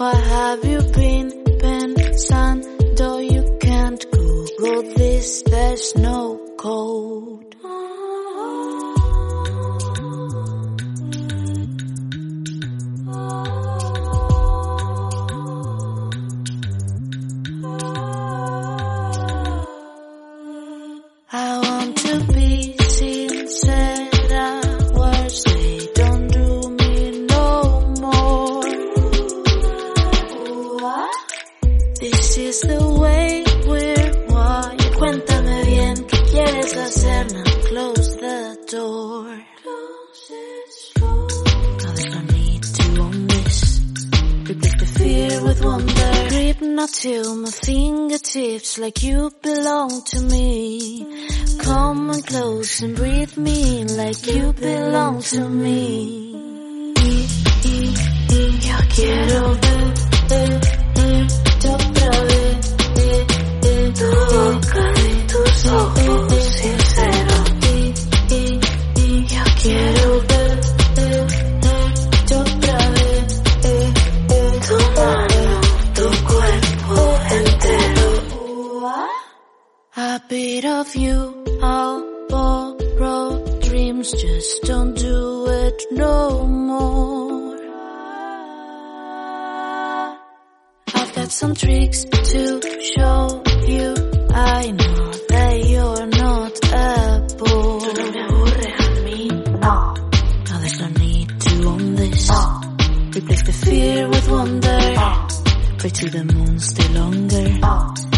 What 0.00 0.16
have 0.16 0.64
you 0.64 0.80
been 0.96 1.28
pensando? 1.60 3.20
You 3.20 3.58
can't 3.60 4.02
Google 4.10 4.82
this, 4.94 5.42
there's 5.42 5.94
no 5.96 6.38
code. 6.56 7.49
Like 48.80 49.02
you 49.02 49.30
belong 49.42 50.02
to 50.04 50.20
me. 50.22 51.19
Come 51.70 52.10
and 52.10 52.26
close 52.26 52.82
and 52.82 52.96
breathe 52.96 53.36
me 53.36 53.80
in 53.80 53.96
like 53.96 54.26
you 54.26 54.52
belong 54.54 55.22
to 55.22 55.48
me. 55.48 56.32
Yo 58.66 58.76
quiero 58.96 59.54
ver, 59.62 59.94
ver, 60.30 60.60
verte 60.96 61.68
otra 61.68 62.10
vez. 62.30 62.60
Tu 63.98 64.10
boca 64.32 64.84
y 64.96 65.26
tus 65.30 65.66
ojos 65.66 66.32
sinceros. 66.58 67.48
Yo 69.34 69.44
quiero 69.62 70.08
ver, 70.30 70.56
ver, 70.96 71.26
verte 71.62 72.34
otra 72.34 72.78
vez. 72.96 73.28
Tu 74.66 74.76
mano, 74.96 75.44
tu 75.94 76.06
cuerpo 76.30 76.98
entero. 77.38 78.08
A 79.96 80.20
bit 80.28 80.64
of 80.64 80.96
you, 80.96 81.29
I'll 81.62 82.26
borrow 82.28 83.60
dreams, 83.60 84.12
just 84.12 84.62
don't 84.62 84.94
do 84.96 85.46
it 85.46 85.82
no 85.92 86.46
more. 86.46 87.56
I've 90.94 91.14
got 91.14 91.30
some 91.30 91.54
tricks 91.54 92.04
to 92.04 92.60
show 92.96 93.42
you. 93.66 93.94
I 94.32 94.70
know 94.70 95.12
that 95.28 95.64
you're 95.66 96.06
not 96.06 96.58
a 96.72 97.36
bore. 97.36 97.80
No 97.80 97.92
me 97.92 98.20
aburre 98.22 98.68
a 98.72 98.88
mí, 99.04 99.20
no. 99.60 99.94
Now 100.48 100.58
there's 100.60 100.80
no 100.80 100.88
need 100.88 101.40
to 101.40 101.68
own 101.68 101.94
this. 101.96 102.30
Replace 103.16 103.42
the 103.42 103.52
fear 103.52 104.08
with 104.08 104.30
wonder. 104.30 104.80
Pray 105.78 105.90
to 105.90 106.10
the 106.10 106.24
moon, 106.24 106.58
stay 106.58 106.88
longer. 106.94 108.09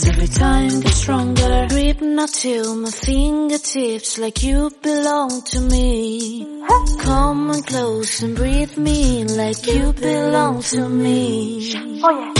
Cause 0.00 0.08
every 0.08 0.28
time 0.28 0.80
gets 0.80 0.96
stronger. 0.96 1.66
Grip 1.68 2.00
not 2.00 2.30
till 2.30 2.74
my 2.74 2.90
fingertips 2.90 4.16
like 4.16 4.42
you 4.42 4.70
belong 4.82 5.42
to 5.42 5.60
me. 5.60 6.64
Come 7.00 7.50
and 7.50 7.66
close 7.66 8.22
and 8.22 8.34
breathe 8.34 8.78
me 8.78 9.20
in 9.20 9.36
like 9.36 9.66
you 9.66 9.92
belong 9.92 10.62
to 10.62 10.88
me. 10.88 11.74
Oye. 12.02 12.32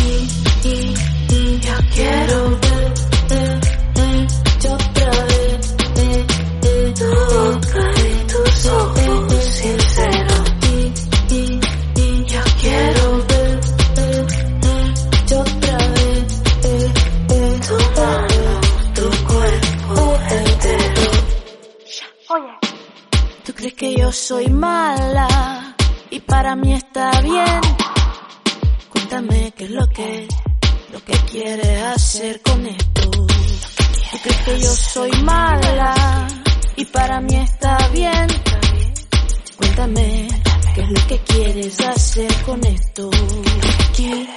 Yo 1.60 1.76
quiero 1.92 2.48
ver, 2.64 2.94
ver, 3.28 3.60
verte 3.94 4.68
otra 4.70 5.10
vez. 5.26 5.74
eh, 5.96 6.26
eh, 6.62 6.94
Tu 6.96 7.04
boca 7.04 7.84
y 8.00 8.26
tus 8.26 8.66
ojos 8.68 9.19
soy 24.30 24.48
mala 24.50 25.74
y 26.08 26.20
para 26.20 26.54
mí 26.54 26.72
está 26.72 27.20
bien. 27.20 27.60
Cuéntame 28.92 29.52
qué 29.56 29.64
es 29.64 29.70
lo 29.70 29.84
que, 29.88 30.28
lo 30.92 31.04
que 31.04 31.12
quieres 31.32 31.82
hacer 31.82 32.40
con 32.40 32.64
esto. 32.64 33.10
Tú 33.10 34.18
crees 34.22 34.40
que 34.44 34.60
yo 34.60 34.70
soy 34.70 35.10
mala 35.24 36.28
y 36.76 36.84
para 36.84 37.20
mí 37.20 37.34
está 37.34 37.76
bien. 37.88 38.28
Cuéntame 39.56 40.28
qué 40.76 40.80
es 40.80 40.90
lo 40.90 41.06
que 41.08 41.18
quieres 41.24 41.80
hacer 41.80 42.32
con 42.46 42.64
esto. 42.64 43.10
Quiero 43.96 44.30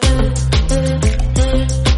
ver, 0.00 0.34
ver, 0.68 0.98
verte 0.98 1.89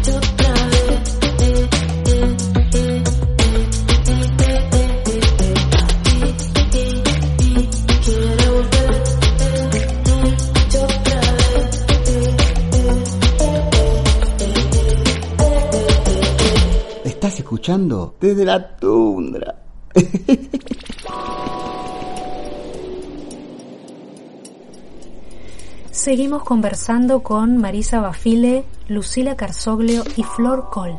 escuchando 17.53 18.15
desde 18.19 18.45
la 18.45 18.75
tundra. 18.77 19.57
Seguimos 25.91 26.41
conversando 26.41 27.21
con 27.21 27.57
Marisa 27.57 28.01
Bafile, 28.01 28.63
Lucila 28.87 29.35
Carsoglio 29.35 30.03
y 30.17 30.23
Flor 30.23 30.71
Cole, 30.71 30.97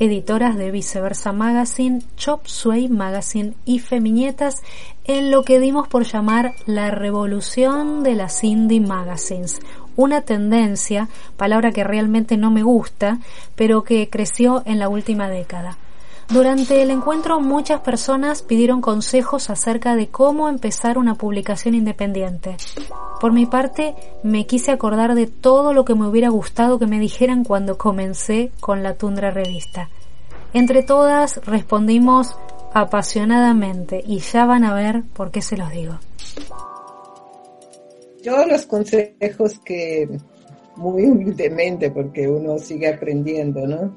editoras 0.00 0.56
de 0.56 0.72
Viceversa 0.72 1.32
Magazine, 1.32 2.02
Chop 2.16 2.46
Suey 2.46 2.88
Magazine 2.88 3.54
y 3.64 3.78
Feminietas, 3.78 4.62
en 5.04 5.30
lo 5.30 5.44
que 5.44 5.60
dimos 5.60 5.86
por 5.86 6.02
llamar 6.02 6.56
la 6.66 6.90
revolución 6.90 8.02
de 8.02 8.16
las 8.16 8.42
indie 8.42 8.80
magazines, 8.80 9.60
una 9.94 10.22
tendencia, 10.22 11.08
palabra 11.36 11.70
que 11.70 11.84
realmente 11.84 12.36
no 12.36 12.50
me 12.50 12.64
gusta, 12.64 13.20
pero 13.54 13.84
que 13.84 14.10
creció 14.10 14.64
en 14.66 14.80
la 14.80 14.88
última 14.88 15.28
década. 15.28 15.78
Durante 16.30 16.82
el 16.82 16.90
encuentro 16.90 17.40
muchas 17.40 17.80
personas 17.80 18.42
pidieron 18.42 18.80
consejos 18.80 19.50
acerca 19.50 19.94
de 19.94 20.08
cómo 20.08 20.48
empezar 20.48 20.98
una 20.98 21.14
publicación 21.14 21.74
independiente. 21.74 22.56
Por 23.20 23.32
mi 23.32 23.46
parte, 23.46 23.94
me 24.22 24.46
quise 24.46 24.72
acordar 24.72 25.14
de 25.14 25.26
todo 25.26 25.72
lo 25.72 25.84
que 25.84 25.94
me 25.94 26.06
hubiera 26.06 26.30
gustado 26.30 26.78
que 26.78 26.86
me 26.86 26.98
dijeran 26.98 27.44
cuando 27.44 27.78
comencé 27.78 28.50
con 28.60 28.82
la 28.82 28.94
Tundra 28.94 29.30
Revista. 29.30 29.90
Entre 30.52 30.82
todas 30.82 31.40
respondimos 31.44 32.36
apasionadamente 32.72 34.02
y 34.04 34.18
ya 34.18 34.46
van 34.46 34.64
a 34.64 34.74
ver 34.74 35.02
por 35.14 35.30
qué 35.30 35.42
se 35.42 35.56
los 35.56 35.70
digo. 35.70 35.98
Yo 38.22 38.46
los 38.46 38.64
consejos 38.66 39.58
que, 39.64 40.08
muy 40.76 41.04
humildemente, 41.04 41.90
porque 41.90 42.26
uno 42.28 42.58
sigue 42.58 42.88
aprendiendo, 42.88 43.66
¿no? 43.66 43.94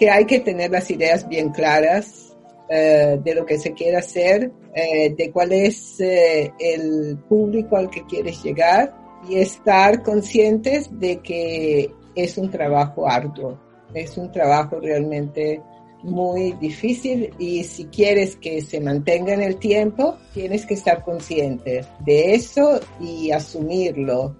Que 0.00 0.10
hay 0.10 0.24
que 0.24 0.40
tener 0.40 0.70
las 0.70 0.90
ideas 0.90 1.28
bien 1.28 1.50
claras 1.50 2.34
eh, 2.70 3.20
de 3.22 3.34
lo 3.34 3.44
que 3.44 3.58
se 3.58 3.74
quiere 3.74 3.98
hacer, 3.98 4.50
eh, 4.74 5.14
de 5.14 5.30
cuál 5.30 5.52
es 5.52 6.00
eh, 6.00 6.50
el 6.58 7.18
público 7.28 7.76
al 7.76 7.90
que 7.90 8.06
quieres 8.06 8.42
llegar 8.42 8.94
y 9.28 9.36
estar 9.36 10.02
conscientes 10.02 10.88
de 10.98 11.18
que 11.18 11.92
es 12.14 12.38
un 12.38 12.50
trabajo 12.50 13.06
arduo, 13.06 13.60
es 13.92 14.16
un 14.16 14.32
trabajo 14.32 14.80
realmente 14.80 15.60
muy 16.02 16.52
difícil 16.52 17.34
y 17.38 17.64
si 17.64 17.84
quieres 17.86 18.36
que 18.36 18.62
se 18.62 18.80
mantenga 18.80 19.34
en 19.34 19.42
el 19.42 19.56
tiempo, 19.56 20.16
tienes 20.32 20.64
que 20.64 20.74
estar 20.74 21.04
consciente 21.04 21.84
de 22.06 22.34
eso 22.34 22.80
y 23.00 23.30
asumirlo 23.32 24.36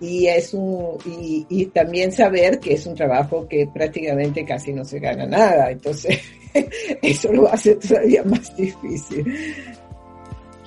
y 0.00 0.26
es 0.26 0.52
un 0.54 0.98
y, 1.06 1.46
y, 1.48 1.66
también 1.66 2.12
saber 2.12 2.58
que 2.58 2.74
es 2.74 2.86
un 2.86 2.94
trabajo 2.94 3.46
que 3.48 3.68
prácticamente 3.72 4.44
casi 4.44 4.72
no 4.72 4.84
se 4.84 4.98
gana 4.98 5.24
nada 5.24 5.70
entonces 5.70 6.20
eso 7.02 7.32
lo 7.32 7.48
hace 7.48 7.74
todavía 7.76 8.22
más 8.24 8.54
difícil. 8.56 9.24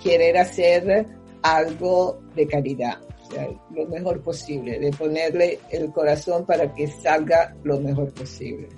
Querer 0.03 0.37
hacer 0.37 1.05
algo 1.41 2.19
de 2.35 2.47
calidad 2.47 2.99
o 3.27 3.31
sea, 3.31 3.47
lo 3.71 3.85
mejor 3.87 4.21
posible 4.21 4.79
de 4.79 4.91
ponerle 4.91 5.59
el 5.69 5.91
corazón 5.91 6.45
para 6.45 6.73
que 6.73 6.87
salga 6.87 7.55
lo 7.63 7.79
mejor 7.79 8.13
posible. 8.13 8.69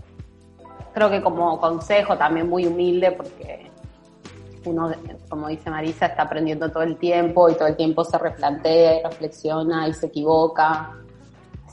Creo 0.93 1.09
que 1.11 1.21
como 1.21 1.59
consejo 1.59 2.17
también 2.17 2.49
muy 2.49 2.65
humilde 2.65 3.11
porque 3.11 3.68
uno, 4.65 4.91
como 5.29 5.47
dice 5.47 5.69
Marisa, 5.69 6.07
está 6.07 6.23
aprendiendo 6.23 6.69
todo 6.69 6.83
el 6.83 6.97
tiempo 6.97 7.49
y 7.49 7.55
todo 7.55 7.67
el 7.67 7.75
tiempo 7.75 8.03
se 8.03 8.17
replantea 8.17 8.99
y 8.99 9.03
reflexiona 9.03 9.87
y 9.87 9.93
se 9.93 10.07
equivoca. 10.07 10.91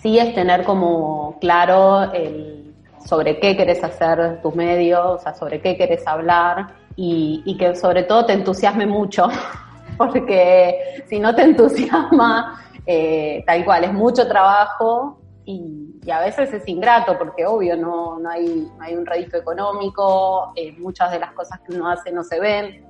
Sí 0.01 0.19
es 0.19 0.35
tener 0.35 0.65
como 0.65 1.39
claro 1.41 2.13
el, 2.13 2.75
sobre 3.05 3.39
qué 3.39 3.57
querés 3.57 3.83
hacer 3.83 4.41
tus 4.43 4.55
medios, 4.55 5.05
o 5.05 5.19
sea, 5.19 5.35
sobre 5.35 5.61
qué 5.61 5.77
querés 5.77 6.07
hablar 6.07 6.75
y, 6.97 7.57
que 7.59 7.75
sobre 7.77 8.05
todo 8.05 8.27
te 8.27 8.33
entusiasme 8.33 8.87
mucho, 8.87 9.29
porque 9.99 11.05
si 11.09 11.19
no 11.19 11.35
te 11.35 11.43
entusiasma, 11.43 12.63
eh, 12.87 13.43
tal 13.47 13.65
cual, 13.65 13.85
es 13.85 13.93
mucho 13.93 14.27
trabajo 14.27 15.19
y, 15.47 16.01
y, 16.05 16.11
a 16.11 16.21
veces 16.21 16.53
es 16.53 16.69
ingrato 16.69 17.17
porque 17.17 17.47
obvio 17.47 17.77
no, 17.77 18.19
no, 18.19 18.29
hay, 18.29 18.69
no 18.77 18.85
hay 18.85 18.97
un 18.97 19.07
rédito 19.07 19.37
económico, 19.37 20.53
eh, 20.57 20.73
muchas 20.73 21.13
de 21.13 21.21
las 21.21 21.33
cosas 21.33 21.61
que 21.61 21.75
uno 21.75 21.89
hace 21.89 22.11
no 22.11 22.25
se 22.25 22.41
ven. 22.41 22.85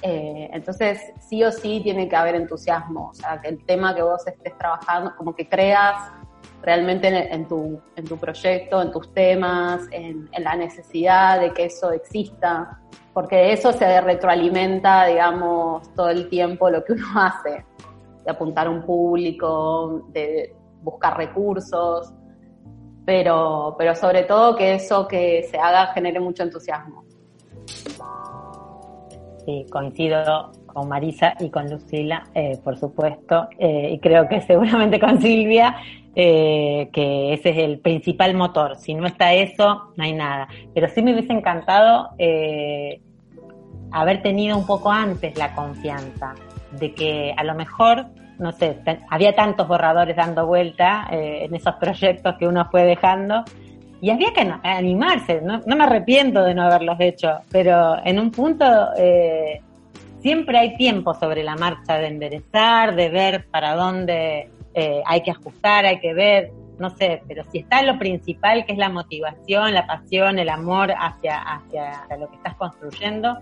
Eh, 0.00 0.48
entonces, 0.52 1.12
sí 1.20 1.44
o 1.44 1.52
sí 1.52 1.80
tiene 1.82 2.08
que 2.08 2.16
haber 2.16 2.34
entusiasmo, 2.34 3.10
o 3.10 3.14
sea, 3.14 3.40
que 3.40 3.48
el 3.48 3.64
tema 3.64 3.94
que 3.94 4.02
vos 4.02 4.26
estés 4.26 4.56
trabajando, 4.56 5.14
como 5.16 5.34
que 5.34 5.48
creas 5.48 6.10
realmente 6.62 7.08
en, 7.08 7.14
en 7.14 7.46
tu, 7.46 7.78
en 7.94 8.04
tu 8.06 8.16
proyecto, 8.16 8.80
en 8.80 8.90
tus 8.90 9.12
temas, 9.12 9.82
en, 9.90 10.30
en, 10.32 10.44
la 10.44 10.56
necesidad 10.56 11.40
de 11.40 11.52
que 11.52 11.66
eso 11.66 11.92
exista, 11.92 12.80
porque 13.12 13.52
eso 13.52 13.72
se 13.72 14.00
retroalimenta, 14.00 15.06
digamos, 15.06 15.92
todo 15.94 16.08
el 16.08 16.28
tiempo 16.30 16.70
lo 16.70 16.82
que 16.84 16.94
uno 16.94 17.06
hace, 17.16 17.66
de 18.24 18.30
apuntar 18.30 18.66
a 18.66 18.70
un 18.70 18.82
público, 18.82 20.06
de 20.08 20.54
buscar 20.82 21.16
recursos, 21.16 22.12
pero, 23.04 23.74
pero 23.78 23.94
sobre 23.94 24.24
todo 24.24 24.54
que 24.54 24.74
eso 24.74 25.08
que 25.08 25.42
se 25.50 25.58
haga 25.58 25.88
genere 25.94 26.20
mucho 26.20 26.42
entusiasmo. 26.42 27.04
Sí, 29.44 29.64
coincido 29.70 30.52
con 30.66 30.88
Marisa 30.88 31.34
y 31.40 31.48
con 31.48 31.70
Lucila, 31.70 32.28
eh, 32.34 32.58
por 32.62 32.76
supuesto, 32.76 33.48
eh, 33.58 33.92
y 33.94 33.98
creo 33.98 34.28
que 34.28 34.40
seguramente 34.46 35.00
con 35.00 35.22
Silvia, 35.22 35.76
eh, 36.14 36.90
que 36.92 37.32
ese 37.32 37.50
es 37.50 37.56
el 37.58 37.78
principal 37.78 38.34
motor. 38.34 38.76
Si 38.76 38.94
no 38.94 39.06
está 39.06 39.32
eso, 39.32 39.92
no 39.96 40.04
hay 40.04 40.12
nada. 40.12 40.48
Pero 40.74 40.88
sí 40.88 41.00
me 41.00 41.12
hubiese 41.14 41.32
encantado 41.32 42.10
haber 43.90 44.20
tenido 44.20 44.58
un 44.58 44.66
poco 44.66 44.92
antes 44.92 45.38
la 45.38 45.54
confianza 45.54 46.34
de 46.78 46.92
que 46.92 47.34
a 47.34 47.42
lo 47.42 47.54
mejor 47.54 48.04
no 48.38 48.52
sé, 48.52 48.78
había 49.10 49.34
tantos 49.34 49.66
borradores 49.66 50.16
dando 50.16 50.46
vuelta 50.46 51.08
eh, 51.10 51.44
en 51.44 51.54
esos 51.54 51.74
proyectos 51.74 52.36
que 52.38 52.46
uno 52.46 52.68
fue 52.70 52.84
dejando 52.84 53.44
y 54.00 54.10
había 54.10 54.32
que 54.32 54.48
animarse, 54.62 55.40
no, 55.42 55.60
no, 55.66 55.76
me 55.76 55.84
arrepiento 55.84 56.44
de 56.44 56.54
no 56.54 56.62
haberlos 56.62 56.98
hecho, 57.00 57.40
pero 57.50 57.96
en 58.04 58.20
un 58.20 58.30
punto 58.30 58.64
eh, 58.96 59.60
siempre 60.20 60.56
hay 60.56 60.76
tiempo 60.76 61.14
sobre 61.14 61.42
la 61.42 61.56
marcha 61.56 61.98
de 61.98 62.06
enderezar, 62.06 62.94
de 62.94 63.08
ver 63.08 63.46
para 63.50 63.74
dónde 63.74 64.50
eh, 64.74 65.02
hay 65.04 65.22
que 65.22 65.32
ajustar, 65.32 65.84
hay 65.84 65.98
que 65.98 66.14
ver, 66.14 66.52
no 66.78 66.90
sé, 66.90 67.22
pero 67.26 67.42
si 67.50 67.58
está 67.58 67.82
lo 67.82 67.98
principal 67.98 68.64
que 68.64 68.72
es 68.72 68.78
la 68.78 68.88
motivación, 68.88 69.74
la 69.74 69.84
pasión, 69.84 70.38
el 70.38 70.48
amor 70.48 70.94
hacia, 70.96 71.40
hacia 71.40 72.16
lo 72.16 72.28
que 72.28 72.36
estás 72.36 72.54
construyendo, 72.54 73.36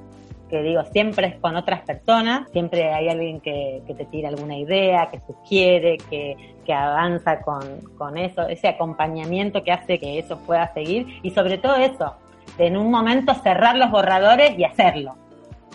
que 0.49 0.62
digo, 0.62 0.84
siempre 0.92 1.26
es 1.26 1.36
con 1.36 1.57
otras 1.57 1.80
personas, 1.82 2.49
siempre 2.53 2.92
hay 2.92 3.09
alguien 3.09 3.40
que, 3.40 3.82
te 3.86 4.05
tira 4.07 4.28
alguna 4.28 4.57
idea, 4.57 5.09
que 5.11 5.20
sugiere, 5.26 5.99
que, 6.09 6.36
que 6.64 6.72
avanza 6.72 7.40
con, 7.40 7.80
con, 7.99 8.16
eso, 8.16 8.47
ese 8.49 8.68
acompañamiento 8.68 9.64
que 9.64 9.72
hace 9.72 9.99
que 9.99 10.18
eso 10.18 10.38
pueda 10.38 10.72
seguir. 10.72 11.07
Y 11.22 11.30
sobre 11.30 11.59
todo 11.59 11.76
eso, 11.76 12.14
de 12.59 12.66
en 12.68 12.76
un 12.76 12.90
momento 12.90 13.34
cerrar 13.34 13.76
los 13.76 13.90
borradores 13.90 14.57
y 14.59 14.64
hacerlo, 14.64 15.16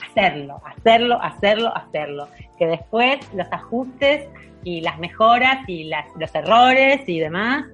hacerlo, 0.09 0.61
hacerlo, 0.65 1.21
hacerlo, 1.21 1.75
hacerlo, 1.75 2.27
que 2.57 2.67
después 2.67 3.19
los 3.33 3.51
ajustes 3.51 4.27
y 4.63 4.81
las 4.81 4.99
mejoras 4.99 5.67
y 5.67 5.85
las, 5.85 6.05
los 6.17 6.33
errores 6.33 7.01
y 7.07 7.19
demás 7.19 7.65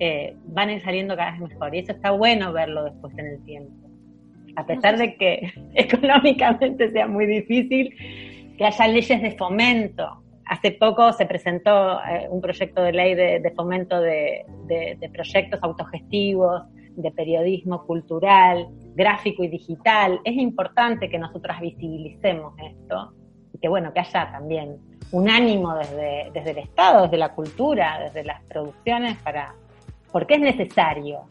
eh, 0.00 0.36
van 0.46 0.68
a 0.68 0.72
ir 0.72 0.82
saliendo 0.82 1.16
cada 1.16 1.30
vez 1.30 1.40
mejor. 1.40 1.74
Y 1.74 1.78
eso 1.78 1.92
está 1.92 2.10
bueno 2.10 2.52
verlo 2.52 2.84
después 2.84 3.16
en 3.16 3.26
el 3.26 3.44
tiempo 3.44 3.81
a 4.56 4.66
pesar 4.66 4.98
de 4.98 5.16
que 5.16 5.52
económicamente 5.74 6.90
sea 6.92 7.06
muy 7.06 7.26
difícil, 7.26 7.94
que 8.56 8.64
haya 8.64 8.88
leyes 8.88 9.22
de 9.22 9.32
fomento. 9.32 10.22
Hace 10.46 10.72
poco 10.72 11.12
se 11.12 11.24
presentó 11.26 12.00
eh, 12.02 12.26
un 12.28 12.40
proyecto 12.40 12.82
de 12.82 12.92
ley 12.92 13.14
de, 13.14 13.52
fomento 13.56 14.00
de, 14.00 14.44
de, 14.66 14.96
de, 15.00 15.08
proyectos 15.08 15.60
autogestivos, 15.62 16.62
de 16.96 17.10
periodismo 17.10 17.86
cultural, 17.86 18.66
gráfico 18.94 19.44
y 19.44 19.48
digital. 19.48 20.20
Es 20.24 20.34
importante 20.34 21.08
que 21.08 21.18
nosotras 21.18 21.60
visibilicemos 21.60 22.54
esto 22.58 23.12
y 23.54 23.58
que, 23.58 23.68
bueno, 23.68 23.92
que 23.94 24.00
haya 24.00 24.30
también 24.32 24.76
un 25.12 25.28
ánimo 25.30 25.74
desde, 25.76 26.30
desde 26.34 26.50
el 26.50 26.58
Estado, 26.58 27.04
desde 27.04 27.18
la 27.18 27.34
cultura, 27.34 28.00
desde 28.04 28.24
las 28.24 28.42
producciones, 28.44 29.16
para 29.22 29.54
porque 30.12 30.34
es 30.34 30.40
necesario 30.40 31.22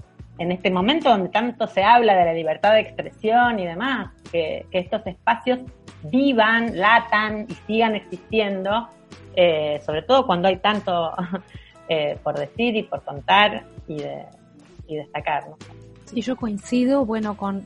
en 0.42 0.52
este 0.52 0.72
momento 0.72 1.10
donde 1.10 1.30
tanto 1.30 1.68
se 1.68 1.84
habla 1.84 2.16
de 2.16 2.26
la 2.26 2.34
libertad 2.34 2.74
de 2.74 2.80
expresión 2.80 3.60
y 3.60 3.66
demás, 3.68 4.12
que, 4.32 4.66
estos 4.72 5.06
espacios 5.06 5.60
vivan, 6.04 6.80
latan 6.80 7.46
y 7.48 7.54
sigan 7.68 7.94
existiendo, 7.94 8.90
eh, 9.36 9.80
sobre 9.86 10.02
todo 10.02 10.26
cuando 10.26 10.48
hay 10.48 10.58
tanto 10.58 11.12
eh, 11.88 12.18
por 12.24 12.40
decir 12.40 12.76
y 12.76 12.82
por 12.82 13.04
contar 13.04 13.66
y, 13.88 13.98
de, 13.98 14.26
y 14.88 14.96
destacar. 14.96 15.46
Sí, 16.06 16.22
yo 16.22 16.36
coincido, 16.36 17.06
bueno, 17.06 17.38
con, 17.38 17.64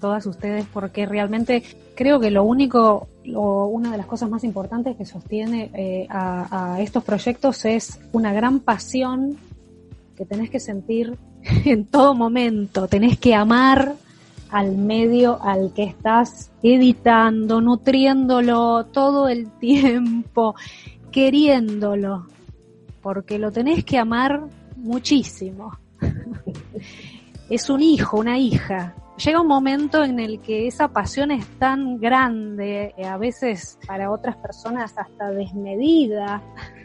todas 0.00 0.24
ustedes, 0.24 0.64
porque 0.72 1.04
realmente 1.04 1.62
creo 1.94 2.18
que 2.18 2.30
lo 2.30 2.44
único, 2.44 3.08
lo, 3.24 3.66
una 3.66 3.90
de 3.90 3.98
las 3.98 4.06
cosas 4.06 4.30
más 4.30 4.42
importantes 4.42 4.96
que 4.96 5.04
sostiene 5.04 5.70
eh, 5.74 6.06
a 6.08 6.78
estos 6.80 7.04
proyectos 7.04 7.66
es 7.66 8.00
una 8.12 8.32
gran 8.32 8.60
pasión 8.60 9.36
que 10.16 10.24
tenés 10.24 10.48
que 10.48 10.60
sentir 10.60 11.18
en 11.64 11.86
todo 11.86 12.14
momento. 12.14 12.86
Tenés 12.88 13.18
que 13.18 13.34
amar 13.34 13.94
al 14.50 14.76
medio 14.76 15.42
al 15.42 15.72
que 15.74 15.84
estás 15.84 16.50
editando, 16.62 17.60
nutriéndolo 17.60 18.86
todo 18.86 19.28
el 19.28 19.50
tiempo, 19.60 20.54
queriéndolo, 21.10 22.26
porque 23.02 23.38
lo 23.38 23.50
tenés 23.50 23.84
que 23.84 23.98
amar 23.98 24.42
muchísimo. 24.76 25.78
es 27.50 27.70
un 27.70 27.82
hijo, 27.82 28.18
una 28.18 28.38
hija. 28.38 28.94
Llega 29.24 29.40
un 29.40 29.46
momento 29.46 30.04
en 30.04 30.20
el 30.20 30.40
que 30.40 30.66
esa 30.66 30.88
pasión 30.88 31.30
es 31.30 31.46
tan 31.58 31.98
grande, 31.98 32.94
a 33.02 33.16
veces 33.16 33.78
para 33.86 34.10
otras 34.10 34.36
personas 34.36 34.92
hasta 34.98 35.30
desmedida, 35.30 36.42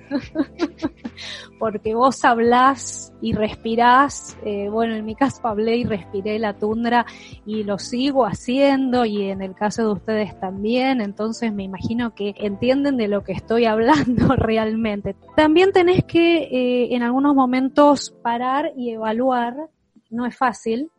porque 1.59 1.93
vos 1.93 2.23
hablás 2.23 3.13
y 3.21 3.33
respirás, 3.33 4.37
eh, 4.45 4.69
bueno, 4.69 4.95
en 4.95 5.03
mi 5.03 5.13
caso 5.13 5.45
hablé 5.45 5.75
y 5.77 5.83
respiré 5.83 6.39
la 6.39 6.57
tundra 6.57 7.05
y 7.45 7.63
lo 7.63 7.77
sigo 7.77 8.25
haciendo 8.25 9.03
y 9.03 9.23
en 9.23 9.41
el 9.41 9.53
caso 9.53 9.83
de 9.83 9.91
ustedes 9.91 10.39
también, 10.39 11.01
entonces 11.01 11.51
me 11.51 11.63
imagino 11.63 12.15
que 12.15 12.33
entienden 12.37 12.95
de 12.95 13.09
lo 13.09 13.25
que 13.25 13.33
estoy 13.33 13.65
hablando 13.65 14.35
realmente. 14.37 15.17
También 15.35 15.73
tenés 15.73 16.05
que 16.05 16.43
eh, 16.43 16.95
en 16.95 17.03
algunos 17.03 17.35
momentos 17.35 18.11
parar 18.23 18.71
y 18.77 18.91
evaluar, 18.91 19.69
no 20.09 20.25
es 20.25 20.37
fácil, 20.37 20.89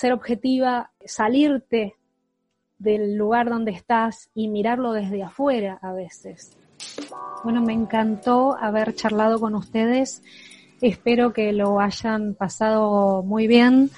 ser 0.00 0.14
objetiva, 0.14 0.92
salirte 1.04 1.94
del 2.78 3.16
lugar 3.16 3.50
donde 3.50 3.72
estás 3.72 4.30
y 4.34 4.48
mirarlo 4.48 4.92
desde 4.92 5.22
afuera 5.22 5.78
a 5.82 5.92
veces. 5.92 6.56
Bueno, 7.44 7.60
me 7.60 7.74
encantó 7.74 8.56
haber 8.56 8.94
charlado 8.94 9.38
con 9.38 9.54
ustedes. 9.54 10.22
Espero 10.80 11.34
que 11.34 11.52
lo 11.52 11.80
hayan 11.80 12.32
pasado 12.34 13.22
muy 13.22 13.46
bien, 13.46 13.90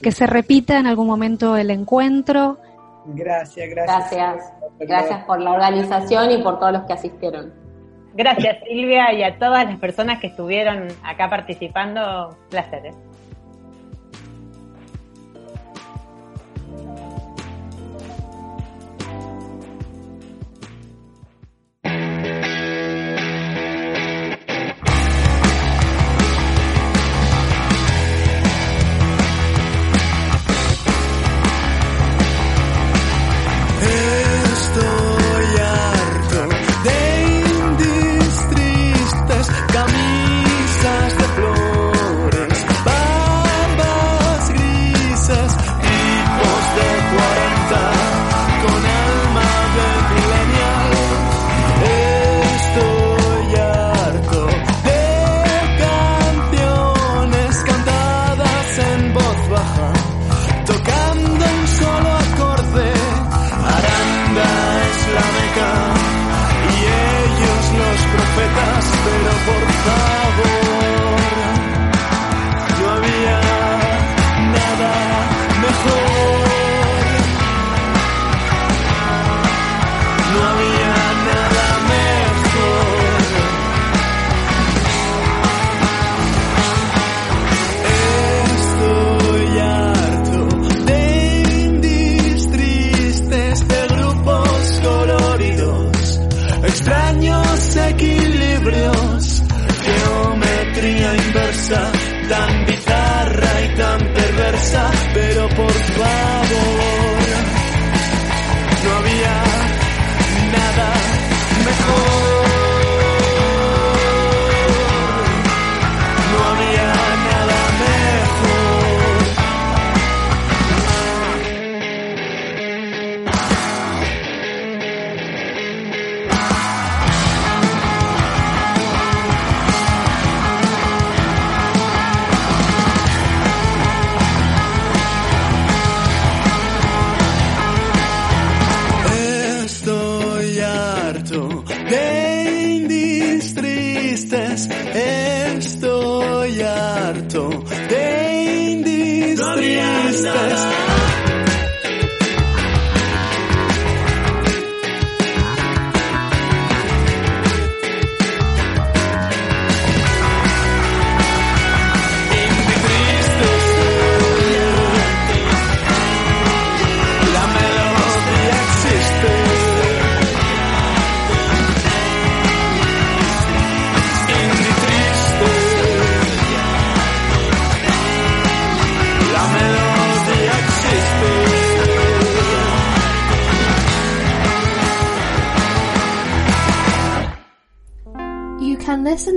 que 0.00 0.12
se 0.12 0.24
repita 0.28 0.78
en 0.78 0.86
algún 0.86 1.08
momento 1.08 1.56
el 1.56 1.70
encuentro. 1.72 2.58
Gracias, 3.06 3.68
gracias. 3.70 4.08
Gracias. 4.08 4.54
Gracias 4.78 5.24
por 5.24 5.40
la 5.40 5.50
organización 5.50 6.30
y 6.30 6.38
por 6.44 6.60
todos 6.60 6.74
los 6.74 6.82
que 6.84 6.92
asistieron. 6.92 7.52
Gracias 8.14 8.58
Silvia 8.68 9.12
y 9.14 9.24
a 9.24 9.36
todas 9.36 9.64
las 9.64 9.80
personas 9.80 10.20
que 10.20 10.28
estuvieron 10.28 10.86
acá 11.02 11.28
participando. 11.28 12.36
Placeres. 12.50 12.94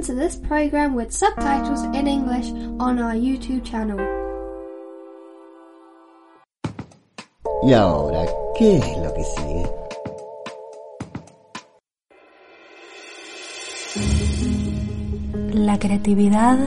To 0.03 0.13
this 0.13 0.35
program 0.35 0.95
with 0.95 1.13
subtitles 1.13 1.81
in 1.95 2.07
English 2.07 2.51
on 2.77 2.99
our 2.99 3.13
YouTube 3.13 3.63
channel. 3.63 3.97
Y 7.63 7.71
ahora, 7.71 8.25
¿qué 8.57 8.77
es 8.77 8.97
lo 8.97 9.13
que 9.13 9.23
sigue? 9.23 9.65
La 15.53 15.79
creatividad 15.79 16.57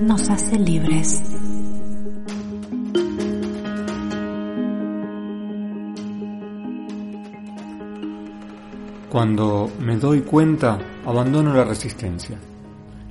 nos 0.00 0.30
hace 0.30 0.58
libres. 0.58 1.22
Cuando 9.10 9.70
me 9.80 9.96
doy 9.96 10.22
cuenta, 10.22 10.78
abandono 11.04 11.52
la 11.52 11.64
resistencia. 11.64 12.38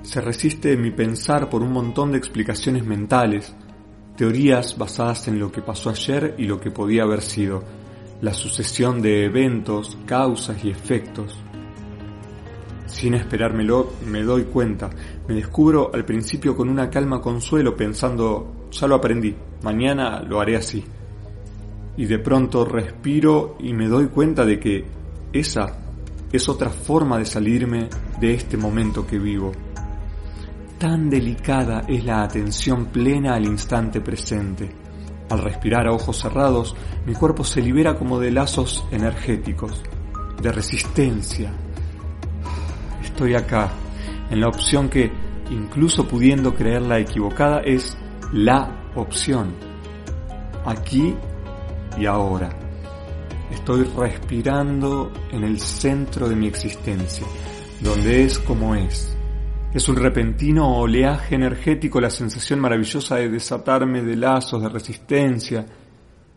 Se 0.10 0.22
resiste 0.22 0.76
mi 0.76 0.90
pensar 0.90 1.52
por 1.52 1.62
un 1.62 1.72
montón 1.72 2.12
de 2.12 2.18
explicaciones 2.18 2.84
mentales, 2.84 3.54
teorías 4.18 4.76
basadas 4.76 5.28
en 5.28 5.38
lo 5.38 5.52
que 5.52 5.62
pasó 5.62 5.92
ayer 5.92 6.34
y 6.40 6.46
lo 6.46 6.60
que 6.60 6.72
podía 6.72 7.04
haber 7.04 7.22
sido, 7.22 7.64
la 8.20 8.34
sucesión 8.34 9.04
de 9.04 9.26
eventos, 9.26 10.00
causas 10.08 10.66
y 10.66 10.72
efectos. 10.72 11.38
Sin 12.88 13.14
esperármelo, 13.14 13.94
me 14.08 14.24
doy 14.24 14.46
cuenta, 14.46 14.90
me 15.28 15.36
descubro 15.36 15.92
al 15.94 16.06
principio 16.06 16.58
con 16.58 16.70
una 16.70 16.90
calma 16.90 17.22
consuelo 17.22 17.78
pensando, 17.78 18.68
ya 18.72 18.88
lo 18.88 18.96
aprendí, 18.96 19.36
mañana 19.62 20.24
lo 20.24 20.42
haré 20.42 20.56
así. 20.56 20.84
Y 21.98 22.08
de 22.08 22.18
pronto 22.18 22.66
respiro 22.66 23.58
y 23.60 23.74
me 23.74 23.88
doy 23.88 24.08
cuenta 24.08 24.44
de 24.44 24.60
que 24.60 24.86
esa 25.34 25.78
es 26.34 26.50
otra 26.50 26.72
forma 26.72 27.20
de 27.20 27.26
salirme 27.26 27.90
de 28.20 28.34
este 28.34 28.58
momento 28.58 29.06
que 29.06 29.20
vivo. 29.20 29.52
Tan 30.80 31.10
delicada 31.10 31.84
es 31.90 32.06
la 32.06 32.24
atención 32.24 32.86
plena 32.86 33.36
al 33.36 33.44
instante 33.44 34.00
presente. 34.00 34.74
Al 35.30 35.40
respirar 35.40 35.86
a 35.86 35.92
ojos 35.92 36.16
cerrados, 36.16 36.74
mi 37.06 37.14
cuerpo 37.14 37.44
se 37.44 37.62
libera 37.62 37.98
como 37.98 38.18
de 38.18 38.32
lazos 38.32 38.86
energéticos, 38.90 39.84
de 40.42 40.54
resistencia. 40.54 41.52
Estoy 43.04 43.36
acá, 43.36 43.70
en 44.30 44.40
la 44.40 44.48
opción 44.48 44.88
que, 44.88 45.12
incluso 45.50 46.08
pudiendo 46.08 46.56
creerla 46.56 46.98
equivocada, 46.98 47.60
es 47.60 47.98
la 48.32 48.90
opción. 48.96 49.54
Aquí 50.66 51.14
y 51.98 52.06
ahora. 52.06 52.58
Estoy 53.52 53.84
respirando 53.84 55.12
en 55.30 55.44
el 55.44 55.60
centro 55.60 56.30
de 56.30 56.38
mi 56.38 56.48
existencia, 56.48 57.28
donde 57.82 58.24
es 58.24 58.40
como 58.40 58.76
es. 58.76 59.19
Es 59.74 59.88
un 59.88 59.96
repentino 59.96 60.78
oleaje 60.78 61.36
energético 61.36 62.02
la 62.02 62.10
sensación 62.10 62.60
maravillosa 62.60 63.16
de 63.16 63.30
desatarme 63.30 64.02
de 64.02 64.16
lazos 64.16 64.62
de 64.62 64.70
resistencia, 64.70 65.66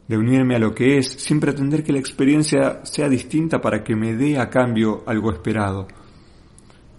de 0.07 0.19
unirme 0.19 0.57
a 0.57 0.59
lo 0.59 0.75
que 0.75 0.99
es, 0.99 1.09
sin 1.09 1.41
pretender 1.41 1.83
que 1.83 1.93
la 1.93 1.99
experiencia 1.99 2.85
sea 2.85 3.09
distinta 3.09 3.61
para 3.61 3.83
que 3.83 3.97
me 3.97 4.15
dé 4.15 4.39
a 4.39 4.51
cambio 4.51 5.03
algo 5.07 5.33
esperado. 5.33 5.89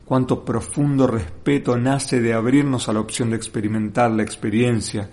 Cuánto 0.06 0.44
profundo 0.44 1.08
respeto 1.08 1.78
nace 1.78 2.20
de 2.20 2.34
abrirnos 2.34 2.90
a 2.90 2.94
la 2.94 3.00
opción 3.00 3.30
de 3.30 3.36
experimentar 3.36 4.12
la 4.12 4.24
experiencia, 4.24 5.10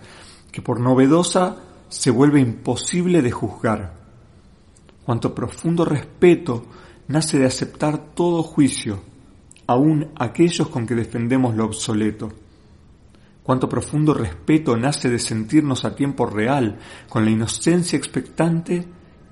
que 0.50 0.62
por 0.62 0.80
novedosa 0.80 1.56
se 1.88 2.10
vuelve 2.10 2.40
imposible 2.40 3.20
de 3.22 3.30
juzgar 3.30 4.00
cuánto 5.10 5.34
profundo 5.34 5.84
respeto 5.84 6.66
nace 7.08 7.36
de 7.36 7.46
aceptar 7.46 8.14
todo 8.14 8.44
juicio, 8.44 9.02
aun 9.70 10.10
aquellos 10.16 10.66
con 10.68 10.84
que 10.84 10.96
defendemos 10.96 11.54
lo 11.54 11.64
obsoleto. 11.64 12.32
Cuánto 13.44 13.68
profundo 13.68 14.12
respeto 14.12 14.76
nace 14.76 15.08
de 15.08 15.20
sentirnos 15.20 15.84
a 15.84 15.94
tiempo 15.94 16.26
real, 16.26 16.76
con 17.08 17.24
la 17.24 17.30
inocencia 17.30 17.96
expectante, 17.96 18.84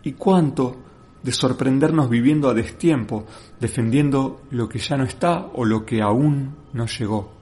y 0.05 0.12
cuánto 0.12 0.76
de 1.24 1.32
sorprendernos 1.32 2.09
viviendo 2.09 2.49
a 2.49 2.55
destiempo, 2.55 3.26
defendiendo 3.59 4.43
lo 4.53 4.68
que 4.68 4.78
ya 4.78 4.97
no 4.97 5.03
está 5.03 5.51
o 5.55 5.64
lo 5.64 5.84
que 5.84 6.01
aún 6.03 6.55
no 6.72 6.86
llegó. 6.86 7.32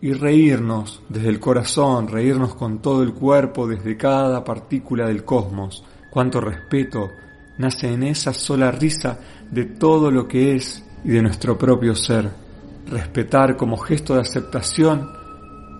Y 0.00 0.14
reírnos 0.14 1.02
desde 1.10 1.28
el 1.28 1.38
corazón, 1.38 2.08
reírnos 2.08 2.54
con 2.54 2.78
todo 2.78 3.02
el 3.02 3.12
cuerpo 3.12 3.66
desde 3.66 3.98
cada 3.98 4.42
partícula 4.42 5.08
del 5.08 5.26
cosmos. 5.26 5.84
Cuánto 6.10 6.40
respeto 6.40 7.10
nace 7.58 7.92
en 7.92 8.02
esa 8.02 8.32
sola 8.32 8.70
risa 8.70 9.20
de 9.50 9.66
todo 9.66 10.10
lo 10.10 10.26
que 10.26 10.56
es 10.56 10.84
y 11.04 11.10
de 11.10 11.22
nuestro 11.22 11.56
propio 11.56 11.94
ser. 11.94 12.30
Respetar 12.86 13.56
como 13.56 13.76
gesto 13.76 14.14
de 14.14 14.20
aceptación, 14.20 15.10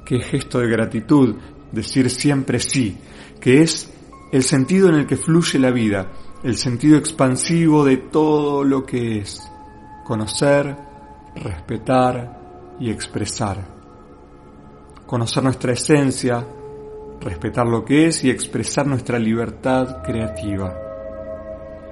que 0.04 0.16
es 0.16 0.26
gesto 0.26 0.58
de 0.58 0.68
gratitud, 0.68 1.36
decir 1.72 2.10
siempre 2.10 2.58
sí, 2.60 2.96
que 3.40 3.62
es 3.62 3.92
el 4.32 4.42
sentido 4.42 4.88
en 4.88 4.96
el 4.96 5.06
que 5.06 5.16
fluye 5.16 5.58
la 5.58 5.70
vida, 5.70 6.12
el 6.42 6.56
sentido 6.56 6.98
expansivo 6.98 7.84
de 7.84 7.96
todo 7.98 8.64
lo 8.64 8.84
que 8.84 9.18
es. 9.18 9.40
Conocer, 10.04 10.76
respetar 11.36 12.76
y 12.80 12.90
expresar. 12.90 13.64
Conocer 15.06 15.42
nuestra 15.42 15.72
esencia, 15.72 16.44
respetar 17.20 17.66
lo 17.66 17.84
que 17.84 18.06
es 18.06 18.24
y 18.24 18.30
expresar 18.30 18.86
nuestra 18.86 19.18
libertad 19.18 20.02
creativa. 20.02 20.83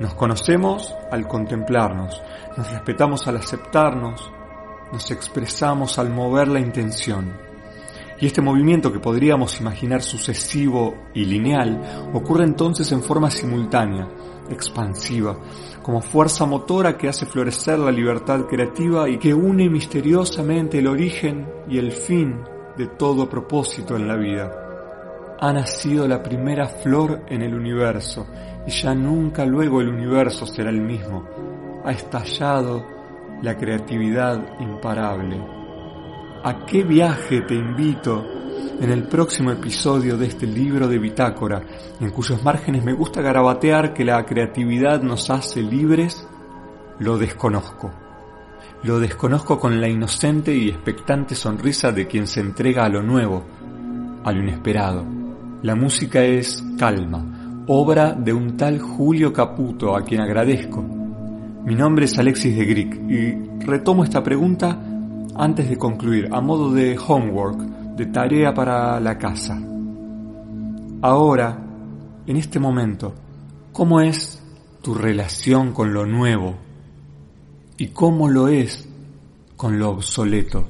Nos 0.00 0.14
conocemos 0.14 0.94
al 1.10 1.28
contemplarnos, 1.28 2.20
nos 2.56 2.70
respetamos 2.70 3.26
al 3.28 3.36
aceptarnos, 3.36 4.30
nos 4.92 5.10
expresamos 5.10 5.98
al 5.98 6.10
mover 6.10 6.48
la 6.48 6.60
intención. 6.60 7.32
Y 8.20 8.26
este 8.26 8.40
movimiento 8.40 8.92
que 8.92 9.00
podríamos 9.00 9.60
imaginar 9.60 10.00
sucesivo 10.02 10.94
y 11.12 11.24
lineal 11.24 12.10
ocurre 12.12 12.44
entonces 12.44 12.90
en 12.92 13.02
forma 13.02 13.30
simultánea, 13.30 14.08
expansiva, 14.48 15.36
como 15.82 16.00
fuerza 16.00 16.46
motora 16.46 16.96
que 16.96 17.08
hace 17.08 17.26
florecer 17.26 17.78
la 17.78 17.90
libertad 17.90 18.46
creativa 18.46 19.08
y 19.08 19.18
que 19.18 19.34
une 19.34 19.68
misteriosamente 19.68 20.78
el 20.78 20.86
origen 20.86 21.48
y 21.68 21.78
el 21.78 21.90
fin 21.90 22.40
de 22.76 22.86
todo 22.86 23.28
propósito 23.28 23.96
en 23.96 24.06
la 24.06 24.16
vida. 24.16 24.61
Ha 25.42 25.52
nacido 25.52 26.06
la 26.06 26.22
primera 26.22 26.68
flor 26.68 27.24
en 27.26 27.42
el 27.42 27.52
universo 27.52 28.28
y 28.64 28.70
ya 28.70 28.94
nunca 28.94 29.44
luego 29.44 29.80
el 29.80 29.88
universo 29.88 30.46
será 30.46 30.70
el 30.70 30.80
mismo. 30.80 31.24
Ha 31.84 31.90
estallado 31.90 32.86
la 33.42 33.56
creatividad 33.56 34.40
imparable. 34.60 35.44
¿A 36.44 36.64
qué 36.64 36.84
viaje 36.84 37.40
te 37.40 37.56
invito 37.56 38.24
en 38.80 38.88
el 38.92 39.08
próximo 39.08 39.50
episodio 39.50 40.16
de 40.16 40.26
este 40.26 40.46
libro 40.46 40.86
de 40.86 41.00
bitácora, 41.00 41.60
en 41.98 42.10
cuyos 42.10 42.40
márgenes 42.44 42.84
me 42.84 42.92
gusta 42.92 43.20
garabatear 43.20 43.92
que 43.94 44.04
la 44.04 44.24
creatividad 44.24 45.02
nos 45.02 45.28
hace 45.28 45.60
libres? 45.60 46.24
Lo 47.00 47.18
desconozco. 47.18 47.90
Lo 48.84 49.00
desconozco 49.00 49.58
con 49.58 49.80
la 49.80 49.88
inocente 49.88 50.54
y 50.54 50.68
expectante 50.68 51.34
sonrisa 51.34 51.90
de 51.90 52.06
quien 52.06 52.28
se 52.28 52.38
entrega 52.38 52.84
a 52.84 52.88
lo 52.88 53.02
nuevo, 53.02 53.42
a 54.22 54.30
lo 54.30 54.40
inesperado. 54.40 55.21
La 55.62 55.76
música 55.76 56.24
es 56.24 56.60
calma, 56.76 57.64
obra 57.68 58.14
de 58.14 58.32
un 58.32 58.56
tal 58.56 58.80
Julio 58.80 59.32
Caputo, 59.32 59.94
a 59.94 60.02
quien 60.02 60.20
agradezco. 60.20 60.82
Mi 60.82 61.76
nombre 61.76 62.06
es 62.06 62.18
Alexis 62.18 62.56
de 62.56 62.64
Grieg 62.64 63.08
y 63.08 63.64
retomo 63.64 64.02
esta 64.02 64.24
pregunta 64.24 64.76
antes 65.36 65.68
de 65.68 65.78
concluir, 65.78 66.28
a 66.32 66.40
modo 66.40 66.72
de 66.72 66.98
homework, 66.98 67.60
de 67.94 68.06
tarea 68.06 68.52
para 68.52 68.98
la 68.98 69.16
casa. 69.16 69.62
Ahora, 71.00 71.64
en 72.26 72.36
este 72.36 72.58
momento, 72.58 73.14
¿cómo 73.70 74.00
es 74.00 74.42
tu 74.82 74.94
relación 74.94 75.72
con 75.72 75.94
lo 75.94 76.04
nuevo? 76.06 76.56
¿Y 77.76 77.86
cómo 77.90 78.28
lo 78.28 78.48
es 78.48 78.88
con 79.56 79.78
lo 79.78 79.90
obsoleto? 79.90 80.66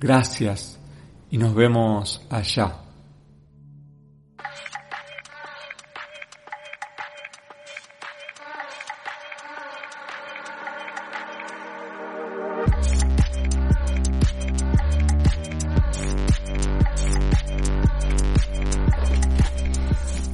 Gracias 0.00 0.73
y 1.34 1.36
nos 1.36 1.52
vemos 1.52 2.22
allá. 2.30 2.76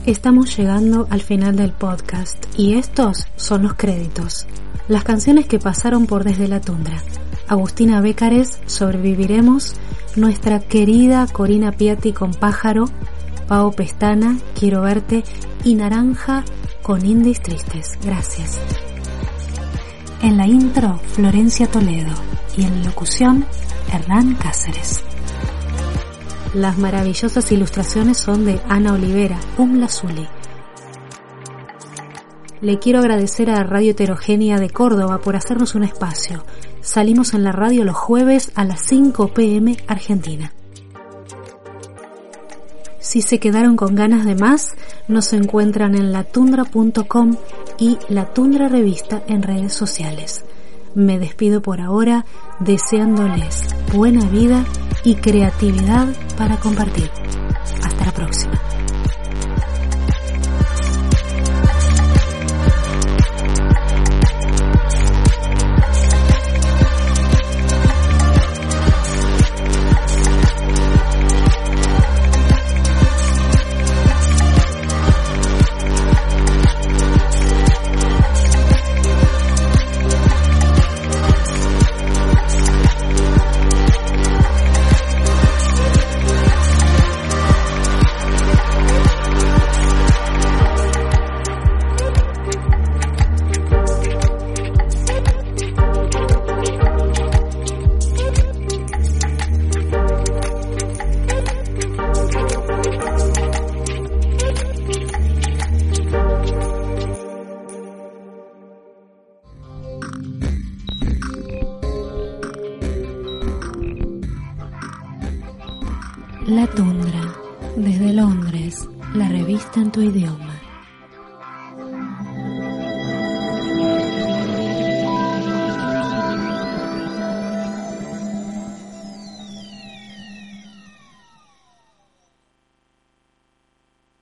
Estamos 0.05 0.55
llegando 0.55 1.07
al 1.09 1.23
final 1.23 1.57
del 1.57 1.73
podcast 1.73 2.45
y 2.59 2.75
estos 2.75 3.27
son 3.37 3.63
los 3.63 3.73
créditos. 3.73 4.47
Las 4.87 5.05
canciones 5.05 5.47
que 5.47 5.59
pasaron 5.59 6.07
por 6.07 6.25
Desde 6.25 6.47
la 6.47 6.61
Tundra. 6.61 7.03
Agustina 7.51 8.01
Bécares, 8.01 8.61
Sobreviviremos, 8.67 9.75
nuestra 10.15 10.61
querida 10.61 11.27
Corina 11.27 11.73
Piatti 11.73 12.13
con 12.13 12.31
Pájaro, 12.31 12.85
Pau 13.49 13.73
Pestana, 13.73 14.39
Quiero 14.57 14.83
Verte 14.83 15.25
y 15.65 15.75
Naranja 15.75 16.45
con 16.81 17.05
Indies 17.05 17.43
Tristes. 17.43 17.99
Gracias. 18.05 18.61
En 20.23 20.37
la 20.37 20.47
intro, 20.47 21.01
Florencia 21.13 21.67
Toledo. 21.67 22.15
y 22.57 22.63
en 22.63 22.85
locución 22.85 23.45
Hernán 23.93 24.37
Cáceres. 24.37 25.03
Las 26.55 26.79
maravillosas 26.79 27.51
ilustraciones 27.51 28.19
son 28.19 28.45
de 28.45 28.61
Ana 28.69 28.93
Olivera, 28.93 29.41
Umla 29.59 29.89
Zuli. 29.89 30.29
Le 32.61 32.79
quiero 32.79 33.01
agradecer 33.01 33.51
a 33.51 33.65
Radio 33.65 33.91
Heterogénea 33.91 34.59
de 34.59 34.71
Córdoba 34.71 35.19
por 35.19 35.35
hacernos 35.35 35.75
un 35.75 35.83
espacio. 35.83 36.45
Salimos 36.83 37.35
en 37.35 37.45
la 37.45 37.53
radio 37.53 37.85
los 37.85 37.97
jueves 37.97 38.53
a 38.55 38.65
las 38.65 38.81
5 38.87 39.29
pm 39.35 39.77
Argentina. 39.87 40.53
Si 43.01 43.23
se 43.23 43.39
quedaron 43.39 43.77
con 43.77 43.95
ganas 43.95 44.25
de 44.25 44.35
más, 44.35 44.75
nos 45.09 45.33
encuentran 45.33 45.95
en 45.95 46.13
latundra.com 46.13 47.37
y 47.79 47.99
La 48.09 48.27
Tundra 48.27 48.69
Revista 48.69 49.23
en 49.27 49.43
redes 49.43 49.73
sociales. 49.73 50.45
Me 50.95 51.19
despido 51.19 51.63
por 51.63 51.81
ahora 51.81 52.25
deseándoles 52.61 53.65
buena 53.93 54.29
vida 54.29 54.65
y 55.05 55.17
creatividad 55.17 56.09
para 56.37 56.59
compartir. 56.59 57.11
Hasta 57.83 58.05
la 58.05 58.13
próxima. 58.13 58.61